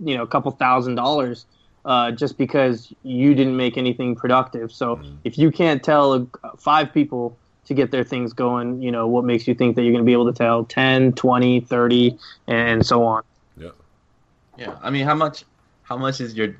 you 0.00 0.16
know, 0.16 0.24
a 0.24 0.26
couple 0.26 0.50
thousand 0.50 0.96
dollars 0.96 1.46
uh, 1.84 2.10
just 2.10 2.36
because 2.36 2.92
you 3.04 3.34
didn't 3.34 3.56
make 3.56 3.78
anything 3.78 4.16
productive. 4.16 4.72
So 4.72 4.96
mm-hmm. 4.96 5.14
if 5.22 5.38
you 5.38 5.52
can't 5.52 5.82
tell 5.82 6.28
five 6.58 6.92
people 6.92 7.36
to 7.68 7.74
get 7.74 7.90
their 7.90 8.04
things 8.04 8.32
going, 8.32 8.82
you 8.82 8.90
know, 8.90 9.06
what 9.06 9.24
makes 9.24 9.46
you 9.46 9.54
think 9.54 9.76
that 9.76 9.82
you're 9.82 9.92
going 9.92 10.04
to 10.04 10.06
be 10.06 10.12
able 10.12 10.26
to 10.26 10.36
tell 10.36 10.64
10, 10.64 11.12
20, 11.12 11.60
30, 11.60 12.18
and 12.48 12.84
so 12.84 13.04
on? 13.04 13.22
Yeah. 13.56 13.70
Yeah. 14.56 14.76
I 14.82 14.90
mean, 14.90 15.04
how 15.04 15.14
much, 15.14 15.44
how 15.82 15.96
much 15.96 16.20
is 16.20 16.34
your 16.34 16.56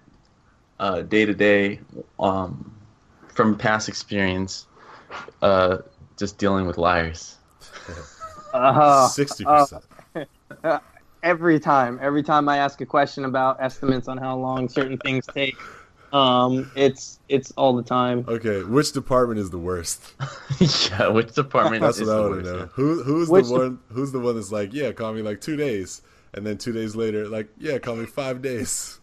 day 1.09 1.26
to 1.26 1.34
day 1.34 1.80
from 2.18 3.59
past 3.59 3.88
experience 3.88 4.66
uh, 5.42 5.78
just 6.16 6.38
dealing 6.38 6.66
with 6.66 6.78
liars? 6.78 7.36
Uh, 8.52 9.09
60%. 9.09 9.82
Uh, 10.64 10.78
every 11.22 11.61
time, 11.61 11.98
every 12.00 12.22
time 12.22 12.48
I 12.48 12.59
ask 12.59 12.80
a 12.80 12.86
question 12.86 13.24
about 13.24 13.61
estimates 13.61 14.09
on 14.09 14.18
how 14.18 14.36
long 14.36 14.68
certain 14.68 14.98
things 14.98 15.26
take, 15.26 15.56
um, 16.12 16.70
it's 16.74 17.18
it's 17.28 17.52
all 17.52 17.74
the 17.74 17.82
time. 17.82 18.24
Okay, 18.28 18.62
which 18.62 18.92
department 18.92 19.40
is 19.40 19.50
the 19.50 19.59
worst? 19.59 20.14
yeah, 20.90 21.09
which 21.09 21.34
department? 21.34 21.82
That's 21.82 22.00
what 22.00 22.09
I 22.09 22.20
want 22.20 22.44
to 22.44 22.52
know. 22.52 22.66
Who 22.72 23.02
who's 23.02 23.28
which 23.28 23.46
the 23.46 23.52
one? 23.52 23.78
Who's 23.90 24.12
the 24.12 24.20
one 24.20 24.36
that's 24.36 24.52
like, 24.52 24.72
yeah, 24.72 24.92
call 24.92 25.12
me 25.12 25.22
like 25.22 25.40
two 25.40 25.56
days, 25.56 26.02
and 26.34 26.46
then 26.46 26.59
two 26.59 26.72
days 26.72 26.96
later, 26.96 27.28
like, 27.28 27.48
yeah, 27.59 27.78
call 27.78 27.96
me 27.96 28.06
five 28.06 28.42
days. 28.42 29.00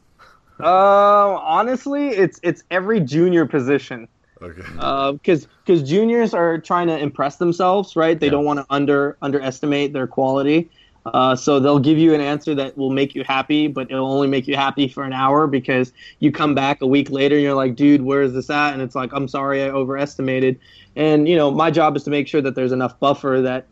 Uh, 0.60 0.66
honestly, 0.66 2.10
it's 2.10 2.40
it's 2.44 2.64
every 2.72 3.00
junior 3.00 3.46
position. 3.46 4.08
Okay. 4.42 4.62
Because 4.62 5.46
uh, 5.46 5.48
because 5.66 5.88
juniors 5.88 6.34
are 6.34 6.58
trying 6.58 6.88
to 6.88 6.98
impress 6.98 7.38
themselves, 7.38 7.96
right? 7.96 8.20
They 8.20 8.28
yeah. 8.28 8.32
don't 8.32 8.46
want 8.46 8.60
to 8.60 8.66
under 8.70 9.18
underestimate 9.22 9.94
their 9.94 10.08
quality. 10.08 10.70
Uh, 11.06 11.36
so 11.36 11.60
they'll 11.60 11.80
give 11.80 11.98
you 11.98 12.14
an 12.16 12.22
answer 12.22 12.56
that 12.56 12.76
will 12.78 12.90
make 12.90 13.14
you 13.14 13.24
happy, 13.24 13.68
but 13.68 13.92
it'll 13.92 14.12
only 14.12 14.28
make 14.28 14.48
you 14.48 14.56
happy 14.56 14.88
for 14.88 15.04
an 15.04 15.14
hour 15.14 15.46
because 15.46 15.94
you 16.20 16.32
come 16.32 16.56
back 16.56 16.82
a 16.82 16.88
week 16.88 17.12
later 17.12 17.36
and 17.36 17.44
you're 17.44 17.54
like, 17.54 17.76
dude, 17.76 18.02
where 18.02 18.24
is 18.24 18.34
this 18.34 18.50
at? 18.50 18.74
And 18.74 18.82
it's 18.82 18.96
like, 18.96 19.12
I'm 19.14 19.28
sorry, 19.28 19.64
I 19.64 19.70
overestimated. 19.70 20.60
And 20.96 21.28
you 21.28 21.36
know, 21.36 21.52
my 21.52 21.70
job 21.70 21.96
is 21.96 22.04
to 22.06 22.10
make 22.10 22.28
sure 22.28 22.42
that 22.42 22.56
there's 22.56 22.72
enough 22.72 23.00
buffer 23.00 23.42
that 23.44 23.68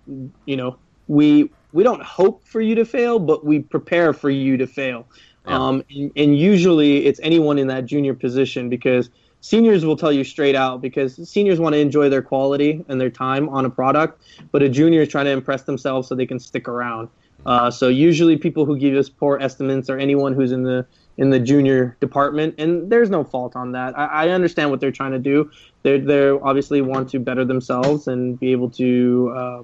you 0.45 0.55
know 0.55 0.77
we 1.07 1.49
we 1.71 1.84
don't 1.84 2.03
hope 2.03 2.45
for 2.45 2.61
you 2.61 2.75
to 2.75 2.86
fail, 2.86 3.17
but 3.17 3.43
we 3.43 3.59
prepare 3.59 4.13
for 4.13 4.29
you 4.29 4.57
to 4.57 4.67
fail. 4.67 5.07
Yeah. 5.47 5.57
Um, 5.57 5.84
and, 5.89 6.11
and 6.15 6.38
usually 6.38 7.05
it's 7.05 7.19
anyone 7.23 7.57
in 7.57 7.67
that 7.67 7.86
junior 7.86 8.13
position 8.13 8.69
because 8.69 9.09
seniors 9.41 9.86
will 9.86 9.97
tell 9.97 10.11
you 10.11 10.23
straight 10.23 10.55
out 10.55 10.81
because 10.81 11.27
seniors 11.27 11.59
want 11.59 11.73
to 11.73 11.79
enjoy 11.79 12.09
their 12.09 12.21
quality 12.21 12.86
and 12.88 13.01
their 13.01 13.09
time 13.09 13.49
on 13.49 13.65
a 13.65 13.69
product, 13.69 14.23
but 14.51 14.61
a 14.61 14.69
junior 14.69 15.01
is 15.01 15.09
trying 15.09 15.25
to 15.25 15.31
impress 15.31 15.63
themselves 15.63 16.07
so 16.07 16.15
they 16.15 16.27
can 16.27 16.39
stick 16.39 16.67
around. 16.67 17.09
Uh, 17.45 17.69
so 17.69 17.87
usually 17.87 18.37
people 18.37 18.65
who 18.65 18.77
give 18.77 18.95
us 18.95 19.09
poor 19.09 19.37
estimates 19.41 19.89
are 19.89 19.97
anyone 19.97 20.33
who's 20.33 20.51
in 20.51 20.63
the 20.63 20.85
in 21.17 21.29
the 21.29 21.39
junior 21.39 21.95
department, 21.99 22.55
and 22.57 22.91
there's 22.91 23.09
no 23.09 23.23
fault 23.23 23.55
on 23.55 23.73
that. 23.73 23.97
I, 23.97 24.05
I 24.05 24.29
understand 24.29 24.71
what 24.71 24.79
they're 24.79 24.91
trying 24.91 25.11
to 25.11 25.19
do. 25.19 25.51
They 25.83 25.99
they 25.99 26.29
obviously 26.29 26.81
want 26.81 27.09
to 27.09 27.19
better 27.19 27.45
themselves 27.45 28.07
and 28.07 28.39
be 28.39 28.51
able 28.51 28.69
to 28.71 29.33
uh, 29.35 29.63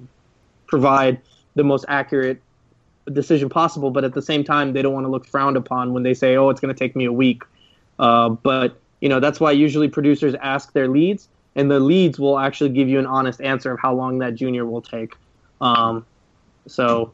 provide 0.66 1.20
the 1.56 1.64
most 1.64 1.84
accurate 1.88 2.40
decision 3.12 3.48
possible. 3.48 3.90
But 3.90 4.04
at 4.04 4.14
the 4.14 4.22
same 4.22 4.44
time, 4.44 4.72
they 4.72 4.82
don't 4.82 4.92
want 4.92 5.06
to 5.06 5.10
look 5.10 5.26
frowned 5.26 5.56
upon 5.56 5.92
when 5.92 6.02
they 6.02 6.14
say, 6.14 6.36
"Oh, 6.36 6.50
it's 6.50 6.60
going 6.60 6.74
to 6.74 6.78
take 6.78 6.94
me 6.94 7.06
a 7.06 7.12
week." 7.12 7.42
Uh, 7.98 8.28
but 8.28 8.80
you 9.00 9.08
know 9.08 9.20
that's 9.20 9.40
why 9.40 9.52
usually 9.52 9.88
producers 9.88 10.34
ask 10.40 10.72
their 10.72 10.88
leads, 10.88 11.28
and 11.56 11.70
the 11.70 11.80
leads 11.80 12.20
will 12.20 12.38
actually 12.38 12.70
give 12.70 12.88
you 12.88 12.98
an 12.98 13.06
honest 13.06 13.40
answer 13.40 13.72
of 13.72 13.80
how 13.80 13.94
long 13.94 14.18
that 14.18 14.34
junior 14.34 14.66
will 14.66 14.82
take. 14.82 15.14
Um, 15.60 16.06
so 16.68 17.12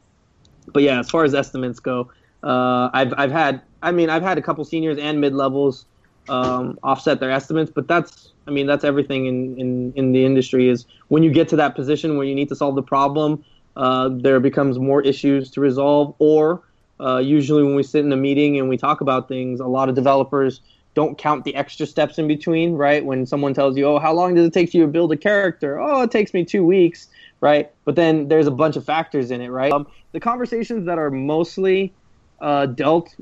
but 0.73 0.83
yeah, 0.83 1.01
as 1.01 1.11
far 1.11 1.25
as 1.25 1.35
estimates 1.35 1.81
go, 1.81 2.11
uh, 2.43 2.91
I've 2.93 3.13
I've 3.17 3.33
had 3.33 3.63
I 3.83 3.93
mean 3.93 4.11
I've 4.11 4.23
had 4.23 4.39
a 4.39 4.43
couple 4.43 4.65
seniors 4.65 4.99
and 4.99 5.21
mid 5.21 5.35
levels 5.35 5.87
um, 6.29 6.79
offset 6.83 7.21
their 7.21 7.31
estimates, 7.31 7.71
but 7.75 7.89
that's 7.89 8.33
I 8.47 8.51
mean 8.51 8.67
that's 8.67 8.85
everything 8.85 9.27
in, 9.27 9.59
in 9.59 9.93
in 9.97 10.13
the 10.13 10.25
industry 10.25 10.69
is 10.69 10.87
when 11.09 11.23
you 11.23 11.31
get 11.31 11.49
to 11.49 11.57
that 11.57 11.75
position 11.75 12.17
where 12.17 12.27
you 12.27 12.35
need 12.35 12.49
to 12.49 12.57
solve 12.57 12.75
the 12.75 12.83
problem, 12.83 13.45
uh, 13.77 14.11
there 14.13 14.41
becomes 14.41 14.79
more 14.79 15.03
issues 15.03 15.51
to 15.53 15.61
resolve, 15.61 16.15
or 16.19 16.63
uh, 17.01 17.19
usually 17.19 17.63
when 17.63 17.75
we 17.75 17.83
sit 17.83 18.05
in 18.05 18.13
a 18.13 18.17
meeting 18.17 18.59
and 18.59 18.69
we 18.69 18.77
talk 18.77 19.01
about 19.01 19.29
things, 19.29 19.61
a 19.61 19.67
lot 19.67 19.89
of 19.89 19.95
developers 19.95 20.61
don't 20.95 21.19
count 21.19 21.45
the 21.45 21.55
extra 21.55 21.85
steps 21.85 22.19
in 22.19 22.27
between, 22.27 22.73
right? 22.73 23.05
When 23.05 23.27
someone 23.27 23.53
tells 23.53 23.77
you, 23.77 23.87
"Oh, 23.87 23.99
how 23.99 24.13
long 24.15 24.35
does 24.35 24.47
it 24.47 24.53
take 24.53 24.73
you 24.73 24.83
to 24.83 24.89
build 24.89 25.13
a 25.13 25.17
character?" 25.17 25.79
"Oh, 25.79 26.03
it 26.03 26.11
takes 26.11 26.33
me 26.33 26.45
2 26.45 26.65
weeks." 26.65 27.09
Right? 27.41 27.71
But 27.85 27.97
then 27.97 28.29
there's 28.29 28.47
a 28.47 28.51
bunch 28.51 28.77
of 28.77 28.85
factors 28.85 29.31
in 29.31 29.41
it, 29.41 29.49
right? 29.49 29.73
Um, 29.73 29.87
the 30.13 30.21
conversations 30.21 30.87
that 30.87 30.99
are 30.99 31.11
mostly 31.11 31.93
uh, 32.41 32.67
dealt, 32.67 33.15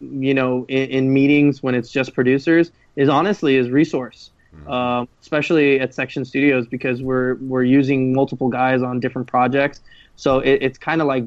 you 0.00 0.34
know, 0.34 0.64
in, 0.68 0.90
in, 0.90 1.12
meetings 1.12 1.62
when 1.62 1.74
it's 1.74 1.90
just 1.90 2.14
producers 2.14 2.72
is 2.96 3.08
honestly 3.08 3.56
is 3.56 3.70
resource, 3.70 4.30
mm-hmm. 4.54 5.10
especially 5.20 5.80
at 5.80 5.94
Section 5.94 6.24
Studios 6.24 6.66
because 6.66 7.02
we're 7.02 7.34
we're 7.36 7.64
using 7.64 8.12
multiple 8.12 8.48
guys 8.48 8.82
on 8.82 9.00
different 9.00 9.28
projects, 9.28 9.80
so 10.16 10.40
it, 10.40 10.62
it's 10.62 10.78
kind 10.78 11.00
of 11.00 11.06
like 11.06 11.24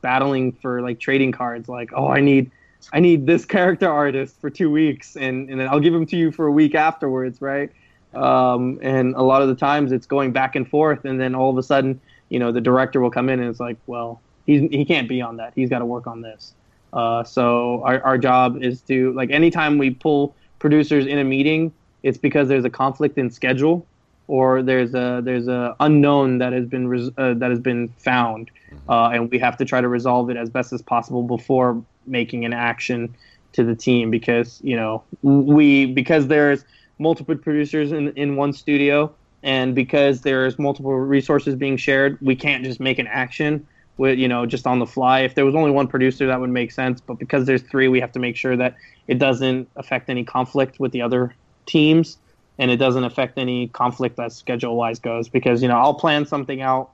battling 0.00 0.52
for 0.52 0.82
like 0.82 0.98
trading 0.98 1.32
cards. 1.32 1.68
Like, 1.68 1.90
oh, 1.94 2.08
I 2.08 2.20
need. 2.20 2.50
I 2.92 2.98
need 2.98 3.26
this 3.26 3.44
character 3.44 3.88
artist 3.88 4.40
for 4.40 4.50
two 4.50 4.68
weeks, 4.68 5.14
and, 5.14 5.48
and 5.48 5.60
then 5.60 5.68
I'll 5.68 5.78
give 5.78 5.94
him 5.94 6.04
to 6.06 6.16
you 6.16 6.32
for 6.32 6.48
a 6.48 6.50
week 6.50 6.74
afterwards, 6.74 7.40
right? 7.40 7.70
Um, 8.14 8.78
and 8.82 9.14
a 9.14 9.22
lot 9.22 9.42
of 9.42 9.48
the 9.48 9.54
times 9.54 9.92
it's 9.92 10.06
going 10.06 10.32
back 10.32 10.54
and 10.56 10.68
forth, 10.68 11.04
and 11.04 11.20
then 11.20 11.34
all 11.34 11.50
of 11.50 11.58
a 11.58 11.62
sudden, 11.62 12.00
you 12.28 12.38
know, 12.38 12.52
the 12.52 12.60
director 12.60 13.00
will 13.00 13.10
come 13.10 13.28
in 13.28 13.40
and 13.40 13.48
it's 13.48 13.60
like, 13.60 13.76
well, 13.86 14.20
he's, 14.46 14.60
he 14.70 14.84
can't 14.84 15.08
be 15.08 15.20
on 15.20 15.36
that. 15.36 15.52
He's 15.54 15.70
got 15.70 15.80
to 15.80 15.86
work 15.86 16.06
on 16.06 16.20
this. 16.20 16.54
Uh, 16.92 17.24
so 17.24 17.82
our, 17.84 18.02
our 18.02 18.18
job 18.18 18.62
is 18.62 18.82
to 18.82 19.12
like 19.14 19.30
anytime 19.30 19.78
we 19.78 19.90
pull 19.90 20.34
producers 20.58 21.06
in 21.06 21.18
a 21.18 21.24
meeting, 21.24 21.72
it's 22.02 22.18
because 22.18 22.48
there's 22.48 22.64
a 22.64 22.70
conflict 22.70 23.16
in 23.16 23.30
schedule 23.30 23.86
or 24.28 24.62
there's 24.62 24.94
a 24.94 25.20
there's 25.22 25.48
a 25.48 25.76
unknown 25.80 26.38
that 26.38 26.52
has 26.52 26.66
been 26.66 26.88
res- 26.88 27.10
uh, 27.18 27.34
that 27.34 27.50
has 27.50 27.58
been 27.58 27.88
found, 27.98 28.50
uh, 28.88 29.10
and 29.12 29.30
we 29.30 29.38
have 29.38 29.56
to 29.56 29.64
try 29.64 29.80
to 29.80 29.88
resolve 29.88 30.30
it 30.30 30.36
as 30.36 30.48
best 30.48 30.72
as 30.72 30.80
possible 30.82 31.22
before 31.22 31.82
making 32.06 32.44
an 32.44 32.52
action 32.52 33.14
to 33.52 33.64
the 33.64 33.74
team 33.74 34.10
because 34.10 34.60
you 34.62 34.76
know 34.76 35.02
we 35.22 35.86
because 35.86 36.28
there's 36.28 36.64
multiple 37.02 37.36
producers 37.36 37.92
in 37.92 38.08
in 38.16 38.36
one 38.36 38.52
studio, 38.52 39.12
and 39.42 39.74
because 39.74 40.22
there's 40.22 40.58
multiple 40.58 40.94
resources 40.94 41.56
being 41.56 41.76
shared, 41.76 42.16
we 42.22 42.36
can't 42.36 42.64
just 42.64 42.80
make 42.80 42.98
an 42.98 43.08
action 43.08 43.66
with 43.98 44.18
you 44.18 44.28
know 44.28 44.46
just 44.46 44.66
on 44.66 44.78
the 44.78 44.86
fly. 44.86 45.20
If 45.20 45.34
there 45.34 45.44
was 45.44 45.54
only 45.54 45.70
one 45.70 45.88
producer, 45.88 46.26
that 46.26 46.40
would 46.40 46.50
make 46.50 46.70
sense. 46.70 47.00
But 47.00 47.18
because 47.18 47.44
there's 47.46 47.62
three, 47.62 47.88
we 47.88 48.00
have 48.00 48.12
to 48.12 48.18
make 48.18 48.36
sure 48.36 48.56
that 48.56 48.76
it 49.08 49.18
doesn't 49.18 49.68
affect 49.76 50.08
any 50.08 50.24
conflict 50.24 50.80
with 50.80 50.92
the 50.92 51.02
other 51.02 51.34
teams, 51.66 52.18
and 52.58 52.70
it 52.70 52.76
doesn't 52.76 53.04
affect 53.04 53.36
any 53.36 53.68
conflict 53.68 54.18
as 54.18 54.34
schedule 54.36 54.76
wise 54.76 54.98
goes. 54.98 55.28
Because 55.28 55.60
you 55.60 55.68
know 55.68 55.76
I'll 55.76 55.94
plan 55.94 56.24
something 56.24 56.62
out 56.62 56.90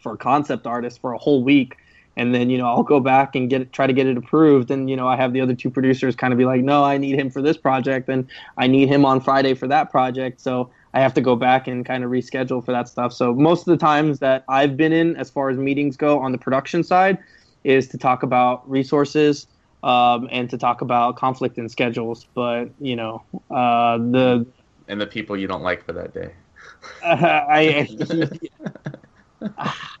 for 0.00 0.12
a 0.12 0.16
concept 0.16 0.66
artist 0.66 1.00
for 1.00 1.12
a 1.12 1.18
whole 1.18 1.42
week 1.42 1.76
and 2.16 2.34
then 2.34 2.50
you 2.50 2.58
know 2.58 2.66
I'll 2.66 2.82
go 2.82 3.00
back 3.00 3.34
and 3.34 3.48
get 3.48 3.62
it, 3.62 3.72
try 3.72 3.86
to 3.86 3.92
get 3.92 4.06
it 4.06 4.16
approved, 4.16 4.70
and 4.70 4.88
you 4.90 4.96
know 4.96 5.08
I 5.08 5.16
have 5.16 5.32
the 5.32 5.40
other 5.40 5.54
two 5.54 5.70
producers 5.70 6.14
kind 6.16 6.32
of 6.32 6.38
be 6.38 6.44
like, 6.44 6.62
no, 6.62 6.84
I 6.84 6.98
need 6.98 7.18
him 7.18 7.30
for 7.30 7.42
this 7.42 7.56
project, 7.56 8.08
and 8.08 8.28
I 8.56 8.66
need 8.66 8.88
him 8.88 9.04
on 9.04 9.20
Friday 9.20 9.54
for 9.54 9.66
that 9.68 9.90
project, 9.90 10.40
so 10.40 10.70
I 10.94 11.00
have 11.00 11.14
to 11.14 11.20
go 11.20 11.36
back 11.36 11.68
and 11.68 11.84
kind 11.84 12.04
of 12.04 12.10
reschedule 12.10 12.64
for 12.64 12.72
that 12.72 12.88
stuff. 12.88 13.12
So 13.12 13.34
most 13.34 13.60
of 13.60 13.66
the 13.66 13.76
times 13.76 14.18
that 14.20 14.44
I've 14.48 14.76
been 14.76 14.92
in, 14.92 15.16
as 15.16 15.30
far 15.30 15.50
as 15.50 15.58
meetings 15.58 15.96
go 15.96 16.18
on 16.18 16.32
the 16.32 16.38
production 16.38 16.82
side, 16.82 17.18
is 17.64 17.88
to 17.88 17.98
talk 17.98 18.22
about 18.22 18.68
resources. 18.68 19.46
Um, 19.82 20.28
and 20.30 20.50
to 20.50 20.58
talk 20.58 20.82
about 20.82 21.16
conflict 21.16 21.56
and 21.56 21.70
schedules, 21.70 22.26
but 22.34 22.66
you 22.80 22.96
know 22.96 23.22
uh, 23.50 23.96
the 23.96 24.46
and 24.88 25.00
the 25.00 25.06
people 25.06 25.38
you 25.38 25.46
don't 25.46 25.62
like 25.62 25.86
for 25.86 25.94
that 25.94 26.12
day. 26.12 26.34
Uh, 27.02 27.44
I, 27.48 27.88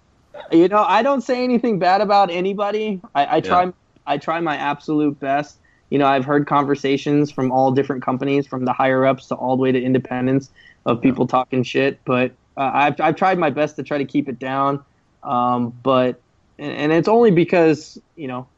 you 0.52 0.68
know, 0.68 0.82
I 0.82 1.02
don't 1.02 1.22
say 1.22 1.44
anything 1.44 1.78
bad 1.78 2.00
about 2.00 2.30
anybody. 2.30 3.00
I, 3.14 3.36
I 3.36 3.40
try, 3.40 3.64
yeah. 3.64 3.72
I 4.06 4.18
try 4.18 4.40
my 4.40 4.56
absolute 4.56 5.18
best 5.20 5.58
you 5.90 5.98
know, 5.98 6.06
I've 6.06 6.24
heard 6.24 6.46
conversations 6.46 7.30
from 7.30 7.50
all 7.50 7.72
different 7.72 8.04
companies, 8.04 8.46
from 8.46 8.64
the 8.64 8.72
higher 8.72 9.04
ups 9.04 9.26
to 9.26 9.34
all 9.34 9.56
the 9.56 9.62
way 9.62 9.72
to 9.72 9.82
independents, 9.82 10.50
of 10.86 11.00
people 11.00 11.26
talking 11.26 11.62
shit. 11.62 12.00
But 12.04 12.32
uh, 12.56 12.70
I've 12.72 13.00
I've 13.00 13.16
tried 13.16 13.38
my 13.38 13.50
best 13.50 13.76
to 13.76 13.82
try 13.82 13.98
to 13.98 14.04
keep 14.04 14.28
it 14.28 14.38
down. 14.38 14.82
Um, 15.22 15.74
but 15.82 16.20
and, 16.58 16.72
and 16.72 16.92
it's 16.92 17.08
only 17.08 17.30
because 17.30 17.98
you 18.16 18.28
know 18.28 18.48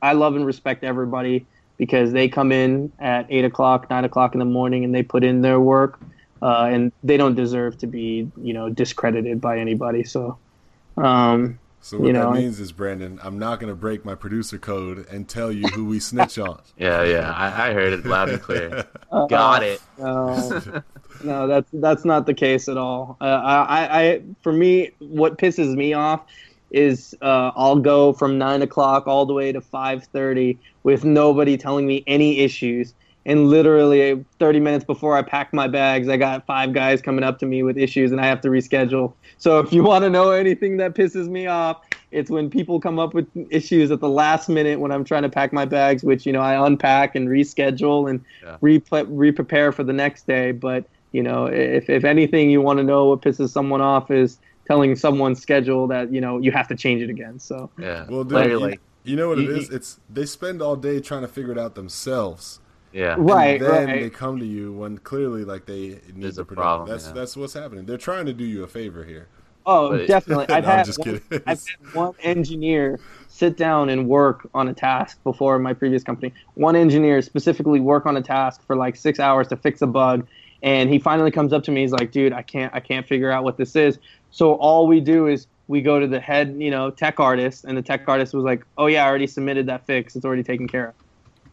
I 0.00 0.12
love 0.12 0.36
and 0.36 0.46
respect 0.46 0.84
everybody 0.84 1.46
because 1.76 2.12
they 2.12 2.28
come 2.28 2.52
in 2.52 2.92
at 2.98 3.26
eight 3.28 3.44
o'clock, 3.44 3.90
nine 3.90 4.04
o'clock 4.04 4.34
in 4.34 4.38
the 4.38 4.44
morning, 4.44 4.84
and 4.84 4.94
they 4.94 5.02
put 5.02 5.24
in 5.24 5.42
their 5.42 5.60
work, 5.60 6.00
uh, 6.42 6.68
and 6.70 6.92
they 7.02 7.16
don't 7.16 7.34
deserve 7.34 7.78
to 7.78 7.86
be, 7.86 8.30
you 8.40 8.52
know, 8.52 8.68
discredited 8.68 9.40
by 9.40 9.58
anybody. 9.58 10.02
So, 10.02 10.38
um, 11.02 11.58
So 11.80 11.98
what 11.98 12.06
You 12.08 12.12
that 12.12 12.18
know, 12.20 12.30
I- 12.30 12.38
means 12.40 12.60
is, 12.60 12.72
Brandon, 12.72 13.18
I'm 13.22 13.38
not 13.38 13.60
going 13.60 13.70
to 13.70 13.76
break 13.76 14.04
my 14.04 14.14
producer 14.14 14.58
code 14.58 15.06
and 15.10 15.28
tell 15.28 15.50
you 15.52 15.68
who 15.68 15.84
we 15.86 16.00
snitch 16.00 16.38
on. 16.38 16.60
Yeah, 16.76 17.02
yeah. 17.04 17.32
I, 17.32 17.70
I 17.70 17.72
heard 17.72 17.92
it 17.92 18.04
loud 18.06 18.28
and 18.30 18.40
clear. 18.42 18.84
Got 19.28 19.62
it. 19.62 19.80
no, 19.98 20.60
no, 21.24 21.46
that's 21.48 21.68
that's 21.72 22.04
not 22.04 22.26
the 22.26 22.34
case 22.34 22.68
at 22.68 22.76
all. 22.76 23.16
Uh, 23.20 23.24
I, 23.24 24.00
I, 24.02 24.22
for 24.42 24.52
me, 24.52 24.90
what 25.00 25.38
pisses 25.38 25.74
me 25.74 25.92
off 25.94 26.22
is 26.70 27.14
uh, 27.22 27.50
I'll 27.56 27.78
go 27.80 28.12
from 28.12 28.38
nine 28.38 28.62
o'clock 28.62 29.06
all 29.06 29.24
the 29.26 29.32
way 29.32 29.50
to 29.52 29.60
five 29.60 30.04
thirty 30.12 30.58
with 30.82 31.04
nobody 31.04 31.56
telling 31.56 31.86
me 31.86 32.04
any 32.06 32.40
issues, 32.40 32.94
and 33.28 33.48
literally 33.48 34.24
thirty 34.40 34.58
minutes 34.58 34.84
before 34.84 35.16
I 35.16 35.22
pack 35.22 35.52
my 35.52 35.68
bags, 35.68 36.08
I 36.08 36.16
got 36.16 36.44
five 36.46 36.72
guys 36.72 37.00
coming 37.00 37.22
up 37.22 37.38
to 37.40 37.46
me 37.46 37.62
with 37.62 37.78
issues, 37.78 38.10
and 38.10 38.20
I 38.20 38.26
have 38.26 38.40
to 38.40 38.48
reschedule. 38.48 39.12
So 39.36 39.60
if 39.60 39.72
you 39.72 39.84
want 39.84 40.02
to 40.04 40.10
know 40.10 40.30
anything 40.32 40.78
that 40.78 40.94
pisses 40.94 41.28
me 41.28 41.46
off. 41.46 41.76
It's 42.10 42.30
when 42.30 42.48
people 42.48 42.80
come 42.80 42.98
up 42.98 43.12
with 43.12 43.26
issues 43.50 43.90
at 43.90 44.00
the 44.00 44.08
last 44.08 44.48
minute 44.48 44.80
when 44.80 44.90
I'm 44.90 45.04
trying 45.04 45.24
to 45.24 45.28
pack 45.28 45.52
my 45.52 45.66
bags, 45.66 46.02
which 46.02 46.24
you 46.24 46.32
know 46.32 46.40
I 46.40 46.66
unpack 46.66 47.14
and 47.14 47.28
reschedule 47.28 48.08
and 48.08 48.24
Yeah. 48.42 48.56
re 48.62 48.82
re 49.08 49.30
prepare 49.30 49.72
for 49.72 49.84
the 49.84 49.92
next 49.92 50.26
day. 50.26 50.52
But 50.52 50.86
you 51.12 51.22
know, 51.22 51.44
if 51.44 51.90
if 51.90 52.06
anything, 52.06 52.48
you 52.48 52.62
want 52.62 52.78
to 52.78 52.82
know 52.82 53.04
what 53.10 53.20
pisses 53.20 53.50
someone 53.50 53.82
off 53.82 54.10
is 54.10 54.38
telling 54.66 54.96
someone's 54.96 55.38
schedule 55.38 55.86
that 55.88 56.10
you 56.10 56.18
know 56.22 56.38
you 56.38 56.50
have 56.50 56.66
to 56.68 56.74
change 56.74 57.02
it 57.02 57.10
again. 57.10 57.38
So 57.38 57.68
Yeah. 57.78 58.06
Well, 58.08 58.24
dude, 58.24 58.32
Literally. 58.38 58.78
you, 59.04 59.10
you 59.10 59.16
know 59.16 59.28
what 59.28 59.38
it 59.40 59.42
You- 59.42 59.56
is? 59.56 59.68
It's 59.68 60.00
they 60.08 60.24
spend 60.24 60.62
all 60.62 60.76
day 60.76 61.00
trying 61.00 61.20
to 61.22 61.28
figure 61.28 61.52
it 61.52 61.58
out 61.58 61.74
themselves. 61.74 62.58
Yeah. 62.98 63.14
right, 63.18 63.60
and 63.60 63.70
then 63.70 63.86
right. 63.86 64.02
they 64.02 64.10
come 64.10 64.38
to 64.40 64.44
you 64.44 64.72
when 64.72 64.98
clearly 64.98 65.44
like 65.44 65.66
they 65.66 65.76
need 65.88 66.02
There's 66.16 66.36
the 66.36 66.42
a 66.42 66.44
problem, 66.44 66.88
That's 66.88 67.06
yeah. 67.06 67.12
that's 67.12 67.36
what's 67.36 67.54
happening. 67.54 67.86
They're 67.86 67.96
trying 67.96 68.26
to 68.26 68.32
do 68.32 68.44
you 68.44 68.64
a 68.64 68.66
favor 68.66 69.04
here. 69.04 69.28
Oh, 69.66 69.90
But- 69.90 70.08
definitely. 70.08 70.46
I've 70.48 70.64
No, 70.64 70.70
I'm 70.70 70.76
had 70.78 70.86
just 70.86 70.98
one, 70.98 71.20
kidding. 71.20 71.42
I've 71.46 71.62
had 71.64 71.94
one 71.94 72.14
engineer 72.22 72.98
sit 73.28 73.56
down 73.56 73.88
and 73.88 74.08
work 74.08 74.48
on 74.52 74.66
a 74.66 74.74
task 74.74 75.22
before 75.22 75.54
in 75.54 75.62
my 75.62 75.74
previous 75.74 76.02
company. 76.02 76.32
One 76.54 76.74
engineer 76.74 77.22
specifically 77.22 77.78
work 77.78 78.04
on 78.06 78.16
a 78.16 78.22
task 78.22 78.66
for 78.66 78.74
like 78.74 78.96
six 78.96 79.20
hours 79.20 79.46
to 79.48 79.56
fix 79.56 79.80
a 79.80 79.86
bug, 79.86 80.26
and 80.62 80.90
he 80.90 80.98
finally 80.98 81.30
comes 81.30 81.52
up 81.52 81.62
to 81.64 81.70
me. 81.70 81.82
He's 81.82 81.92
like, 81.92 82.10
"Dude, 82.10 82.32
I 82.32 82.42
can't, 82.42 82.74
I 82.74 82.80
can't 82.80 83.06
figure 83.06 83.30
out 83.30 83.44
what 83.44 83.56
this 83.58 83.76
is." 83.76 83.98
So 84.32 84.54
all 84.54 84.88
we 84.88 84.98
do 85.00 85.28
is 85.28 85.46
we 85.68 85.82
go 85.82 86.00
to 86.00 86.06
the 86.08 86.18
head, 86.18 86.56
you 86.58 86.70
know, 86.72 86.90
tech 86.90 87.20
artist, 87.20 87.64
and 87.64 87.76
the 87.78 87.82
tech 87.82 88.02
artist 88.08 88.34
was 88.34 88.42
like, 88.44 88.64
"Oh 88.76 88.86
yeah, 88.86 89.04
I 89.04 89.08
already 89.08 89.28
submitted 89.28 89.66
that 89.66 89.86
fix. 89.86 90.16
It's 90.16 90.24
already 90.24 90.42
taken 90.42 90.66
care 90.66 90.88
of." 90.88 90.94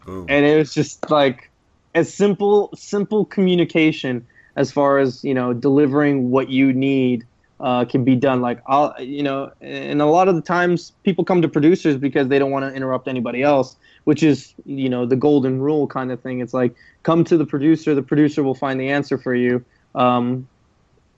Boom. 0.05 0.27
and 0.29 0.45
it 0.45 0.57
was 0.57 0.73
just 0.73 1.09
like 1.09 1.49
as 1.93 2.13
simple 2.13 2.69
simple 2.75 3.25
communication 3.25 4.25
as 4.55 4.71
far 4.71 4.99
as 4.99 5.23
you 5.23 5.33
know 5.33 5.53
delivering 5.53 6.29
what 6.29 6.49
you 6.49 6.71
need 6.73 7.25
uh, 7.59 7.85
can 7.85 8.03
be 8.03 8.15
done. 8.15 8.41
Like 8.41 8.61
i'll 8.67 8.93
you 9.01 9.23
know 9.23 9.51
and 9.61 10.01
a 10.01 10.05
lot 10.05 10.27
of 10.27 10.35
the 10.35 10.41
times 10.41 10.91
people 11.03 11.23
come 11.23 11.41
to 11.41 11.47
producers 11.47 11.97
because 11.97 12.27
they 12.27 12.37
don't 12.37 12.51
want 12.51 12.65
to 12.65 12.75
interrupt 12.75 13.07
anybody 13.07 13.41
else 13.41 13.75
which 14.03 14.21
is 14.21 14.53
you 14.65 14.87
know 14.87 15.05
the 15.05 15.15
golden 15.15 15.59
rule 15.59 15.87
kind 15.87 16.11
of 16.11 16.21
thing. 16.21 16.39
It's 16.39 16.53
like 16.53 16.75
come 17.03 17.23
to 17.25 17.37
the 17.37 17.45
producer 17.45 17.95
the 17.95 18.03
producer 18.03 18.43
will 18.43 18.55
find 18.55 18.79
the 18.79 18.89
answer 18.89 19.17
for 19.17 19.33
you. 19.33 19.65
Um, 19.95 20.47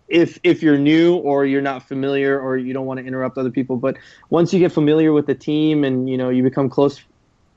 if 0.08 0.40
if 0.44 0.64
you're 0.64 0.78
new 0.78 1.16
or 1.16 1.46
you're 1.46 1.62
not 1.62 1.88
familiar 1.88 2.40
or 2.40 2.56
you 2.56 2.74
don't 2.74 2.86
want 2.86 3.00
to 3.00 3.06
interrupt 3.06 3.38
other 3.38 3.50
people 3.50 3.76
but 3.76 3.98
once 4.30 4.54
you 4.54 4.60
get 4.60 4.72
familiar 4.72 5.12
with 5.12 5.26
the 5.26 5.36
team 5.36 5.84
and 5.84 6.10
you 6.10 6.18
know 6.18 6.30
you 6.30 6.44
become 6.44 6.70
close 6.70 7.02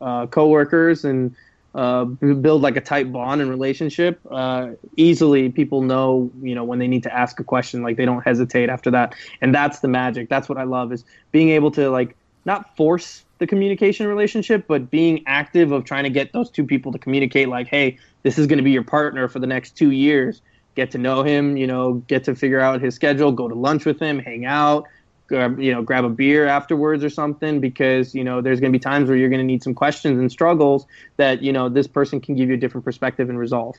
uh, 0.00 0.26
coworkers 0.26 1.04
and 1.04 1.34
uh, 1.74 2.04
build 2.04 2.62
like 2.62 2.76
a 2.76 2.80
tight 2.80 3.12
bond 3.12 3.40
and 3.40 3.48
relationship, 3.48 4.20
uh, 4.30 4.70
easily 4.96 5.50
people 5.50 5.82
know, 5.82 6.30
you 6.42 6.54
know, 6.54 6.64
when 6.64 6.78
they 6.78 6.88
need 6.88 7.02
to 7.04 7.14
ask 7.14 7.38
a 7.38 7.44
question, 7.44 7.82
like 7.82 7.96
they 7.96 8.04
don't 8.04 8.22
hesitate 8.22 8.68
after 8.68 8.90
that. 8.90 9.14
And 9.40 9.54
that's 9.54 9.80
the 9.80 9.88
magic. 9.88 10.28
That's 10.28 10.48
what 10.48 10.58
I 10.58 10.64
love 10.64 10.92
is 10.92 11.04
being 11.30 11.50
able 11.50 11.70
to 11.72 11.90
like 11.90 12.16
not 12.44 12.76
force 12.76 13.24
the 13.38 13.46
communication 13.46 14.06
relationship, 14.06 14.66
but 14.66 14.90
being 14.90 15.22
active 15.26 15.72
of 15.72 15.84
trying 15.84 16.04
to 16.04 16.10
get 16.10 16.32
those 16.32 16.50
two 16.50 16.64
people 16.64 16.92
to 16.92 16.98
communicate 16.98 17.48
like, 17.48 17.68
hey, 17.68 17.98
this 18.22 18.38
is 18.38 18.46
going 18.46 18.58
to 18.58 18.64
be 18.64 18.72
your 18.72 18.84
partner 18.84 19.28
for 19.28 19.38
the 19.38 19.46
next 19.46 19.76
two 19.76 19.92
years. 19.92 20.42
Get 20.74 20.90
to 20.92 20.98
know 20.98 21.22
him, 21.22 21.56
you 21.56 21.66
know, 21.66 21.94
get 22.06 22.24
to 22.24 22.34
figure 22.34 22.60
out 22.60 22.80
his 22.80 22.94
schedule, 22.94 23.32
go 23.32 23.48
to 23.48 23.54
lunch 23.54 23.84
with 23.84 24.00
him, 24.00 24.18
hang 24.18 24.44
out, 24.44 24.86
you 25.30 25.72
know, 25.72 25.82
grab 25.82 26.04
a 26.04 26.08
beer 26.08 26.46
afterwards 26.46 27.04
or 27.04 27.10
something 27.10 27.60
because, 27.60 28.14
you 28.14 28.24
know, 28.24 28.40
there's 28.40 28.60
going 28.60 28.72
to 28.72 28.76
be 28.76 28.82
times 28.82 29.08
where 29.08 29.16
you're 29.16 29.28
going 29.28 29.40
to 29.40 29.46
need 29.46 29.62
some 29.62 29.74
questions 29.74 30.18
and 30.18 30.30
struggles 30.30 30.86
that, 31.16 31.42
you 31.42 31.52
know, 31.52 31.68
this 31.68 31.86
person 31.86 32.20
can 32.20 32.36
give 32.36 32.48
you 32.48 32.54
a 32.54 32.58
different 32.58 32.84
perspective 32.84 33.28
and 33.28 33.38
resolve. 33.38 33.76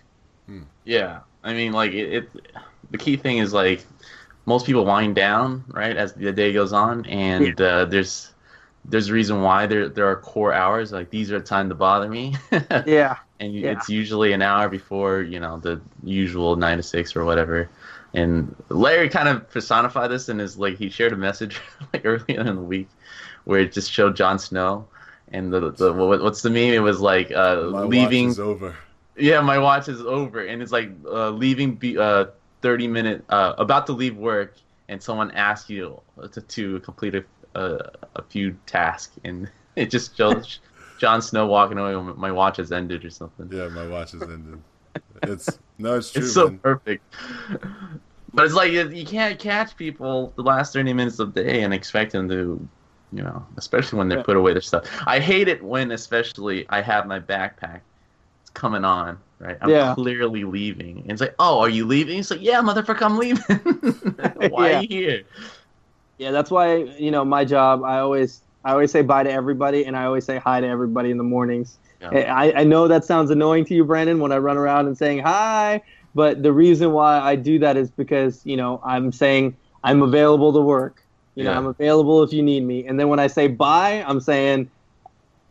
Yeah, 0.84 1.22
I 1.43 1.54
mean, 1.54 1.74
like 1.74 1.91
it, 1.93 2.14
it. 2.14 2.30
The 2.91 2.97
key 2.97 3.16
thing 3.18 3.38
is 3.38 3.54
like 3.54 3.86
most 4.45 4.66
people 4.66 4.86
wind 4.86 5.16
down 5.16 5.64
right 5.68 5.95
as 5.95 6.14
the 6.14 6.32
day 6.34 6.54
goes 6.54 6.74
on, 6.74 7.06
and 7.06 7.60
uh, 7.62 7.86
there's 7.86 8.34
there's 8.86 9.10
a 9.10 9.14
reason 9.14 9.41
why 9.41 9.68
there 9.68 9.89
there 9.89 10.08
are 10.08 10.18
core 10.18 10.54
hours. 10.54 10.91
Like 10.91 11.10
these 11.10 11.32
are 11.32 11.39
the 11.39 11.45
time 11.45 11.70
to 11.70 11.76
bother 11.76 12.10
me, 12.10 12.36
Yeah. 12.86 13.18
and 13.39 13.54
Yeah. 13.54 13.72
it's 13.74 13.89
usually 13.89 14.34
an 14.34 14.41
hour 14.41 14.68
before 14.70 15.22
you 15.22 15.39
know 15.39 15.60
the 15.60 15.82
usual 16.04 16.56
nine 16.56 16.78
to 16.78 16.84
six 16.84 17.16
or 17.16 17.24
whatever. 17.24 17.70
And 18.14 18.55
Larry 18.70 19.09
kind 19.09 19.30
of 19.30 19.49
personified 19.49 20.12
this 20.12 20.28
in 20.30 20.39
his 20.39 20.57
like 20.57 20.78
he 20.78 20.89
shared 20.89 21.14
a 21.14 21.18
message 21.18 21.59
like 21.93 22.05
earlier 22.05 22.41
in 22.41 22.55
the 22.55 22.62
week 22.62 22.89
where 23.45 23.59
it 23.62 23.72
just 23.72 23.91
showed 23.91 24.16
Jon 24.16 24.38
Snow. 24.39 24.88
And 25.34 25.51
the, 25.53 25.72
the 25.72 25.93
what, 25.93 26.22
what's 26.22 26.41
the 26.41 26.49
meme? 26.49 26.74
It 26.74 26.80
was 26.80 26.99
like 26.99 27.32
uh, 27.32 27.70
My 27.72 27.84
leaving 27.84 28.26
watch 28.28 28.32
is 28.34 28.39
over. 28.39 28.76
yeah, 29.18 29.39
my 29.39 29.57
watch 29.57 29.88
is 29.88 30.01
over, 30.01 30.45
and 30.45 30.62
it's 30.62 30.74
like 30.74 30.89
uh, 31.05 31.30
leaving 31.30 31.76
be 31.76 31.97
uh, 31.97 32.26
thirty 32.62 32.86
minute 32.88 33.24
uh, 33.30 33.53
about 33.57 33.86
to 33.86 33.93
leave 33.93 34.18
work, 34.18 34.55
and 34.89 35.01
someone 35.01 35.32
asks 35.32 35.70
you 35.70 36.01
to, 36.34 36.41
to 36.41 36.80
complete 36.82 37.16
a, 37.16 37.24
a 37.55 37.91
a 38.18 38.24
few 38.24 38.57
tasks, 38.66 39.18
and 39.24 39.49
it 39.78 39.89
just 39.89 40.18
shows 40.18 40.59
Jon 40.99 41.22
Snow 41.22 41.47
walking 41.47 41.78
away. 41.78 41.95
My 42.18 42.32
watch 42.34 42.57
has 42.57 42.74
ended 42.74 43.05
or 43.05 43.09
something. 43.09 43.49
Yeah, 43.49 43.70
my 43.70 43.88
watch 43.88 44.14
is 44.14 44.22
ended. 44.24 44.62
It's 45.24 45.60
no, 45.78 45.98
it's 45.98 46.12
true. 46.12 46.24
it's 46.24 46.34
so 46.34 46.46
man. 46.46 46.60
perfect. 46.64 47.04
But 48.34 48.46
it's 48.46 48.54
like 48.56 48.72
you 48.72 48.88
you 48.89 49.06
can't 49.06 49.38
catch 49.39 49.76
people 49.76 50.34
the 50.38 50.44
last 50.44 50.74
thirty 50.74 50.94
minutes 50.94 51.20
of 51.20 51.34
the 51.34 51.44
day 51.44 51.64
and 51.64 51.74
expect 51.74 52.14
them 52.14 52.30
to, 52.30 52.68
you 53.12 53.24
know, 53.24 53.46
especially 53.58 54.00
when 54.00 54.08
they 54.10 54.16
Yeah. 54.16 54.24
put 54.24 54.38
away 54.38 54.54
their 54.54 54.62
stuff. 54.62 54.86
I 55.06 55.20
hate 55.20 55.48
it 55.48 55.62
when, 55.64 55.92
especially, 55.92 56.66
I 56.70 56.82
have 56.82 57.08
my 57.08 57.20
backpack. 57.20 57.82
It's 58.42 58.50
coming 58.54 58.86
on, 58.86 59.18
right? 59.39 59.58
I'm 59.62 59.70
Yeah. 59.72 59.96
clearly 59.96 60.44
leaving, 60.46 61.02
and 61.02 61.12
it's 61.12 61.22
like, 61.22 61.36
oh, 61.39 61.60
are 61.60 61.70
you 61.70 61.86
leaving? 61.86 62.20
It's 62.20 62.32
like, 62.32 62.42
yeah, 62.42 62.62
motherfucker, 62.62 63.02
I'm 63.04 63.18
leaving. 63.18 63.44
Why 64.50 64.72
Yeah. 64.72 64.78
are 64.78 64.82
you 64.82 64.88
here? 64.88 65.24
Yeah, 66.18 66.32
that's 66.32 66.52
why 66.52 66.76
you 66.78 67.12
know 67.12 67.26
my 67.26 67.46
job. 67.46 67.84
I 67.84 68.00
always 68.00 68.44
I 68.64 68.72
always 68.72 68.92
say 68.92 69.02
bye 69.02 69.24
to 69.24 69.32
everybody, 69.32 69.86
and 69.86 69.98
I 69.98 70.06
always 70.06 70.26
say 70.26 70.38
hi 70.38 70.62
to 70.62 70.68
everybody 70.68 71.12
in 71.12 71.18
the 71.18 71.24
mornings. 71.24 71.80
Yeah. 72.02 72.10
Eh, 72.14 72.24
I, 72.24 72.62
I 72.62 72.64
know 72.64 72.88
that 72.88 73.06
sounds 73.06 73.30
annoying 73.30 73.66
to 73.66 73.74
you, 73.74 73.86
Brandon, 73.86 74.20
when 74.20 74.32
I 74.32 74.38
run 74.38 74.58
around 74.58 74.88
and 74.88 74.97
saying 74.97 75.20
hi, 75.20 75.82
but 76.16 76.43
the 76.43 76.52
reason 76.52 76.91
why 76.91 77.20
I 77.20 77.36
do 77.36 77.60
that 77.60 77.78
is 77.78 77.91
because 77.91 78.45
you 78.45 78.58
know 78.58 78.82
I'm 78.84 79.12
saying 79.12 79.56
I'm 79.84 80.02
available 80.02 80.54
to 80.54 80.62
work. 80.62 81.04
You 81.36 81.45
know, 81.45 81.54
I'm 81.54 81.66
available 81.66 82.24
if 82.24 82.34
you 82.34 82.43
need 82.43 82.64
me. 82.64 82.86
And 82.86 82.99
then 82.99 83.08
when 83.08 83.20
I 83.20 83.28
say 83.28 83.47
bye, 83.47 84.04
I'm 84.06 84.20
saying 84.20 84.70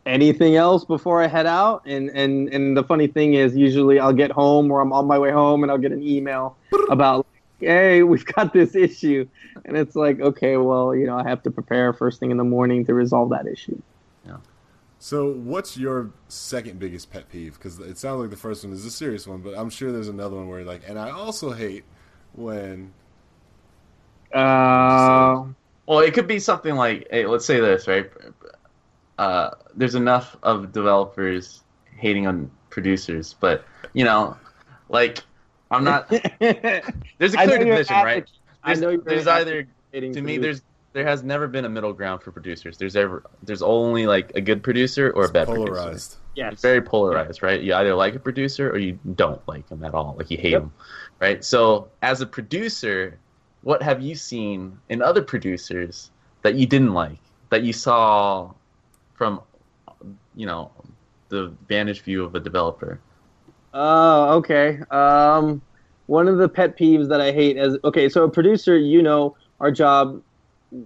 anything 0.05 0.55
else 0.55 0.85
before 0.85 1.23
I 1.23 1.27
head 1.27 1.47
out. 1.47 1.83
And 1.85 2.09
and 2.09 2.49
and 2.49 2.77
the 2.77 2.83
funny 2.83 3.07
thing 3.07 3.33
is, 3.33 3.55
usually 3.55 3.99
I'll 3.99 4.13
get 4.13 4.31
home 4.31 4.71
or 4.71 4.81
I'm 4.81 4.93
on 4.93 5.07
my 5.07 5.17
way 5.17 5.31
home, 5.31 5.63
and 5.63 5.71
I'll 5.71 5.77
get 5.77 5.91
an 5.91 6.03
email 6.03 6.55
about 6.89 7.25
hey, 7.59 8.03
we've 8.11 8.25
got 8.25 8.53
this 8.53 8.75
issue. 8.75 9.27
And 9.65 9.77
it's 9.77 9.95
like, 9.95 10.19
okay, 10.19 10.57
well, 10.57 10.95
you 10.95 11.05
know, 11.05 11.17
I 11.17 11.27
have 11.27 11.43
to 11.43 11.51
prepare 11.51 11.93
first 11.93 12.19
thing 12.19 12.31
in 12.31 12.37
the 12.37 12.43
morning 12.43 12.85
to 12.85 12.93
resolve 12.93 13.29
that 13.31 13.47
issue. 13.47 13.81
So, 15.01 15.31
what's 15.31 15.77
your 15.77 16.11
second 16.27 16.79
biggest 16.79 17.09
pet 17.11 17.27
peeve? 17.29 17.55
Because 17.55 17.79
it 17.79 17.97
sounds 17.97 18.21
like 18.21 18.29
the 18.29 18.37
first 18.37 18.63
one 18.63 18.71
is 18.71 18.85
a 18.85 18.91
serious 18.91 19.25
one, 19.25 19.41
but 19.41 19.57
I'm 19.57 19.69
sure 19.71 19.91
there's 19.91 20.07
another 20.09 20.35
one 20.35 20.47
where 20.47 20.63
like, 20.63 20.83
and 20.87 20.99
I 20.99 21.09
also 21.09 21.51
hate 21.53 21.85
when 22.33 22.93
Uh, 24.33 25.45
Well, 25.87 25.99
it 25.99 26.13
could 26.13 26.27
be 26.27 26.39
something 26.39 26.75
like, 26.75 27.07
hey, 27.11 27.25
let's 27.25 27.45
say 27.45 27.59
this, 27.59 27.87
right? 27.87 28.09
Uh, 29.17 29.51
there's 29.75 29.95
enough 29.95 30.37
of 30.43 30.71
developers 30.71 31.63
hating 31.97 32.27
on 32.27 32.49
producers, 32.69 33.35
but 33.39 33.65
you 33.93 34.03
know, 34.03 34.37
like, 34.89 35.23
I'm 35.69 35.83
not. 35.83 36.09
There's 37.19 37.33
a 37.33 37.37
clear 37.37 37.59
division, 37.59 38.01
right? 38.01 38.25
advoc- 38.25 38.27
I 38.63 38.73
There's, 38.73 38.79
know 38.81 38.89
you're 38.89 39.01
there's 39.05 39.27
either 39.27 39.67
to 40.13 40.21
me 40.21 40.33
you. 40.33 40.41
there's 40.41 40.61
there 40.93 41.05
has 41.05 41.23
never 41.23 41.47
been 41.47 41.65
a 41.65 41.69
middle 41.69 41.93
ground 41.93 42.21
for 42.21 42.31
producers. 42.31 42.77
There's 42.77 42.95
ever 42.95 43.23
there's 43.43 43.61
only 43.61 44.07
like 44.07 44.31
a 44.35 44.41
good 44.41 44.61
producer 44.63 45.11
or 45.11 45.25
a 45.25 45.29
bad 45.29 45.47
producer. 45.47 45.73
Polarized. 45.73 46.17
Yes. 46.35 46.53
It's 46.53 46.61
very 46.61 46.81
polarized, 46.81 47.43
right? 47.43 47.61
You 47.61 47.73
either 47.75 47.93
like 47.95 48.15
a 48.15 48.19
producer 48.19 48.69
or 48.69 48.77
you 48.77 48.99
don't 49.15 49.45
like 49.47 49.69
him 49.69 49.83
at 49.83 49.93
all, 49.93 50.15
like 50.17 50.31
you 50.31 50.37
hate 50.37 50.51
Yep. 50.51 50.61
him, 50.61 50.73
right? 51.19 51.43
So, 51.43 51.89
as 52.01 52.21
a 52.21 52.25
producer, 52.25 53.17
what 53.63 53.81
have 53.81 54.01
you 54.01 54.15
seen 54.15 54.77
in 54.89 55.01
other 55.01 55.21
producers 55.21 56.09
that 56.41 56.55
you 56.55 56.65
didn't 56.65 56.93
like, 56.93 57.19
that 57.49 57.63
you 57.63 57.73
saw 57.73 58.51
from, 59.13 59.41
you 60.35 60.45
know, 60.45 60.71
the 61.29 61.53
vantage 61.67 62.01
view 62.01 62.23
of 62.23 62.33
a 62.35 62.39
developer? 62.39 62.99
Oh, 63.73 64.37
okay. 64.37 64.79
Um, 64.89 65.61
one 66.07 66.27
of 66.27 66.37
the 66.37 66.49
pet 66.49 66.77
peeves 66.77 67.07
that 67.09 67.21
I 67.21 67.31
hate 67.31 67.57
as 67.57 67.77
okay, 67.83 68.09
so 68.09 68.23
a 68.23 68.29
producer, 68.29 68.77
you 68.77 69.01
know, 69.01 69.35
our 69.59 69.71
job, 69.71 70.21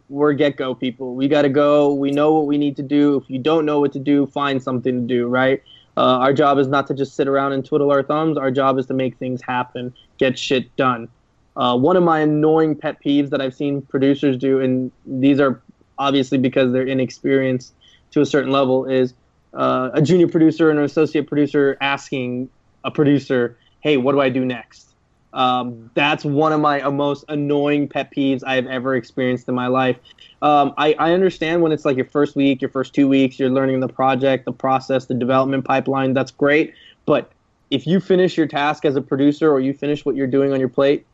we're 0.10 0.34
get 0.34 0.58
go 0.58 0.74
people. 0.76 1.16
We 1.16 1.28
got 1.28 1.44
to 1.44 1.50
go. 1.50 1.94
We 1.94 2.12
know 2.12 2.34
what 2.34 2.48
we 2.48 2.58
need 2.58 2.76
to 2.78 2.84
do. 2.84 3.18
If 3.18 3.30
you 3.30 3.40
don't 3.40 3.66
know 3.66 3.80
what 3.80 3.94
to 3.94 4.00
do, 4.00 4.28
find 4.28 4.62
something 4.62 5.02
to 5.02 5.08
do. 5.08 5.28
Right. 5.28 5.62
Uh, 5.98 6.20
our 6.20 6.34
job 6.34 6.58
is 6.58 6.68
not 6.68 6.88
to 6.88 6.94
just 6.94 7.16
sit 7.16 7.28
around 7.28 7.54
and 7.54 7.64
twiddle 7.64 7.92
our 7.92 8.04
thumbs. 8.04 8.38
Our 8.38 8.52
job 8.52 8.78
is 8.78 8.86
to 8.88 8.94
make 8.94 9.18
things 9.18 9.42
happen, 9.42 9.94
get 10.18 10.38
shit 10.38 10.76
done. 10.76 11.08
Uh, 11.56 11.78
one 11.78 11.96
of 11.96 12.04
my 12.04 12.20
annoying 12.20 12.76
pet 12.76 12.98
peeves 13.02 13.30
that 13.30 13.42
I've 13.42 13.54
seen 13.54 13.82
producers 13.82 14.36
do, 14.36 14.60
and 14.60 14.92
these 15.06 15.40
are 15.40 15.62
obviously 15.98 16.38
because 16.38 16.74
they're 16.74 16.86
inexperienced 16.86 17.74
to 18.12 18.20
a 18.20 18.26
certain 18.26 18.52
level, 18.52 18.86
is 18.86 19.14
uh, 19.54 19.92
a 19.94 20.02
junior 20.02 20.28
producer 20.28 20.70
and 20.70 20.80
an 20.80 20.86
associate 20.86 21.28
producer 21.28 21.78
asking 21.80 22.50
a 22.84 22.92
producer, 22.92 23.58
"Hey, 23.80 23.96
what 23.96 24.12
do 24.12 24.20
I 24.20 24.28
do 24.28 24.44
next?" 24.44 24.95
Um, 25.36 25.92
that's 25.96 26.24
one 26.24 26.54
of 26.54 26.62
my 26.62 26.82
uh, 26.82 26.90
most 26.92 27.26
annoying 27.28 27.90
pet 27.90 28.12
peeves 28.16 28.42
I've 28.48 28.68
ever 28.68 28.96
experienced 28.96 29.48
in 29.50 29.54
my 29.54 29.68
life. 29.68 29.98
Um, 30.42 30.74
I, 30.78 30.94
I 30.94 31.12
understand 31.12 31.62
when 31.62 31.74
it's 31.74 31.84
like 31.84 31.98
your 31.98 32.06
first 32.06 32.38
week, 32.38 32.62
your 32.62 32.70
first 32.72 32.94
two 32.94 33.08
weeks, 33.08 33.38
you're 33.38 33.50
learning 33.50 33.82
the 33.82 33.90
project, 33.90 34.46
the 34.46 34.54
process, 34.54 35.06
the 35.06 35.14
development 35.14 35.66
pipeline. 35.66 36.14
That's 36.14 36.32
great, 36.32 36.74
but 37.06 37.32
if 37.70 37.86
you 37.86 38.00
finish 38.00 38.38
your 38.38 38.48
task 38.48 38.86
as 38.86 38.96
a 38.96 39.02
producer 39.02 39.52
or 39.52 39.60
you 39.60 39.74
finish 39.74 40.06
what 40.06 40.16
you're 40.16 40.28
doing 40.28 40.54
on 40.54 40.60
your 40.60 40.70
plate, 40.70 41.06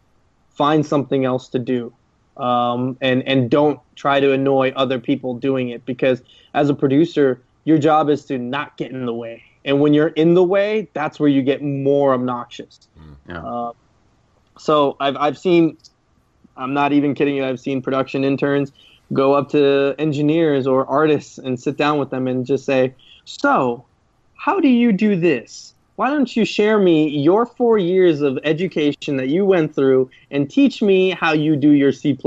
find 0.52 0.86
something 0.86 1.26
else 1.26 1.50
to 1.50 1.60
do. 1.60 1.92
Um, 2.38 2.98
and 3.02 3.28
and 3.28 3.50
don't 3.50 3.80
try 3.96 4.20
to 4.20 4.32
annoy 4.32 4.72
other 4.76 5.00
people 5.00 5.34
doing 5.34 5.70
it 5.70 5.86
because 5.86 6.22
as 6.54 6.70
a 6.70 6.74
producer, 6.74 7.42
your 7.66 7.78
job 7.78 8.10
is 8.10 8.26
to 8.26 8.38
not 8.38 8.78
get 8.78 8.92
in 8.92 9.06
the 9.06 9.14
way. 9.14 9.44
And 9.66 9.80
when 9.80 9.94
you're 9.94 10.10
in 10.10 10.34
the 10.34 10.44
way, 10.44 10.88
that's 10.94 11.20
where 11.20 11.30
you 11.30 11.42
get 11.42 11.62
more 11.62 12.14
obnoxious. 12.14 12.88
Yeah. 13.28 13.44
Uh, 13.44 13.74
so 14.62 14.96
I've 15.00 15.18
I've 15.18 15.38
seen, 15.38 15.78
I'm 16.56 16.74
not 16.74 16.94
even 16.94 17.16
kidding 17.16 17.36
you. 17.36 17.44
I've 17.44 17.60
seen 17.60 17.82
production 17.82 18.24
interns 18.24 18.72
go 19.12 19.34
up 19.34 19.50
to 19.50 19.96
engineers 19.98 20.68
or 20.68 20.86
artists 20.86 21.38
and 21.38 21.60
sit 21.60 21.78
down 21.78 21.98
with 21.98 22.12
them 22.12 22.28
and 22.28 22.46
just 22.46 22.66
say, 22.66 22.94
"So, 23.26 23.86
how 24.36 24.60
do 24.60 24.68
you 24.68 24.92
do 24.92 25.16
this? 25.16 25.74
Why 25.96 26.10
don't 26.10 26.36
you 26.36 26.46
share 26.46 26.78
me 26.78 27.10
your 27.10 27.46
four 27.46 27.80
years 27.80 28.22
of 28.22 28.38
education 28.44 29.18
that 29.18 29.30
you 29.30 29.46
went 29.46 29.74
through 29.74 30.10
and 30.30 30.50
teach 30.50 30.82
me 30.82 31.10
how 31.10 31.34
you 31.34 31.56
do 31.56 31.72
your 31.72 31.92
C++?" 31.92 32.18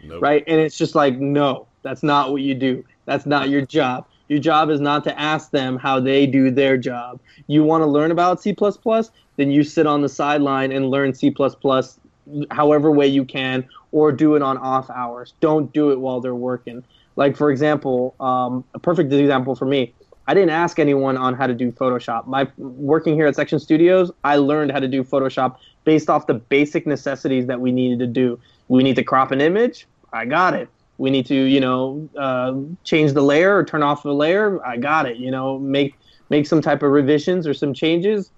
Nope. 0.00 0.22
right? 0.22 0.44
And 0.46 0.60
it's 0.60 0.78
just 0.78 0.94
like, 0.94 1.18
no, 1.18 1.66
that's 1.82 2.04
not 2.04 2.30
what 2.30 2.42
you 2.42 2.54
do. 2.54 2.84
That's 3.04 3.26
not 3.26 3.48
your 3.48 3.66
job. 3.66 4.06
Your 4.28 4.38
job 4.38 4.70
is 4.70 4.80
not 4.80 5.04
to 5.04 5.18
ask 5.18 5.50
them 5.50 5.78
how 5.78 6.00
they 6.00 6.26
do 6.26 6.50
their 6.50 6.76
job. 6.76 7.20
You 7.46 7.64
want 7.64 7.82
to 7.82 7.86
learn 7.86 8.10
about 8.10 8.42
C++? 8.42 8.54
Then 9.36 9.50
you 9.50 9.64
sit 9.64 9.86
on 9.86 10.02
the 10.02 10.08
sideline 10.08 10.72
and 10.72 10.90
learn 10.90 11.14
C++ 11.14 11.34
however 12.50 12.90
way 12.90 13.06
you 13.06 13.24
can 13.24 13.66
or 13.92 14.12
do 14.12 14.34
it 14.34 14.42
on 14.42 14.58
off 14.58 14.90
hours. 14.90 15.34
Don't 15.40 15.72
do 15.72 15.90
it 15.90 16.00
while 16.00 16.20
they're 16.20 16.34
working. 16.34 16.84
Like, 17.16 17.36
for 17.36 17.50
example, 17.50 18.14
um, 18.20 18.64
a 18.74 18.78
perfect 18.78 19.12
example 19.12 19.54
for 19.54 19.64
me, 19.64 19.94
I 20.26 20.34
didn't 20.34 20.50
ask 20.50 20.78
anyone 20.78 21.16
on 21.16 21.34
how 21.34 21.46
to 21.46 21.54
do 21.54 21.72
Photoshop. 21.72 22.26
My 22.26 22.46
working 22.58 23.14
here 23.14 23.26
at 23.26 23.34
Section 23.34 23.58
Studios, 23.58 24.12
I 24.24 24.36
learned 24.36 24.72
how 24.72 24.78
to 24.78 24.88
do 24.88 25.02
Photoshop 25.02 25.56
based 25.84 26.10
off 26.10 26.26
the 26.26 26.34
basic 26.34 26.86
necessities 26.86 27.46
that 27.46 27.60
we 27.60 27.72
needed 27.72 27.98
to 28.00 28.06
do. 28.06 28.38
We 28.68 28.82
need 28.82 28.96
to 28.96 29.04
crop 29.04 29.30
an 29.30 29.40
image. 29.40 29.86
I 30.12 30.26
got 30.26 30.52
it. 30.52 30.68
We 30.98 31.10
need 31.10 31.26
to, 31.26 31.34
you 31.34 31.60
know, 31.60 32.08
uh, 32.18 32.54
change 32.84 33.12
the 33.12 33.22
layer 33.22 33.56
or 33.56 33.64
turn 33.64 33.82
off 33.82 34.02
the 34.02 34.12
layer. 34.12 34.64
I 34.66 34.76
got 34.76 35.06
it. 35.06 35.16
You 35.16 35.30
know, 35.30 35.58
make 35.58 35.94
make 36.28 36.46
some 36.46 36.60
type 36.60 36.82
of 36.82 36.90
revisions 36.90 37.46
or 37.46 37.54
some 37.54 37.72
changes. 37.72 38.30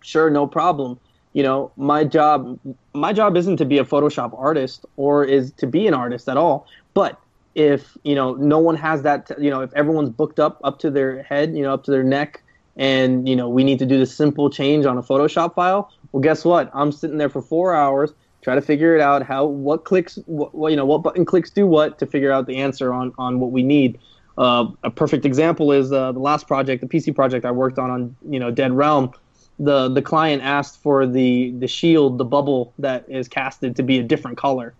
Sure, 0.00 0.30
no 0.30 0.46
problem. 0.46 0.98
You 1.32 1.42
know, 1.42 1.72
my 1.76 2.04
job 2.04 2.58
my 2.94 3.12
job 3.12 3.36
isn't 3.36 3.56
to 3.58 3.64
be 3.64 3.78
a 3.78 3.84
Photoshop 3.84 4.38
artist 4.38 4.86
or 4.96 5.24
is 5.24 5.52
to 5.52 5.66
be 5.66 5.86
an 5.86 5.94
artist 5.94 6.28
at 6.28 6.36
all. 6.36 6.66
But 6.94 7.20
if 7.54 7.96
you 8.04 8.14
know 8.14 8.34
no 8.34 8.58
one 8.58 8.76
has 8.76 9.02
that, 9.02 9.30
you 9.38 9.50
know, 9.50 9.60
if 9.60 9.72
everyone's 9.74 10.10
booked 10.10 10.38
up 10.38 10.60
up 10.62 10.78
to 10.80 10.90
their 10.90 11.22
head, 11.24 11.56
you 11.56 11.62
know, 11.62 11.74
up 11.74 11.84
to 11.84 11.90
their 11.90 12.04
neck, 12.04 12.42
and 12.76 13.28
you 13.28 13.34
know 13.34 13.48
we 13.48 13.64
need 13.64 13.80
to 13.80 13.86
do 13.86 13.98
this 13.98 14.14
simple 14.14 14.50
change 14.50 14.86
on 14.86 14.96
a 14.96 15.02
Photoshop 15.02 15.54
file, 15.54 15.92
well, 16.12 16.20
guess 16.20 16.44
what? 16.44 16.70
I'm 16.72 16.92
sitting 16.92 17.18
there 17.18 17.28
for 17.28 17.42
four 17.42 17.74
hours 17.74 18.12
try 18.48 18.54
to 18.54 18.62
figure 18.62 18.94
it 18.94 19.02
out 19.02 19.22
how 19.22 19.44
what 19.44 19.84
clicks 19.84 20.18
what, 20.24 20.70
you 20.70 20.76
know 20.76 20.86
what 20.86 21.02
button 21.02 21.26
clicks 21.26 21.50
do 21.50 21.66
what 21.66 21.98
to 21.98 22.06
figure 22.06 22.32
out 22.32 22.46
the 22.46 22.56
answer 22.56 22.94
on 22.94 23.12
on 23.18 23.40
what 23.40 23.50
we 23.50 23.62
need. 23.62 23.98
Uh, 24.38 24.66
a 24.84 24.90
perfect 24.90 25.26
example 25.26 25.70
is 25.70 25.92
uh, 25.92 26.12
the 26.12 26.18
last 26.18 26.46
project 26.46 26.80
the 26.80 26.86
pc 26.86 27.14
project 27.14 27.44
i 27.44 27.50
worked 27.50 27.78
on 27.78 27.90
on 27.90 28.16
you 28.26 28.40
know 28.40 28.50
dead 28.50 28.72
realm. 28.72 29.12
The 29.58 29.90
the 29.90 30.00
client 30.00 30.42
asked 30.42 30.82
for 30.82 31.06
the 31.06 31.52
the 31.58 31.68
shield 31.68 32.16
the 32.16 32.24
bubble 32.24 32.72
that 32.78 33.04
is 33.06 33.28
casted 33.28 33.76
to 33.76 33.82
be 33.82 33.98
a 33.98 34.02
different 34.02 34.38
color. 34.38 34.72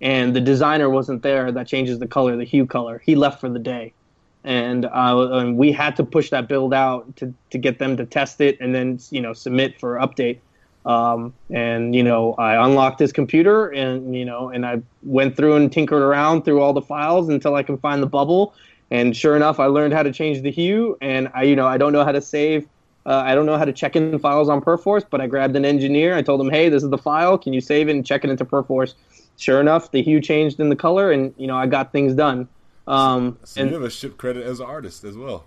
And 0.00 0.34
the 0.34 0.40
designer 0.40 0.88
wasn't 0.88 1.22
there. 1.22 1.52
That 1.52 1.66
changes 1.66 1.98
the 1.98 2.06
color 2.06 2.34
the 2.36 2.44
hue 2.44 2.64
color. 2.64 3.02
He 3.04 3.16
left 3.16 3.38
for 3.38 3.50
the 3.50 3.58
day. 3.58 3.92
And, 4.44 4.86
uh, 4.86 5.28
and 5.32 5.58
we 5.58 5.70
had 5.70 5.96
to 5.96 6.04
push 6.04 6.30
that 6.30 6.48
build 6.48 6.72
out 6.72 7.14
to, 7.16 7.34
to 7.50 7.58
get 7.58 7.78
them 7.78 7.98
to 7.98 8.06
test 8.06 8.40
it 8.40 8.56
and 8.58 8.74
then 8.74 8.98
you 9.10 9.20
know 9.20 9.34
submit 9.34 9.78
for 9.78 9.96
update 9.96 10.38
um, 10.86 11.34
and 11.50 11.94
you 11.94 12.02
know 12.02 12.34
I 12.34 12.64
unlocked 12.64 12.98
his 13.00 13.12
computer 13.12 13.68
and 13.68 14.16
you 14.16 14.24
know 14.24 14.48
and 14.48 14.64
I 14.64 14.80
went 15.02 15.36
through 15.36 15.56
and 15.56 15.70
tinkered 15.70 16.02
around 16.02 16.44
through 16.44 16.60
all 16.60 16.72
the 16.72 16.82
files 16.82 17.28
until 17.28 17.54
I 17.54 17.62
can 17.62 17.78
find 17.78 18.02
the 18.02 18.06
bubble. 18.06 18.54
And 18.90 19.16
sure 19.16 19.36
enough 19.36 19.60
I 19.60 19.66
learned 19.66 19.92
how 19.94 20.02
to 20.02 20.12
change 20.12 20.42
the 20.42 20.50
hue. 20.50 20.96
And 21.00 21.28
I 21.34 21.42
you 21.44 21.56
know 21.56 21.66
I 21.66 21.76
don't 21.76 21.92
know 21.92 22.04
how 22.04 22.12
to 22.12 22.20
save 22.20 22.66
uh, 23.06 23.22
I 23.24 23.34
don't 23.34 23.46
know 23.46 23.56
how 23.56 23.64
to 23.64 23.72
check 23.72 23.96
in 23.96 24.18
files 24.18 24.48
on 24.48 24.60
Perforce 24.60 25.04
but 25.08 25.20
I 25.20 25.26
grabbed 25.26 25.54
an 25.56 25.64
engineer. 25.64 26.16
I 26.16 26.22
told 26.22 26.40
him 26.40 26.50
hey 26.50 26.68
this 26.68 26.82
is 26.82 26.90
the 26.90 26.98
file. 26.98 27.36
Can 27.36 27.52
you 27.52 27.60
save 27.60 27.88
it 27.88 27.92
and 27.92 28.04
check 28.04 28.24
it 28.24 28.30
into 28.30 28.44
Perforce? 28.44 28.94
Sure 29.36 29.60
enough 29.60 29.90
the 29.90 30.02
hue 30.02 30.20
changed 30.20 30.60
in 30.60 30.70
the 30.70 30.76
color 30.76 31.12
and 31.12 31.34
you 31.36 31.46
know 31.46 31.56
I 31.56 31.66
got 31.66 31.92
things 31.92 32.14
done. 32.14 32.48
Um, 32.86 33.38
So 33.44 33.60
and 33.60 33.70
you 33.70 33.76
have 33.76 33.84
a 33.84 33.90
ship 33.90 34.16
credit 34.16 34.44
as 34.44 34.60
an 34.60 34.66
artist 34.66 35.04
as 35.04 35.16
well. 35.16 35.44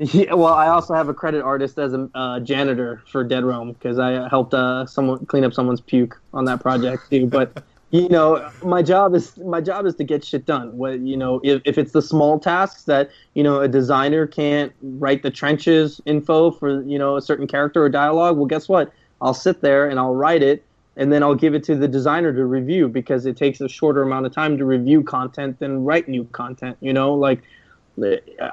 Yeah, 0.00 0.32
well, 0.32 0.54
I 0.54 0.68
also 0.68 0.94
have 0.94 1.10
a 1.10 1.14
credit 1.14 1.42
artist 1.42 1.78
as 1.78 1.92
a 1.92 2.08
uh, 2.14 2.40
janitor 2.40 3.02
for 3.06 3.22
Dead 3.22 3.44
Realm 3.44 3.72
because 3.72 3.98
I 3.98 4.26
helped 4.30 4.54
uh, 4.54 4.86
someone 4.86 5.26
clean 5.26 5.44
up 5.44 5.52
someone's 5.52 5.82
puke 5.82 6.18
on 6.32 6.46
that 6.46 6.60
project 6.60 7.10
too. 7.10 7.26
But 7.26 7.62
you 7.90 8.08
know, 8.08 8.50
my 8.62 8.80
job 8.80 9.14
is 9.14 9.36
my 9.36 9.60
job 9.60 9.84
is 9.84 9.94
to 9.96 10.04
get 10.04 10.24
shit 10.24 10.46
done. 10.46 10.74
What 10.78 11.00
you 11.00 11.18
know, 11.18 11.38
if, 11.44 11.60
if 11.66 11.76
it's 11.76 11.92
the 11.92 12.00
small 12.00 12.40
tasks 12.40 12.84
that 12.84 13.10
you 13.34 13.42
know 13.42 13.60
a 13.60 13.68
designer 13.68 14.26
can't 14.26 14.72
write 14.80 15.22
the 15.22 15.30
trenches 15.30 16.00
info 16.06 16.50
for 16.50 16.80
you 16.82 16.98
know 16.98 17.18
a 17.18 17.22
certain 17.22 17.46
character 17.46 17.84
or 17.84 17.90
dialogue, 17.90 18.38
well, 18.38 18.46
guess 18.46 18.70
what? 18.70 18.90
I'll 19.20 19.34
sit 19.34 19.60
there 19.60 19.86
and 19.86 20.00
I'll 20.00 20.14
write 20.14 20.42
it, 20.42 20.64
and 20.96 21.12
then 21.12 21.22
I'll 21.22 21.34
give 21.34 21.54
it 21.54 21.62
to 21.64 21.76
the 21.76 21.88
designer 21.88 22.32
to 22.32 22.46
review 22.46 22.88
because 22.88 23.26
it 23.26 23.36
takes 23.36 23.60
a 23.60 23.68
shorter 23.68 24.00
amount 24.00 24.24
of 24.24 24.32
time 24.32 24.56
to 24.56 24.64
review 24.64 25.02
content 25.02 25.58
than 25.58 25.84
write 25.84 26.08
new 26.08 26.24
content. 26.32 26.78
You 26.80 26.94
know, 26.94 27.12
like 27.12 27.42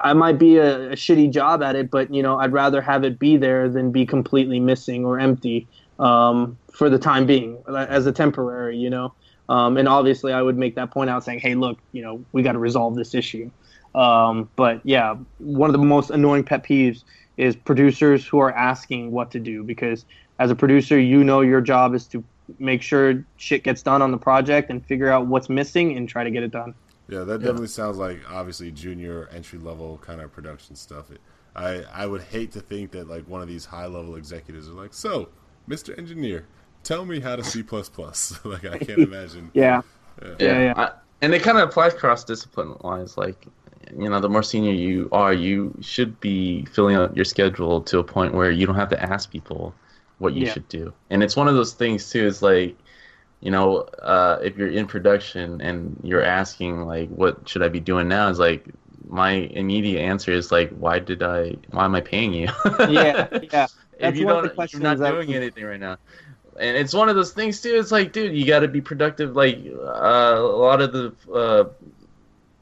I 0.02 0.12
might 0.12 0.38
be 0.38 0.56
a, 0.56 0.92
a, 0.92 0.94
shitty 0.94 1.30
job 1.30 1.62
at 1.62 1.76
it, 1.76 1.90
but 1.90 2.12
you 2.12 2.22
know, 2.22 2.38
I'd 2.38 2.52
rather 2.52 2.80
have 2.80 3.04
it 3.04 3.18
be 3.18 3.36
there 3.36 3.68
than 3.68 3.92
be 3.92 4.06
completely 4.06 4.60
missing 4.60 5.04
or 5.04 5.18
empty 5.18 5.66
um, 5.98 6.58
for 6.72 6.88
the 6.90 6.98
time 6.98 7.26
being, 7.26 7.62
as 7.68 8.06
a 8.06 8.12
temporary, 8.12 8.76
you 8.76 8.90
know. 8.90 9.14
Um, 9.48 9.76
and 9.76 9.88
obviously, 9.88 10.32
I 10.32 10.42
would 10.42 10.58
make 10.58 10.74
that 10.74 10.90
point 10.90 11.10
out, 11.10 11.24
saying, 11.24 11.40
"Hey, 11.40 11.54
look, 11.54 11.78
you 11.92 12.02
know, 12.02 12.24
we 12.32 12.42
got 12.42 12.52
to 12.52 12.58
resolve 12.58 12.94
this 12.94 13.14
issue." 13.14 13.50
Um, 13.94 14.48
but 14.56 14.80
yeah, 14.84 15.16
one 15.38 15.70
of 15.70 15.72
the 15.72 15.84
most 15.84 16.10
annoying 16.10 16.44
pet 16.44 16.62
peeves 16.64 17.04
is 17.36 17.56
producers 17.56 18.26
who 18.26 18.38
are 18.38 18.52
asking 18.52 19.12
what 19.12 19.30
to 19.30 19.40
do 19.40 19.62
because 19.62 20.04
as 20.38 20.50
a 20.50 20.54
producer, 20.54 20.98
you 20.98 21.24
know 21.24 21.40
your 21.40 21.60
job 21.60 21.94
is 21.94 22.06
to 22.08 22.22
make 22.58 22.82
sure 22.82 23.24
shit 23.36 23.62
gets 23.62 23.82
done 23.82 24.02
on 24.02 24.10
the 24.10 24.18
project 24.18 24.70
and 24.70 24.84
figure 24.84 25.10
out 25.10 25.26
what's 25.26 25.48
missing 25.48 25.96
and 25.96 26.08
try 26.08 26.24
to 26.24 26.30
get 26.30 26.42
it 26.42 26.50
done. 26.50 26.74
Yeah, 27.08 27.24
that 27.24 27.38
definitely 27.38 27.68
sounds 27.68 27.96
like 27.96 28.20
obviously 28.30 28.70
junior 28.70 29.28
entry 29.32 29.58
level 29.58 29.98
kind 29.98 30.20
of 30.20 30.30
production 30.32 30.76
stuff. 30.76 31.10
It, 31.10 31.20
I 31.56 31.82
I 31.92 32.06
would 32.06 32.22
hate 32.22 32.52
to 32.52 32.60
think 32.60 32.90
that 32.92 33.08
like 33.08 33.26
one 33.28 33.40
of 33.40 33.48
these 33.48 33.64
high 33.64 33.86
level 33.86 34.16
executives 34.16 34.68
are 34.68 34.72
like, 34.72 34.92
so, 34.92 35.30
Mr. 35.68 35.96
Engineer, 35.96 36.46
tell 36.82 37.04
me 37.06 37.20
how 37.20 37.36
to 37.36 37.42
C 37.44 37.62
plus 37.62 37.88
plus. 37.88 38.38
Like 38.44 38.64
I 38.66 38.78
can't 38.78 39.02
imagine. 39.02 39.50
yeah. 39.54 39.82
Yeah. 40.22 40.34
Yeah, 40.38 40.58
yeah. 40.60 40.74
I, 40.76 40.90
and 41.22 41.34
it 41.34 41.42
kind 41.42 41.58
of 41.58 41.68
applies 41.68 41.94
cross 41.94 42.24
discipline 42.24 42.74
wise. 42.82 43.16
Like, 43.16 43.46
you 43.96 44.08
know, 44.08 44.20
the 44.20 44.28
more 44.28 44.42
senior 44.42 44.72
you 44.72 45.08
are, 45.12 45.32
you 45.32 45.74
should 45.80 46.18
be 46.20 46.64
filling 46.66 46.96
out 46.96 47.16
your 47.16 47.24
schedule 47.24 47.80
to 47.82 47.98
a 47.98 48.04
point 48.04 48.34
where 48.34 48.50
you 48.50 48.66
don't 48.66 48.76
have 48.76 48.90
to 48.90 49.02
ask 49.02 49.30
people 49.30 49.74
what 50.18 50.34
you 50.34 50.44
Yeah. 50.44 50.52
should 50.52 50.68
do. 50.68 50.92
And 51.10 51.22
it's 51.22 51.36
one 51.36 51.48
of 51.48 51.54
those 51.54 51.72
things 51.74 52.10
too. 52.10 52.26
Is 52.26 52.42
like 52.42 52.76
you 53.40 53.50
know, 53.50 53.82
uh, 54.02 54.38
if 54.42 54.56
you're 54.56 54.68
in 54.68 54.86
production 54.86 55.60
and 55.60 55.98
you're 56.02 56.24
asking 56.24 56.86
like, 56.86 57.08
what 57.08 57.48
should 57.48 57.62
I 57.62 57.68
be 57.68 57.80
doing 57.80 58.08
now? 58.08 58.28
Is 58.28 58.38
like 58.38 58.66
my 59.06 59.30
immediate 59.30 60.00
answer 60.00 60.32
is 60.32 60.50
like, 60.50 60.70
why 60.70 60.98
did 60.98 61.22
I? 61.22 61.54
Why 61.70 61.84
am 61.84 61.94
I 61.94 62.00
paying 62.00 62.32
you? 62.32 62.48
yeah, 62.80 63.28
yeah. 63.52 63.66
if 63.98 64.16
you 64.16 64.26
don't, 64.26 64.72
you're 64.72 64.82
not 64.82 64.98
doing 64.98 65.34
anything 65.34 65.64
right 65.64 65.80
now. 65.80 65.98
And 66.58 66.76
it's 66.76 66.92
one 66.92 67.08
of 67.08 67.14
those 67.14 67.32
things 67.32 67.60
too. 67.60 67.76
It's 67.76 67.92
like, 67.92 68.12
dude, 68.12 68.36
you 68.36 68.44
got 68.44 68.60
to 68.60 68.68
be 68.68 68.80
productive. 68.80 69.36
Like 69.36 69.58
uh, 69.66 70.34
a 70.36 70.40
lot 70.40 70.80
of 70.80 70.92
the 70.92 71.14
uh, 71.32 71.64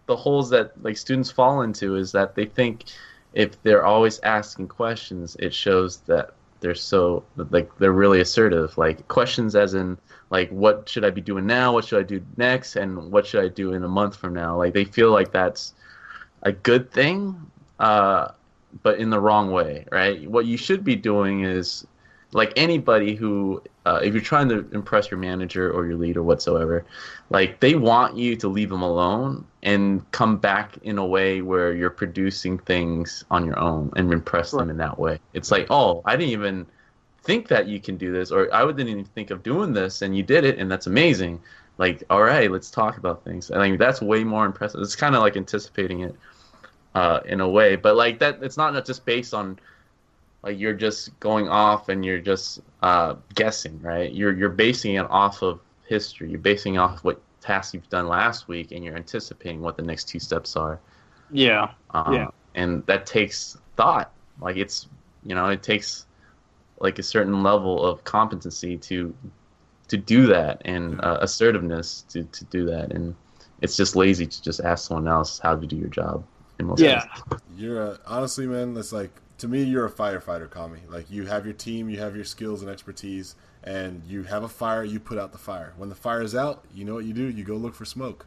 the 0.04 0.16
holes 0.16 0.50
that 0.50 0.72
like 0.82 0.98
students 0.98 1.30
fall 1.30 1.62
into 1.62 1.96
is 1.96 2.12
that 2.12 2.34
they 2.34 2.44
think 2.44 2.84
if 3.32 3.60
they're 3.62 3.84
always 3.84 4.20
asking 4.20 4.68
questions, 4.68 5.36
it 5.38 5.52
shows 5.52 5.98
that 6.00 6.35
they're 6.60 6.74
so 6.74 7.24
like 7.36 7.76
they're 7.78 7.92
really 7.92 8.20
assertive. 8.20 8.76
Like 8.78 9.06
questions 9.08 9.54
as 9.54 9.74
in 9.74 9.98
like 10.30 10.50
what 10.50 10.88
should 10.88 11.04
I 11.04 11.10
be 11.10 11.20
doing 11.20 11.46
now? 11.46 11.72
What 11.72 11.84
should 11.84 12.00
I 12.00 12.02
do 12.02 12.24
next? 12.36 12.76
And 12.76 13.10
what 13.10 13.26
should 13.26 13.44
I 13.44 13.48
do 13.48 13.72
in 13.72 13.84
a 13.84 13.88
month 13.88 14.16
from 14.16 14.34
now? 14.34 14.56
Like 14.56 14.74
they 14.74 14.84
feel 14.84 15.10
like 15.10 15.32
that's 15.32 15.74
a 16.42 16.52
good 16.52 16.90
thing, 16.90 17.50
uh, 17.78 18.28
but 18.82 18.98
in 18.98 19.10
the 19.10 19.20
wrong 19.20 19.50
way, 19.50 19.86
right? 19.90 20.28
What 20.30 20.46
you 20.46 20.56
should 20.56 20.84
be 20.84 20.96
doing 20.96 21.44
is 21.44 21.86
like 22.32 22.52
anybody 22.56 23.14
who 23.14 23.62
uh, 23.84 24.00
if 24.02 24.12
you're 24.12 24.22
trying 24.22 24.48
to 24.48 24.68
impress 24.72 25.10
your 25.10 25.18
manager 25.18 25.70
or 25.70 25.86
your 25.86 25.96
lead 25.96 26.16
or 26.16 26.22
whatsoever 26.22 26.84
like 27.30 27.60
they 27.60 27.74
want 27.74 28.16
you 28.16 28.36
to 28.36 28.48
leave 28.48 28.68
them 28.68 28.82
alone 28.82 29.46
and 29.62 30.08
come 30.10 30.36
back 30.36 30.76
in 30.82 30.98
a 30.98 31.06
way 31.06 31.40
where 31.40 31.72
you're 31.72 31.90
producing 31.90 32.58
things 32.58 33.24
on 33.30 33.44
your 33.44 33.58
own 33.58 33.92
and 33.96 34.12
impress 34.12 34.50
them 34.50 34.70
in 34.70 34.76
that 34.76 34.98
way. 34.98 35.18
It's 35.34 35.50
like 35.50 35.68
oh 35.70 36.02
i 36.04 36.16
didn't 36.16 36.32
even 36.32 36.66
think 37.22 37.48
that 37.48 37.66
you 37.66 37.80
can 37.80 37.96
do 37.96 38.12
this 38.12 38.30
or 38.30 38.52
i 38.54 38.64
didn't 38.66 38.88
even 38.88 39.04
think 39.04 39.30
of 39.30 39.42
doing 39.42 39.72
this 39.72 40.02
and 40.02 40.16
you 40.16 40.22
did 40.22 40.44
it 40.44 40.58
and 40.58 40.70
that's 40.70 40.86
amazing. 40.86 41.40
Like 41.78 42.02
all 42.10 42.22
right 42.22 42.50
let's 42.50 42.70
talk 42.70 42.98
about 42.98 43.24
things. 43.24 43.50
I 43.52 43.58
think 43.58 43.78
that's 43.78 44.02
way 44.02 44.24
more 44.24 44.46
impressive. 44.46 44.80
It's 44.80 44.96
kind 44.96 45.14
of 45.14 45.22
like 45.22 45.36
anticipating 45.36 46.00
it 46.00 46.16
uh, 46.96 47.20
in 47.24 47.40
a 47.40 47.48
way. 47.48 47.76
But 47.76 47.94
like 47.94 48.18
that 48.18 48.42
it's 48.42 48.56
not 48.56 48.84
just 48.84 49.04
based 49.04 49.32
on 49.32 49.60
like 50.46 50.60
you're 50.60 50.74
just 50.74 51.18
going 51.18 51.48
off 51.48 51.88
and 51.88 52.04
you're 52.04 52.20
just 52.20 52.60
uh, 52.80 53.16
guessing, 53.34 53.82
right? 53.82 54.12
You're 54.12 54.32
you're 54.32 54.48
basing 54.48 54.94
it 54.94 55.06
off 55.10 55.42
of 55.42 55.58
history. 55.88 56.30
You're 56.30 56.38
basing 56.38 56.78
off 56.78 57.02
what 57.02 57.20
tasks 57.40 57.74
you've 57.74 57.90
done 57.90 58.06
last 58.06 58.46
week, 58.46 58.70
and 58.70 58.84
you're 58.84 58.94
anticipating 58.94 59.60
what 59.60 59.76
the 59.76 59.82
next 59.82 60.08
two 60.08 60.20
steps 60.20 60.54
are. 60.54 60.78
Yeah. 61.32 61.72
Um, 61.90 62.14
yeah. 62.14 62.28
And 62.54 62.86
that 62.86 63.06
takes 63.06 63.58
thought. 63.74 64.12
Like 64.40 64.56
it's 64.56 64.86
you 65.24 65.34
know 65.34 65.48
it 65.48 65.64
takes 65.64 66.06
like 66.78 67.00
a 67.00 67.02
certain 67.02 67.42
level 67.42 67.84
of 67.84 68.04
competency 68.04 68.76
to 68.76 69.12
to 69.88 69.96
do 69.96 70.28
that 70.28 70.62
and 70.64 71.00
uh, 71.00 71.18
assertiveness 71.22 72.02
to 72.10 72.22
to 72.24 72.44
do 72.46 72.66
that 72.66 72.92
and 72.92 73.14
it's 73.62 73.76
just 73.76 73.96
lazy 73.96 74.26
to 74.26 74.42
just 74.42 74.60
ask 74.60 74.88
someone 74.88 75.08
else 75.08 75.38
how 75.38 75.56
to 75.56 75.66
do 75.66 75.76
your 75.76 75.88
job 75.88 76.22
in 76.58 76.66
most 76.66 76.80
yeah 76.80 77.00
cases. 77.06 77.40
You're 77.56 77.92
uh, 77.92 77.96
honestly, 78.06 78.46
man. 78.46 78.76
It's 78.76 78.92
like 78.92 79.10
to 79.38 79.48
me, 79.48 79.62
you're 79.62 79.86
a 79.86 79.90
firefighter, 79.90 80.48
Kami. 80.48 80.80
Like 80.88 81.10
you 81.10 81.26
have 81.26 81.44
your 81.44 81.54
team, 81.54 81.88
you 81.90 81.98
have 82.00 82.14
your 82.16 82.24
skills 82.24 82.62
and 82.62 82.70
expertise, 82.70 83.34
and 83.64 84.02
you 84.06 84.22
have 84.24 84.42
a 84.42 84.48
fire. 84.48 84.84
You 84.84 85.00
put 85.00 85.18
out 85.18 85.32
the 85.32 85.38
fire. 85.38 85.74
When 85.76 85.88
the 85.88 85.94
fire 85.94 86.22
is 86.22 86.34
out, 86.34 86.64
you 86.74 86.84
know 86.84 86.94
what 86.94 87.04
you 87.04 87.12
do? 87.12 87.28
You 87.28 87.44
go 87.44 87.54
look 87.56 87.74
for 87.74 87.84
smoke. 87.84 88.26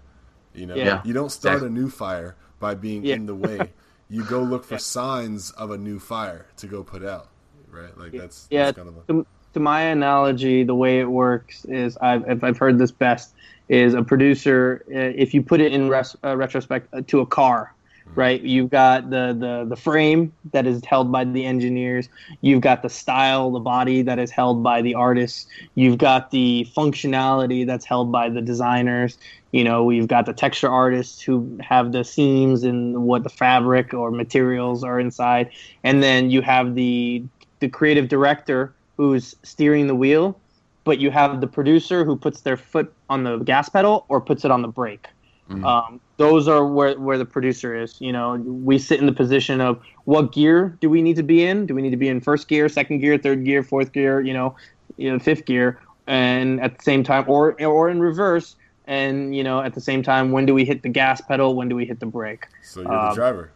You 0.54 0.66
know, 0.66 0.76
Yeah. 0.76 1.02
you 1.06 1.14
don't 1.14 1.32
start 1.32 1.56
Exactly. 1.58 1.68
a 1.80 1.82
new 1.82 1.90
fire 1.90 2.36
by 2.60 2.76
being 2.76 3.04
Yeah. 3.06 3.16
in 3.16 3.26
the 3.26 3.36
way. 3.36 3.60
You 4.12 4.24
go 4.24 4.42
look 4.42 4.64
for 4.66 4.80
signs 4.80 5.52
of 5.52 5.70
a 5.70 5.78
new 5.78 6.00
fire 6.00 6.48
to 6.58 6.66
go 6.66 6.82
put 6.82 7.06
out. 7.06 7.28
Right? 7.70 7.96
Like 7.96 8.12
that's 8.12 8.48
yeah 8.50 8.66
That's 8.66 8.78
kind 8.78 8.90
of 8.90 8.98
a, 8.98 9.02
to, 9.14 9.28
to 9.54 9.60
my 9.60 9.82
analogy 9.82 10.64
the 10.64 10.74
way 10.74 11.00
it 11.00 11.06
works 11.06 11.64
is 11.66 11.96
I've, 11.98 12.44
I've 12.44 12.58
heard 12.58 12.80
this 12.80 12.90
best 12.90 13.36
is 13.68 13.94
a 13.94 14.02
producer 14.02 14.84
uh, 14.90 14.98
if 14.98 15.36
you 15.36 15.44
put 15.44 15.62
it 15.62 15.74
in 15.74 15.90
res, 15.90 16.16
uh, 16.24 16.36
retrospect 16.36 16.92
uh, 16.92 17.02
to 17.06 17.20
a 17.20 17.26
car 17.28 17.76
right? 18.16 18.42
You've 18.42 18.70
got 18.70 19.10
the, 19.10 19.36
the 19.38 19.66
the 19.70 19.76
frame 19.76 20.34
that 20.52 20.66
is 20.66 20.84
held 20.84 21.12
by 21.12 21.24
the 21.24 21.46
engineers. 21.46 22.10
You've 22.42 22.62
got 22.62 22.82
the 22.82 22.90
style 22.90 23.52
the 23.52 23.60
body 23.60 24.02
that 24.02 24.20
is 24.20 24.32
held 24.32 24.64
by 24.64 24.82
the 24.82 24.96
artists. 24.96 25.48
You've 25.76 25.98
got 25.98 26.32
the 26.32 26.68
functionality 26.76 27.66
that's 27.66 27.86
held 27.86 28.12
by 28.12 28.30
the 28.30 28.42
designers. 28.42 29.18
You 29.52 29.64
know 29.64 29.84
we've 29.84 30.08
got 30.08 30.26
the 30.26 30.34
texture 30.34 30.70
artists 30.70 31.22
who 31.22 31.58
have 31.62 31.92
the 31.92 32.04
seams 32.04 32.64
and 32.64 33.04
what 33.04 33.24
the 33.24 33.30
fabric 33.30 33.94
or 33.94 34.12
materials 34.12 34.84
are 34.84 35.00
inside. 35.00 35.52
And 35.84 36.04
then 36.04 36.30
you 36.30 36.42
have 36.42 36.76
the 36.76 37.24
the 37.60 37.70
creative 37.70 38.08
director 38.08 38.74
who's 38.98 39.36
steering 39.44 39.88
the 39.88 39.96
wheel 39.96 40.40
but 40.86 40.98
you 40.98 41.12
have 41.12 41.40
the 41.40 41.46
producer 41.46 42.04
who 42.04 42.16
puts 42.16 42.42
their 42.42 42.58
foot 42.58 42.92
on 43.10 43.24
the 43.24 43.38
gas 43.40 43.70
pedal 43.70 44.06
or 44.08 44.20
puts 44.20 44.44
it 44.44 44.50
on 44.50 44.62
the 44.62 44.68
brake 44.68 45.08
um, 45.50 46.00
those 46.18 46.48
are 46.48 46.66
where, 46.66 47.00
where 47.00 47.18
the 47.18 47.26
producer 47.26 47.76
is. 47.76 48.00
You 48.00 48.12
know, 48.12 48.36
we 48.36 48.78
sit 48.78 49.00
in 49.00 49.06
the 49.06 49.12
position 49.14 49.62
of 49.62 49.82
what 50.06 50.32
gear 50.32 50.78
do 50.82 50.90
we 50.90 51.02
need 51.02 51.16
to 51.16 51.24
be 51.24 51.44
in? 51.46 51.66
Do 51.66 51.74
we 51.76 51.82
need 51.82 51.90
to 51.92 51.98
be 51.98 52.08
in 52.08 52.22
first 52.22 52.48
gear, 52.48 52.70
second 52.70 53.00
gear, 53.00 53.18
third 53.18 53.44
gear, 53.46 53.64
fourth 53.64 53.92
gear? 53.92 54.22
You 54.22 54.34
know, 54.34 54.56
you 54.98 55.12
know 55.12 55.18
fifth 55.20 55.46
gear, 55.46 55.80
and 56.08 56.60
at 56.62 56.78
the 56.78 56.84
same 56.84 57.04
time, 57.04 57.26
or 57.28 57.60
or 57.64 57.90
in 57.90 58.00
reverse. 58.00 58.56
And 58.86 59.36
you 59.36 59.44
know, 59.44 59.62
at 59.62 59.74
the 59.76 59.82
same 59.82 60.02
time, 60.02 60.32
when 60.32 60.46
do 60.48 60.54
we 60.54 60.66
hit 60.66 60.82
the 60.82 60.90
gas 60.90 61.22
pedal? 61.22 61.56
When 61.56 61.70
do 61.70 61.76
we 61.76 61.86
hit 61.86 62.00
the 62.00 62.06
brake? 62.08 62.46
so 62.64 62.82
you're 62.82 62.90
the 62.90 62.98
um, 63.10 63.16
driver. 63.16 63.52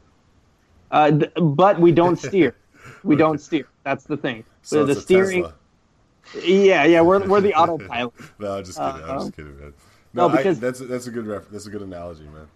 Uh, 0.92 1.10
th- 1.12 1.32
but 1.42 1.80
we 1.80 1.92
don't 1.92 2.18
steer. 2.28 2.56
we 3.04 3.16
don't 3.16 3.40
steer. 3.42 3.68
That's 3.84 4.04
the 4.04 4.18
thing. 4.18 4.44
So 4.62 4.86
the 4.86 4.92
it's 4.94 5.02
steering. 5.02 5.44
Tesla. 5.44 5.56
Yeah, 6.46 6.86
yeah, 6.86 7.02
we're 7.02 7.28
we're 7.28 7.42
the 7.42 7.54
autopilot. 7.56 8.14
No, 8.40 8.58
I'm 8.58 8.64
just 8.64 8.78
kidding. 8.78 9.04
I'm 9.04 9.10
Uh, 9.10 9.20
just 9.20 9.36
kidding, 9.36 9.60
man. 9.60 9.74
No, 10.14 10.28
No, 10.28 10.36
because- 10.36 10.58
I, 10.58 10.62
that's 10.62 10.80
that's 10.80 11.08
a 11.08 11.12
good 11.12 11.26
ref, 11.28 11.44
that's 11.50 11.66
a 11.66 11.70
good 11.70 11.82
analogy, 11.82 12.24
man. 12.24 12.48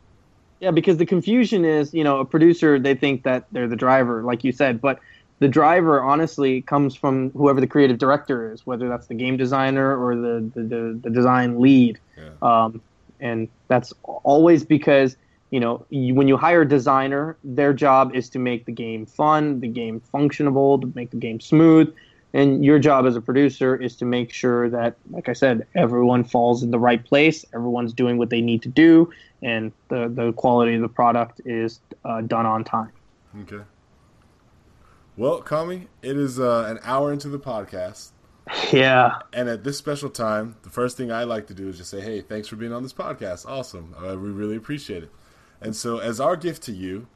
Yeah, 0.59 0.71
because 0.71 0.97
the 0.97 1.05
confusion 1.05 1.65
is, 1.65 1.93
you 1.93 2.03
know, 2.03 2.19
a 2.19 2.25
producer 2.25 2.79
they 2.79 2.95
think 2.95 3.23
that 3.23 3.45
they're 3.51 3.67
the 3.67 3.75
driver, 3.75 4.23
like 4.23 4.43
you 4.43 4.51
said, 4.51 4.81
but 4.81 4.99
the 5.39 5.47
driver 5.47 6.01
honestly 6.01 6.61
comes 6.63 6.95
from 6.95 7.29
whoever 7.31 7.61
the 7.61 7.67
creative 7.67 7.99
director 7.99 8.51
is, 8.51 8.65
whether 8.65 8.89
that's 8.89 9.05
the 9.05 9.13
game 9.13 9.37
designer 9.37 9.95
or 9.95 10.15
the 10.15 10.51
the, 10.55 10.63
the, 10.63 10.99
the 11.03 11.09
design 11.11 11.59
lead. 11.59 11.99
Yeah. 12.17 12.29
Um, 12.41 12.81
and 13.19 13.47
that's 13.67 13.93
always 14.03 14.63
because 14.63 15.15
you 15.51 15.59
know 15.59 15.85
you, 15.89 16.15
when 16.15 16.27
you 16.27 16.37
hire 16.37 16.61
a 16.61 16.67
designer, 16.67 17.37
their 17.43 17.71
job 17.73 18.15
is 18.15 18.27
to 18.29 18.39
make 18.39 18.65
the 18.65 18.71
game 18.71 19.05
fun, 19.05 19.59
the 19.59 19.67
game 19.67 20.01
functionable, 20.11 20.81
to 20.81 20.91
make 20.95 21.11
the 21.11 21.17
game 21.17 21.39
smooth. 21.39 21.93
And 22.33 22.63
your 22.63 22.77
job 22.77 23.05
as 23.05 23.15
a 23.15 23.21
producer 23.21 23.75
is 23.75 23.95
to 23.97 24.05
make 24.05 24.31
sure 24.31 24.69
that, 24.69 24.95
like 25.11 25.29
I 25.29 25.33
said, 25.33 25.65
everyone 25.75 26.23
falls 26.23 26.61
in 26.61 26.71
the 26.71 26.79
right 26.79 27.03
place, 27.03 27.45
everyone's 27.53 27.93
doing 27.93 28.17
what 28.17 28.29
they 28.29 28.41
need 28.41 28.61
to 28.63 28.69
do, 28.69 29.09
and 29.41 29.71
the, 29.87 30.09
the 30.09 30.33
quality 30.33 30.75
of 30.75 30.81
the 30.81 30.89
product 30.89 31.41
is 31.45 31.79
uh, 32.03 32.21
done 32.21 32.45
on 32.45 32.63
time. 32.63 32.91
Okay. 33.41 33.63
Well, 35.15 35.41
Kami, 35.41 35.87
it 36.01 36.17
is 36.17 36.39
uh, 36.39 36.65
an 36.67 36.79
hour 36.83 37.11
into 37.11 37.29
the 37.29 37.39
podcast. 37.39 38.11
Yeah. 38.71 39.19
And 39.33 39.49
at 39.49 39.65
this 39.65 39.77
special 39.77 40.09
time, 40.09 40.55
the 40.63 40.69
first 40.69 40.95
thing 40.95 41.11
I 41.11 41.25
like 41.25 41.47
to 41.47 41.53
do 41.53 41.67
is 41.67 41.77
just 41.77 41.89
say, 41.89 41.99
hey, 41.99 42.21
thanks 42.21 42.47
for 42.47 42.55
being 42.55 42.71
on 42.71 42.81
this 42.81 42.93
podcast. 42.93 43.45
Awesome. 43.45 43.93
Uh, 43.97 44.15
we 44.15 44.29
really 44.29 44.55
appreciate 44.55 45.03
it. 45.03 45.11
And 45.59 45.75
so, 45.75 45.97
as 45.97 46.21
our 46.21 46.37
gift 46.37 46.63
to 46.63 46.71
you, 46.71 47.07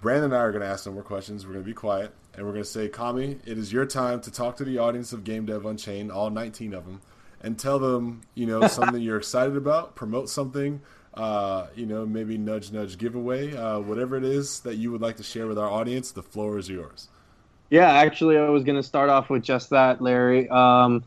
Brandon 0.00 0.26
and 0.26 0.34
I 0.34 0.38
are 0.38 0.52
going 0.52 0.62
to 0.62 0.68
ask 0.68 0.84
some 0.84 0.94
more 0.94 1.02
questions. 1.02 1.46
We're 1.46 1.54
going 1.54 1.64
to 1.64 1.68
be 1.68 1.74
quiet. 1.74 2.14
And 2.38 2.46
we're 2.46 2.52
going 2.52 2.62
to 2.62 2.70
say, 2.70 2.86
Kami, 2.86 3.36
it 3.46 3.58
is 3.58 3.72
your 3.72 3.84
time 3.84 4.20
to 4.20 4.30
talk 4.30 4.58
to 4.58 4.64
the 4.64 4.78
audience 4.78 5.12
of 5.12 5.24
Game 5.24 5.44
Dev 5.44 5.66
Unchained, 5.66 6.12
all 6.12 6.30
19 6.30 6.72
of 6.72 6.86
them, 6.86 7.00
and 7.42 7.58
tell 7.58 7.80
them, 7.80 8.20
you 8.36 8.46
know, 8.46 8.64
something 8.68 9.02
you're 9.02 9.16
excited 9.16 9.56
about, 9.56 9.96
promote 9.96 10.30
something, 10.30 10.80
uh, 11.14 11.66
you 11.74 11.84
know, 11.84 12.06
maybe 12.06 12.38
nudge, 12.38 12.70
nudge 12.70 12.96
giveaway, 12.96 13.56
uh, 13.56 13.80
whatever 13.80 14.16
it 14.16 14.22
is 14.22 14.60
that 14.60 14.76
you 14.76 14.92
would 14.92 15.00
like 15.00 15.16
to 15.16 15.24
share 15.24 15.48
with 15.48 15.58
our 15.58 15.68
audience. 15.68 16.12
The 16.12 16.22
floor 16.22 16.58
is 16.58 16.68
yours. 16.68 17.08
Yeah, 17.70 17.90
actually, 17.90 18.38
I 18.38 18.48
was 18.50 18.62
going 18.62 18.76
to 18.76 18.84
start 18.84 19.10
off 19.10 19.30
with 19.30 19.42
just 19.42 19.70
that, 19.70 20.00
Larry. 20.00 20.48
Um, 20.48 21.02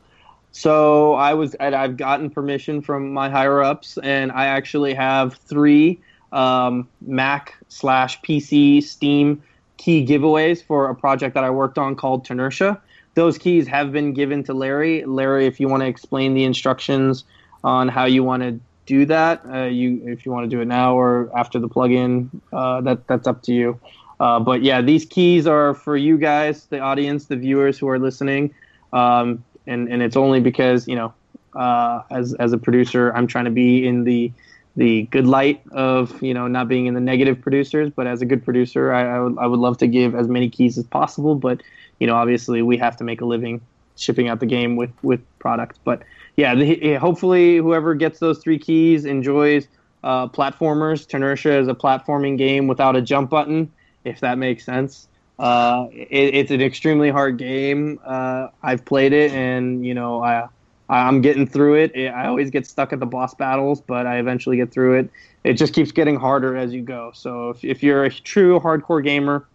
so 0.52 1.14
I 1.14 1.34
was, 1.34 1.56
I've 1.62 1.96
gotten 1.96 2.30
permission 2.30 2.82
from 2.82 3.14
my 3.14 3.30
higher 3.30 3.64
ups, 3.64 3.98
and 4.04 4.34
I 4.34 4.48
actually 4.48 4.96
have 4.96 5.36
three 5.36 6.02
um, 6.34 6.90
Mac 7.00 7.56
slash 7.70 8.20
PC 8.20 8.84
Steam 8.84 9.42
key 9.82 10.06
giveaways 10.06 10.64
for 10.64 10.90
a 10.90 10.96
project 10.96 11.34
that 11.34 11.44
I 11.44 11.50
worked 11.50 11.80
on 11.80 11.96
called 11.96 12.24
Tenertia. 12.24 12.80
Those 13.16 13.40
keys 13.40 13.68
have 13.68 13.92
been 13.92 14.14
given 14.14 14.44
to 14.44 14.54
Larry. 14.54 15.04
Larry, 15.06 15.48
if 15.48 15.60
you 15.60 15.68
want 15.68 15.82
to 15.82 15.88
explain 15.88 16.36
the 16.36 16.44
instructions 16.44 17.24
on 17.64 17.88
how 17.88 18.06
you 18.06 18.24
want 18.24 18.44
to 18.44 18.60
do 18.86 19.06
that, 19.06 19.42
uh, 19.52 19.64
you 19.64 20.00
if 20.06 20.24
you 20.24 20.32
want 20.32 20.50
to 20.50 20.56
do 20.56 20.62
it 20.62 20.68
now 20.68 20.96
or 20.96 21.32
after 21.36 21.58
the 21.58 21.68
plugin, 21.68 22.30
uh, 22.54 22.82
that 22.82 23.08
that's 23.08 23.28
up 23.28 23.42
to 23.44 23.54
you. 23.54 23.80
Uh, 24.20 24.40
but 24.40 24.62
yeah, 24.62 24.82
these 24.82 25.04
keys 25.04 25.48
are 25.48 25.74
for 25.74 25.98
you 25.98 26.16
guys, 26.16 26.66
the 26.66 26.80
audience, 26.80 27.26
the 27.26 27.36
viewers 27.36 27.80
who 27.80 27.90
are 27.90 27.98
listening, 27.98 28.54
um, 28.94 29.44
and 29.66 29.90
and 29.90 30.04
it's 30.04 30.16
only 30.16 30.40
because 30.40 30.88
you 30.88 30.96
know, 30.96 31.12
uh, 31.56 32.04
as 32.12 32.36
as 32.36 32.54
a 32.54 32.58
producer, 32.58 33.12
I'm 33.16 33.26
trying 33.26 33.46
to 33.46 33.52
be 33.52 33.88
in 33.88 34.04
the 34.04 34.32
the 34.76 35.03
good 35.03 35.28
light 35.28 35.61
of 35.72 36.22
you 36.24 36.34
know 36.34 36.47
not 36.47 36.67
being 36.67 36.86
in 36.86 36.93
the 36.93 37.01
negative 37.01 37.41
producers, 37.41 37.91
but 37.95 38.07
as 38.07 38.22
a 38.22 38.26
good 38.26 38.43
producer, 38.43 38.91
I, 38.91 39.17
I 39.17 39.19
would 39.19 39.38
I 39.38 39.47
would 39.47 39.59
love 39.59 39.78
to 39.80 39.88
give 39.88 40.15
as 40.15 40.28
many 40.28 40.49
keys 40.49 40.78
as 40.78 40.86
possible, 40.86 41.36
but 41.36 41.61
you 41.99 42.07
know 42.07 42.15
obviously 42.15 42.61
we 42.61 42.78
have 42.78 42.95
to 42.97 43.03
make 43.03 43.22
a 43.22 43.26
living, 43.26 43.61
shipping 43.97 44.28
out 44.30 44.39
the 44.39 44.45
game 44.45 44.76
with 44.76 44.91
with 45.01 45.22
product. 45.39 45.80
But 45.84 46.03
yeah, 46.38 46.55
the, 46.55 46.95
hopefully 46.95 47.57
whoever 47.57 47.93
gets 47.95 48.19
those 48.19 48.39
three 48.39 48.59
keys 48.59 49.05
enjoys 49.05 49.67
uh, 50.03 50.28
platformers. 50.28 51.05
Tenertia 51.05 51.59
is 51.59 51.67
a 51.67 51.76
platforming 51.76 52.38
game 52.38 52.67
without 52.67 52.95
a 52.95 53.01
jump 53.01 53.30
button, 53.30 53.72
if 54.03 54.22
that 54.22 54.38
makes 54.38 54.65
sense. 54.65 55.07
Uh, 55.38 55.88
it, 55.91 56.36
it's 56.36 56.51
an 56.51 56.61
extremely 56.61 57.09
hard 57.09 57.38
game. 57.38 57.99
Uh, 58.05 58.47
I've 58.63 58.86
played 58.86 59.11
it, 59.11 59.32
and 59.32 59.86
you 59.86 59.93
know, 59.93 60.24
I 60.24 60.47
I'm 60.92 61.22
getting 61.22 61.48
through 61.48 61.76
it. 61.76 61.96
I 61.96 62.28
always 62.28 62.50
get 62.50 62.68
stuck 62.68 62.92
at 62.92 63.00
the 63.00 63.06
boss 63.06 63.34
battles, 63.34 63.82
but 63.82 64.06
I 64.06 64.18
eventually 64.18 64.58
get 64.58 64.72
through 64.72 65.00
it. 65.00 65.10
It 65.44 65.54
just 65.54 65.74
keeps 65.74 65.92
getting 65.92 66.18
harder 66.18 66.56
as 66.56 66.74
you 66.74 66.82
go. 66.82 67.12
So 67.14 67.50
if 67.50 67.64
if 67.64 67.82
you're 67.82 68.04
a 68.04 68.10
true 68.10 68.60
hardcore 68.60 69.04
gamer 69.04 69.48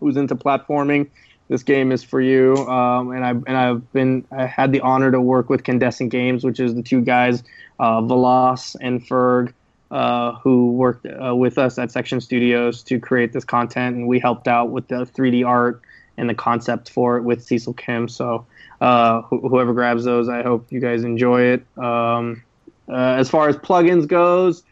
who's 0.00 0.16
into 0.16 0.34
platforming, 0.34 1.08
this 1.48 1.62
game 1.62 1.92
is 1.92 2.02
for 2.02 2.20
you. 2.20 2.56
Um, 2.66 3.10
and 3.10 3.24
I 3.24 3.30
and 3.30 3.56
I've 3.56 3.92
been 3.92 4.24
I 4.32 4.46
had 4.46 4.72
the 4.72 4.80
honor 4.80 5.10
to 5.10 5.20
work 5.20 5.50
with 5.50 5.64
Candescent 5.64 6.10
Games, 6.10 6.44
which 6.44 6.58
is 6.58 6.74
the 6.74 6.82
two 6.82 7.02
guys, 7.02 7.42
uh, 7.78 8.00
Veloz 8.00 8.74
and 8.80 9.06
Ferg 9.06 9.52
uh, 9.90 10.32
who 10.36 10.72
worked 10.72 11.06
uh, 11.06 11.34
with 11.34 11.58
us 11.58 11.78
at 11.78 11.90
Section 11.90 12.20
Studios 12.20 12.82
to 12.84 13.00
create 13.00 13.32
this 13.32 13.44
content, 13.44 13.96
and 13.96 14.06
we 14.06 14.18
helped 14.18 14.46
out 14.46 14.70
with 14.70 14.88
the 14.88 15.04
3D 15.04 15.44
art 15.44 15.82
and 16.16 16.28
the 16.28 16.34
concept 16.34 16.90
for 16.90 17.16
it 17.16 17.22
with 17.22 17.42
Cecil 17.42 17.74
Kim. 17.74 18.08
So 18.08 18.46
uh, 18.80 19.22
wh- 19.22 19.48
whoever 19.48 19.72
grabs 19.72 20.04
those, 20.04 20.28
I 20.28 20.42
hope 20.42 20.70
you 20.70 20.80
guys 20.80 21.04
enjoy 21.04 21.42
it. 21.42 21.78
Um, 21.78 22.42
uh, 22.88 23.14
as 23.18 23.30
far 23.30 23.48
as 23.48 23.56
plugins 23.56 24.06
goes, 24.06 24.62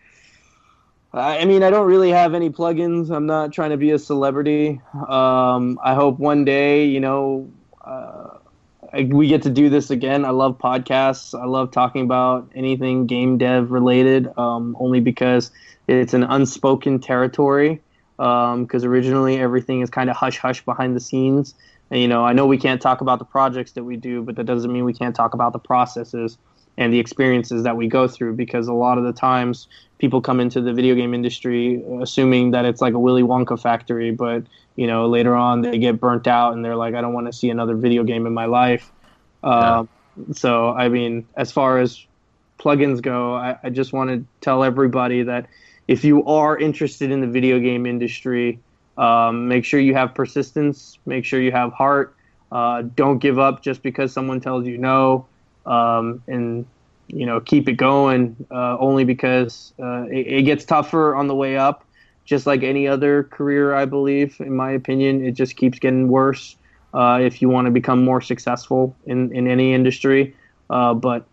I 1.12 1.44
mean, 1.46 1.62
I 1.62 1.70
don't 1.70 1.86
really 1.86 2.10
have 2.10 2.34
any 2.34 2.50
plugins. 2.50 3.10
I'm 3.10 3.26
not 3.26 3.52
trying 3.52 3.70
to 3.70 3.76
be 3.76 3.90
a 3.92 3.98
celebrity. 3.98 4.80
Um, 5.08 5.80
I 5.82 5.94
hope 5.94 6.18
one 6.18 6.44
day, 6.44 6.84
you 6.84 7.00
know, 7.00 7.48
uh, 7.82 8.38
we 9.06 9.28
get 9.28 9.42
to 9.42 9.50
do 9.50 9.70
this 9.70 9.90
again. 9.90 10.24
I 10.24 10.30
love 10.30 10.58
podcasts. 10.58 11.38
I 11.38 11.46
love 11.46 11.70
talking 11.70 12.02
about 12.02 12.50
anything 12.54 13.06
game 13.06 13.38
dev 13.38 13.70
related, 13.70 14.28
um, 14.36 14.76
only 14.78 15.00
because 15.00 15.50
it's 15.86 16.14
an 16.14 16.24
unspoken 16.24 16.98
territory. 17.00 17.80
Because 18.16 18.84
um, 18.84 18.90
originally 18.90 19.38
everything 19.38 19.80
is 19.80 19.90
kind 19.90 20.10
of 20.10 20.16
hush 20.16 20.38
hush 20.38 20.64
behind 20.64 20.96
the 20.96 21.00
scenes. 21.00 21.54
And, 21.90 22.00
you 22.00 22.08
know, 22.08 22.24
I 22.24 22.32
know 22.32 22.46
we 22.46 22.58
can't 22.58 22.80
talk 22.80 23.00
about 23.00 23.18
the 23.18 23.24
projects 23.24 23.72
that 23.72 23.84
we 23.84 23.96
do, 23.96 24.22
but 24.22 24.36
that 24.36 24.44
doesn't 24.44 24.72
mean 24.72 24.84
we 24.84 24.92
can't 24.92 25.14
talk 25.14 25.34
about 25.34 25.52
the 25.52 25.58
processes 25.58 26.38
and 26.76 26.92
the 26.92 26.98
experiences 26.98 27.64
that 27.64 27.76
we 27.76 27.88
go 27.88 28.06
through. 28.06 28.34
Because 28.34 28.68
a 28.68 28.72
lot 28.72 28.98
of 28.98 29.04
the 29.04 29.12
times 29.12 29.68
people 29.98 30.20
come 30.20 30.40
into 30.40 30.60
the 30.60 30.72
video 30.72 30.94
game 30.94 31.12
industry 31.12 31.82
assuming 32.00 32.52
that 32.52 32.64
it's 32.64 32.80
like 32.80 32.94
a 32.94 32.98
Willy 32.98 33.22
Wonka 33.22 33.60
factory, 33.60 34.10
but 34.10 34.44
you 34.76 34.86
know 34.86 35.08
later 35.08 35.34
on 35.34 35.62
they 35.62 35.78
get 35.78 36.00
burnt 36.00 36.26
out 36.26 36.54
and 36.54 36.64
they're 36.64 36.76
like, 36.76 36.94
I 36.94 37.00
don't 37.00 37.12
want 37.12 37.26
to 37.26 37.32
see 37.32 37.50
another 37.50 37.74
video 37.74 38.04
game 38.04 38.26
in 38.26 38.34
my 38.34 38.46
life. 38.46 38.90
Yeah. 39.42 39.80
Um, 39.80 39.88
so 40.32 40.70
I 40.70 40.88
mean, 40.88 41.26
as 41.36 41.52
far 41.52 41.78
as 41.78 42.04
plugins 42.58 43.02
go, 43.02 43.34
I, 43.34 43.56
I 43.62 43.70
just 43.70 43.92
want 43.92 44.10
to 44.10 44.24
tell 44.40 44.64
everybody 44.64 45.22
that 45.22 45.46
if 45.86 46.04
you 46.04 46.24
are 46.26 46.56
interested 46.56 47.10
in 47.10 47.20
the 47.20 47.26
video 47.26 47.58
game 47.58 47.86
industry, 47.86 48.58
um, 48.98 49.46
make 49.48 49.64
sure 49.64 49.80
you 49.80 49.94
have 49.94 50.14
persistence, 50.14 50.98
make 51.06 51.24
sure 51.24 51.40
you 51.40 51.52
have 51.52 51.72
heart. 51.72 52.14
Uh, 52.50 52.82
don't 52.82 53.18
give 53.18 53.38
up 53.38 53.62
just 53.62 53.82
because 53.82 54.12
someone 54.12 54.40
tells 54.40 54.66
you 54.66 54.76
no, 54.76 55.26
um, 55.66 56.22
and 56.26 56.66
you 57.06 57.24
know 57.24 57.40
keep 57.40 57.68
it 57.68 57.74
going. 57.74 58.36
Uh, 58.50 58.76
only 58.78 59.04
because 59.04 59.72
uh, 59.78 60.02
it, 60.10 60.26
it, 60.26 60.42
gets 60.42 60.64
tougher 60.64 61.14
on 61.14 61.28
the 61.28 61.34
way 61.34 61.56
up, 61.56 61.84
just 62.24 62.46
like 62.46 62.62
any 62.62 62.88
other 62.88 63.24
career. 63.24 63.74
I 63.74 63.84
believe, 63.84 64.36
in 64.40 64.56
my 64.56 64.72
opinion, 64.72 65.24
it 65.24 65.32
just 65.32 65.56
keeps 65.56 65.78
getting 65.78 66.08
worse. 66.08 66.56
Uh, 66.92 67.20
if 67.22 67.40
you 67.40 67.48
want 67.48 67.66
to 67.66 67.70
become 67.70 68.04
more 68.04 68.20
successful 68.20 68.96
in 69.06 69.30
in 69.32 69.46
any 69.46 69.74
industry, 69.74 70.34
uh, 70.70 70.94
but 70.94 71.26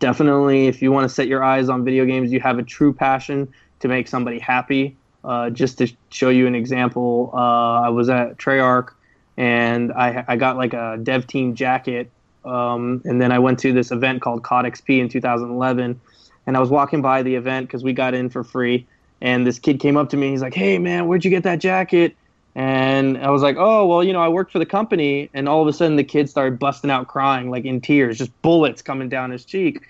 definitely 0.00 0.66
if 0.66 0.82
you 0.82 0.90
want 0.92 1.08
to 1.08 1.14
set 1.14 1.28
your 1.28 1.42
eyes 1.42 1.68
on 1.68 1.84
video 1.84 2.04
games, 2.04 2.32
you 2.32 2.40
have 2.40 2.58
a 2.58 2.62
true 2.62 2.92
passion 2.92 3.50
to 3.80 3.88
make 3.88 4.08
somebody 4.08 4.40
happy. 4.40 4.96
Uh, 5.24 5.50
just 5.50 5.78
to 5.78 5.88
show 6.10 6.30
you 6.30 6.46
an 6.46 6.54
example, 6.54 7.30
I 7.32 7.88
was 7.90 8.08
at 8.08 8.38
Treyarch 8.38 8.90
and 9.36 9.92
I, 9.92 10.24
I 10.26 10.36
got 10.36 10.56
like 10.56 10.72
a 10.74 10.98
dev 11.00 11.26
team 11.26 11.54
jacket 11.54 12.10
um, 12.44 13.02
and 13.04 13.20
then 13.20 13.32
I 13.32 13.38
went 13.38 13.58
to 13.60 13.72
this 13.72 13.90
event 13.90 14.22
called 14.22 14.42
COD 14.42 14.66
XP 14.66 15.00
in 15.00 15.08
2011, 15.08 16.00
and 16.46 16.56
I 16.56 16.60
was 16.60 16.70
walking 16.70 17.02
by 17.02 17.22
the 17.22 17.34
event 17.36 17.68
because 17.68 17.84
we 17.84 17.92
got 17.92 18.14
in 18.14 18.30
for 18.30 18.42
free. 18.42 18.86
And 19.20 19.46
this 19.46 19.58
kid 19.60 19.78
came 19.78 19.96
up 19.96 20.10
to 20.10 20.16
me. 20.16 20.30
He's 20.30 20.42
like, 20.42 20.54
"Hey, 20.54 20.78
man, 20.78 21.06
where'd 21.06 21.24
you 21.24 21.30
get 21.30 21.44
that 21.44 21.60
jacket?" 21.60 22.16
And 22.56 23.16
I 23.18 23.30
was 23.30 23.42
like, 23.42 23.56
"Oh, 23.58 23.86
well, 23.86 24.02
you 24.02 24.12
know, 24.12 24.20
I 24.20 24.28
worked 24.28 24.50
for 24.50 24.58
the 24.58 24.66
company." 24.66 25.30
And 25.32 25.48
all 25.48 25.62
of 25.62 25.68
a 25.68 25.72
sudden, 25.72 25.96
the 25.96 26.04
kid 26.04 26.28
started 26.28 26.58
busting 26.58 26.90
out 26.90 27.06
crying, 27.06 27.48
like 27.48 27.64
in 27.64 27.80
tears, 27.80 28.18
just 28.18 28.42
bullets 28.42 28.82
coming 28.82 29.08
down 29.08 29.30
his 29.30 29.44
cheek. 29.44 29.82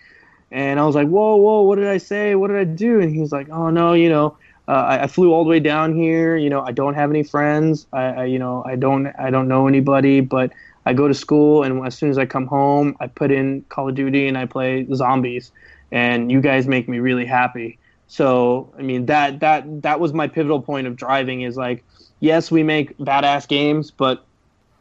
And 0.51 0.79
I 0.79 0.85
was 0.85 0.95
like, 0.95 1.09
"Whoa, 1.09 1.37
whoa, 1.37 1.63
what 1.63 1.77
did 1.77 1.89
I 1.89 1.97
say? 1.97 2.35
What 2.35 2.49
did 2.49 2.59
I 2.59 2.65
do?" 2.65 3.01
And 3.01 3.11
he 3.11 3.21
was 3.21 3.33
like, 3.33 3.49
"Oh 3.49 3.71
no, 3.71 3.95
you 3.95 4.11
know, 4.11 4.27
uh, 4.27 4.33
Uh, 4.69 4.71
I, 4.73 5.03
I, 5.03 5.07
flew 5.09 5.33
all 5.33 5.43
the 5.43 5.51
way 5.51 5.59
down 5.59 5.97
here. 5.97 6.37
You 6.37 6.49
know, 6.49 6.61
I 6.61 6.71
don't 6.71 6.95
have 6.95 7.11
any 7.11 7.25
friends. 7.25 7.87
I, 7.93 8.03
I, 8.03 8.25
you 8.27 8.39
know, 8.39 8.63
I 8.65 8.77
don't, 8.77 9.09
I 9.19 9.31
don't 9.31 9.49
know 9.49 9.67
anybody, 9.67 10.21
but." 10.21 10.53
I 10.85 10.93
go 10.93 11.07
to 11.07 11.15
school, 11.15 11.63
and 11.63 11.85
as 11.87 11.97
soon 11.97 12.11
as 12.11 12.19
I 12.19 12.27
come 12.27 12.47
home, 12.47 12.97
I 13.01 13.07
put 13.07 13.31
in 13.31 13.63
Call 13.69 13.89
of 13.89 13.95
Duty 13.95 14.27
and 14.27 14.37
I 14.37 14.47
play 14.47 14.87
zombies, 14.95 15.53
and 15.93 16.31
you 16.31 16.41
guys 16.41 16.67
make 16.67 16.89
me 16.89 16.99
really 16.99 17.25
happy. 17.25 17.79
So, 18.09 18.73
I 18.79 18.83
mean, 18.83 19.07
that 19.07 19.41
that 19.41 19.83
that 19.83 20.01
was 20.01 20.13
my 20.13 20.27
pivotal 20.27 20.61
point 20.61 20.87
of 20.87 20.97
driving. 20.97 21.43
Is 21.43 21.57
like, 21.57 21.85
yes, 22.21 22.51
we 22.51 22.63
make 22.63 22.99
badass 22.99 23.47
games, 23.47 23.91
but 23.91 24.25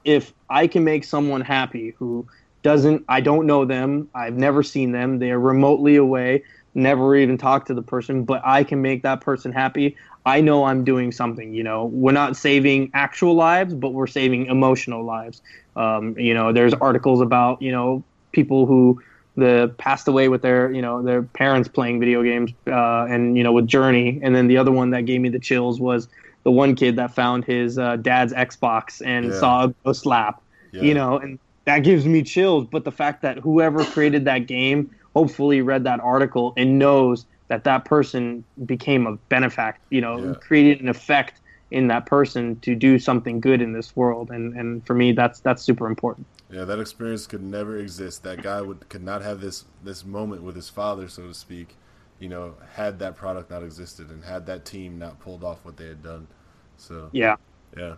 if 0.04 0.34
I 0.50 0.68
can 0.68 0.84
make 0.84 1.04
someone 1.04 1.42
happy 1.42 1.94
who 2.00 2.26
doesn't, 2.64 3.06
I 3.08 3.22
don't 3.22 3.46
know 3.46 3.66
them, 3.66 4.10
I've 4.14 4.38
never 4.38 4.64
seen 4.64 4.92
them, 4.92 5.20
they 5.20 5.32
are 5.32 5.40
remotely 5.40 5.96
away, 5.96 6.44
never 6.74 7.16
even 7.16 7.38
talked 7.38 7.68
to 7.68 7.74
the 7.74 7.82
person, 7.82 8.24
but 8.24 8.42
I 8.46 8.64
can 8.64 8.82
make 8.82 9.04
that 9.04 9.22
person 9.22 9.52
happy. 9.52 9.96
I 10.26 10.42
know 10.42 10.66
I'm 10.66 10.84
doing 10.84 11.12
something. 11.12 11.54
You 11.54 11.64
know, 11.64 11.86
we're 11.86 12.12
not 12.12 12.38
saving 12.38 12.92
actual 12.94 13.36
lives, 13.36 13.74
but 13.74 13.90
we're 13.90 14.08
saving 14.08 14.46
emotional 14.46 15.04
lives. 15.04 15.42
Um, 15.76 16.18
you 16.18 16.34
know, 16.34 16.54
there's 16.54 16.74
articles 16.74 17.22
about 17.22 17.62
you 17.62 17.72
know 17.72 18.04
people 18.32 18.66
who 18.66 19.02
the 19.36 19.74
passed 19.78 20.08
away 20.08 20.28
with 20.28 20.42
their 20.42 20.72
you 20.72 20.82
know 20.82 21.02
their 21.02 21.24
parents 21.24 21.70
playing 21.70 22.00
video 22.00 22.22
games 22.22 22.52
uh, 22.68 23.06
and 23.06 23.38
you 23.38 23.44
know 23.44 23.52
with 23.52 23.68
Journey, 23.68 24.20
and 24.22 24.36
then 24.36 24.48
the 24.48 24.58
other 24.58 24.72
one 24.72 24.92
that 24.92 25.06
gave 25.06 25.22
me 25.22 25.30
the 25.30 25.40
chills 25.40 25.80
was 25.80 26.08
the 26.44 26.52
one 26.52 26.76
kid 26.76 26.96
that 26.96 27.14
found 27.14 27.46
his 27.46 27.78
uh, 27.78 27.96
dad's 27.98 28.34
Xbox 28.34 29.02
and 29.06 29.28
yeah. 29.28 29.40
saw 29.40 29.66
a 29.66 29.74
ghost 29.84 30.06
lap. 30.06 30.42
Yeah. 30.72 30.82
You 30.82 30.94
know, 30.94 31.18
and 31.18 31.40
that 31.66 31.80
gives 31.80 32.06
me 32.06 32.24
chills. 32.24 32.68
But 32.70 32.84
the 32.84 32.92
fact 32.92 33.22
that 33.22 33.38
whoever 33.38 33.84
created 33.86 34.26
that 34.26 34.48
game 34.48 34.90
hopefully 35.16 35.62
read 35.62 35.84
that 35.84 36.00
article 36.00 36.54
and 36.58 36.80
knows 36.80 37.26
that 37.48 37.64
that 37.66 37.86
person 37.86 38.44
became 38.66 39.08
a 39.08 39.18
benefact, 39.30 39.76
you 39.90 40.02
know, 40.02 40.18
yeah. 40.18 40.34
created 40.36 40.82
an 40.82 40.88
effect 40.88 41.42
in 41.70 41.88
that 41.88 42.06
person 42.06 42.60
to 42.60 42.76
do 42.76 43.00
something 43.00 43.40
good 43.40 43.62
in 43.62 43.74
this 43.74 43.96
world. 43.96 44.30
And, 44.30 44.54
and 44.56 44.86
for 44.86 44.94
me, 44.94 45.12
that's, 45.12 45.40
that's 45.40 45.62
super 45.62 45.88
important. 45.88 46.28
Yeah, 46.52 46.66
that 46.66 46.80
experience 46.80 47.28
could 47.28 47.42
never 47.42 47.78
exist. 47.78 48.24
That 48.24 48.42
guy 48.42 48.62
would 48.62 48.90
could 48.90 49.04
not 49.04 49.22
have 49.22 49.40
this 49.40 49.64
this 49.84 50.04
moment 50.04 50.44
with 50.44 50.56
his 50.56 50.68
father, 50.68 51.08
so 51.08 51.28
to 51.28 51.34
speak. 51.34 51.78
You 52.20 52.28
know, 52.28 52.56
had 52.74 53.00
that 53.00 53.16
product 53.16 53.50
not 53.50 53.64
existed 53.64 54.10
and 54.10 54.24
had 54.26 54.46
that 54.48 54.66
team 54.66 55.00
not 55.00 55.20
pulled 55.20 55.44
off 55.44 55.64
what 55.64 55.78
they 55.78 55.88
had 55.88 56.04
done. 56.04 56.28
So 56.76 57.10
yeah, 57.14 57.38
yeah. 57.78 57.96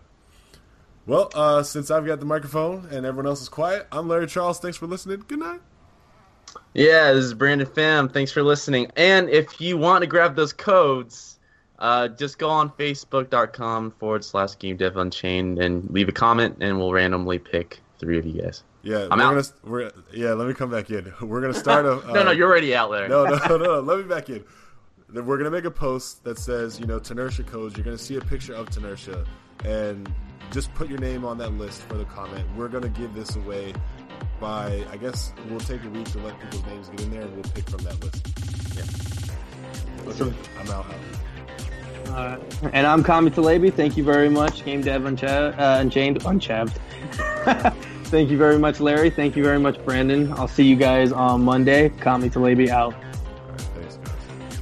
Well, 1.07 1.31
uh, 1.33 1.63
since 1.63 1.89
I've 1.89 2.05
got 2.05 2.19
the 2.19 2.25
microphone 2.25 2.87
and 2.91 3.05
everyone 3.05 3.25
else 3.25 3.41
is 3.41 3.49
quiet, 3.49 3.87
I'm 3.91 4.07
Larry 4.07 4.27
Charles. 4.27 4.59
Thanks 4.59 4.77
for 4.77 4.85
listening. 4.85 5.23
Good 5.27 5.39
night. 5.39 5.61
Yeah, 6.73 7.13
this 7.13 7.25
is 7.25 7.33
Brandon 7.33 7.67
Pham. 7.67 8.11
Thanks 8.11 8.31
for 8.31 8.43
listening. 8.43 8.91
And 8.95 9.29
if 9.29 9.61
you 9.61 9.77
want 9.77 10.01
to 10.01 10.07
grab 10.07 10.35
those 10.35 10.53
codes, 10.53 11.39
uh, 11.79 12.07
just 12.07 12.39
go 12.39 12.49
on 12.49 12.69
facebook.com 12.71 13.91
forward 13.91 14.23
slash 14.23 14.57
game 14.57 14.77
dev 14.77 14.97
unchained 14.97 15.59
and 15.59 15.89
leave 15.89 16.09
a 16.09 16.13
comment, 16.13 16.57
and 16.61 16.77
we'll 16.77 16.93
randomly 16.93 17.39
pick 17.39 17.79
three 17.99 18.17
of 18.17 18.25
you 18.25 18.41
guys. 18.41 18.63
Yeah, 18.83 19.07
I'm 19.11 19.19
we're 19.19 19.25
out. 19.25 19.29
Gonna, 19.29 19.71
we're, 19.71 19.91
yeah, 20.13 20.33
let 20.33 20.47
me 20.47 20.53
come 20.53 20.69
back 20.69 20.89
in. 20.89 21.11
We're 21.21 21.39
gonna 21.39 21.53
start 21.53 21.85
a. 21.85 22.05
no, 22.07 22.23
no, 22.23 22.27
uh, 22.27 22.31
you're 22.31 22.49
already 22.49 22.75
out 22.75 22.91
there. 22.91 23.07
no, 23.07 23.23
no, 23.23 23.35
no, 23.49 23.57
no, 23.57 23.79
let 23.79 23.97
me 23.97 24.03
back 24.03 24.29
in. 24.29 24.43
We're 25.09 25.37
gonna 25.37 25.51
make 25.51 25.63
a 25.63 25.71
post 25.71 26.23
that 26.25 26.37
says, 26.37 26.79
you 26.79 26.85
know, 26.85 26.99
Tenertia 26.99 27.45
codes. 27.47 27.77
You're 27.77 27.85
gonna 27.85 27.97
see 27.97 28.17
a 28.17 28.21
picture 28.21 28.53
of 28.53 28.69
Tenertia, 28.69 29.25
and 29.63 30.11
just 30.51 30.73
put 30.73 30.89
your 30.89 30.99
name 30.99 31.23
on 31.23 31.37
that 31.37 31.53
list 31.53 31.81
for 31.83 31.95
the 31.95 32.05
comment. 32.05 32.45
We're 32.57 32.67
gonna 32.67 32.89
give 32.89 33.13
this 33.13 33.37
away 33.37 33.73
by 34.39 34.83
I 34.91 34.97
guess 34.97 35.33
we'll 35.49 35.59
take 35.59 35.83
a 35.83 35.89
week 35.89 36.11
to 36.11 36.19
let 36.19 36.39
people's 36.39 36.65
names 36.65 36.89
get 36.89 37.01
in 37.01 37.11
there, 37.11 37.21
and 37.21 37.33
we'll 37.33 37.51
pick 37.53 37.69
from 37.69 37.83
that 37.83 37.99
list. 38.03 38.27
Yeah. 38.75 40.11
So, 40.11 40.33
I'm 40.59 40.69
out. 40.69 40.85
Uh, 42.09 42.37
and 42.73 42.85
I'm 42.85 43.03
Kami 43.03 43.31
Talebi. 43.31 43.73
Thank 43.73 43.95
you 43.97 44.03
very 44.03 44.29
much, 44.29 44.63
Game 44.65 44.81
Dev 44.81 45.01
Unchav- 45.03 45.57
uh, 45.57 45.79
Unchained. 45.79 46.19
Unchaved. 46.21 46.77
Thank 48.05 48.29
you 48.29 48.37
very 48.37 48.59
much, 48.59 48.79
Larry. 48.79 49.09
Thank 49.09 49.35
you 49.35 49.43
very 49.43 49.59
much, 49.59 49.83
Brandon. 49.85 50.31
I'll 50.33 50.47
see 50.47 50.65
you 50.65 50.75
guys 50.75 51.11
on 51.11 51.43
Monday. 51.43 51.89
Kami 52.01 52.29
Talebi 52.29 52.69
out. 52.69 52.93
thanks, 53.73 53.97
guys. 53.97 54.59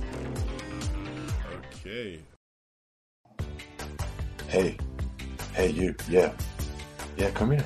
Okay. 1.85 2.19
Hey. 4.47 4.77
Hey, 5.53 5.69
you. 5.71 5.93
Yeah. 6.07 6.31
Yeah, 7.17 7.31
come 7.31 7.51
here. 7.51 7.65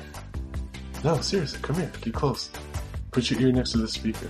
No, 1.04 1.20
seriously, 1.20 1.58
come 1.62 1.76
here. 1.76 1.90
Get 2.00 2.14
close. 2.14 2.50
Put 3.10 3.30
your 3.30 3.40
ear 3.40 3.52
next 3.52 3.72
to 3.72 3.78
the 3.78 3.88
speaker. 3.88 4.28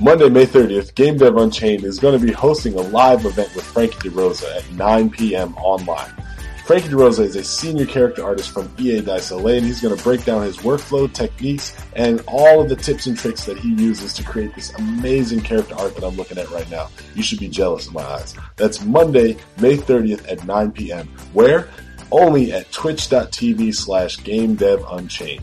Monday, 0.00 0.30
May 0.30 0.46
30th, 0.46 0.94
Game 0.94 1.18
Dev 1.18 1.36
Unchained 1.36 1.84
is 1.84 1.98
going 1.98 2.18
to 2.18 2.26
be 2.26 2.32
hosting 2.32 2.74
a 2.74 2.80
live 2.80 3.26
event 3.26 3.54
with 3.54 3.64
Frankie 3.64 4.08
DeRosa 4.08 4.56
at 4.56 4.70
9 4.72 5.10
p.m. 5.10 5.54
online. 5.56 6.10
Frankie 6.64 6.88
DeRosa 6.88 7.20
is 7.20 7.36
a 7.36 7.44
senior 7.44 7.84
character 7.84 8.24
artist 8.24 8.50
from 8.50 8.72
EA 8.78 9.00
Dice 9.00 9.30
LA, 9.30 9.50
and 9.50 9.66
he's 9.66 9.80
going 9.80 9.94
to 9.94 10.02
break 10.02 10.24
down 10.24 10.42
his 10.42 10.56
workflow, 10.58 11.12
techniques, 11.12 11.76
and 11.96 12.22
all 12.26 12.62
of 12.62 12.68
the 12.68 12.76
tips 12.76 13.06
and 13.06 13.18
tricks 13.18 13.44
that 13.44 13.58
he 13.58 13.74
uses 13.74 14.14
to 14.14 14.22
create 14.22 14.54
this 14.54 14.72
amazing 14.74 15.40
character 15.40 15.74
art 15.74 15.94
that 15.96 16.04
I'm 16.04 16.14
looking 16.16 16.38
at 16.38 16.48
right 16.50 16.70
now. 16.70 16.88
You 17.14 17.22
should 17.22 17.40
be 17.40 17.48
jealous 17.48 17.88
in 17.88 17.92
my 17.92 18.04
eyes. 18.04 18.34
That's 18.56 18.82
Monday, 18.84 19.36
May 19.60 19.76
30th 19.76 20.30
at 20.30 20.46
9 20.46 20.72
p.m. 20.72 21.08
Where? 21.32 21.68
Only 22.12 22.52
at 22.52 22.70
twitch.tv 22.72 23.74
slash 23.74 24.22
game 24.22 24.54
dev 24.54 24.84
unchained. 24.90 25.42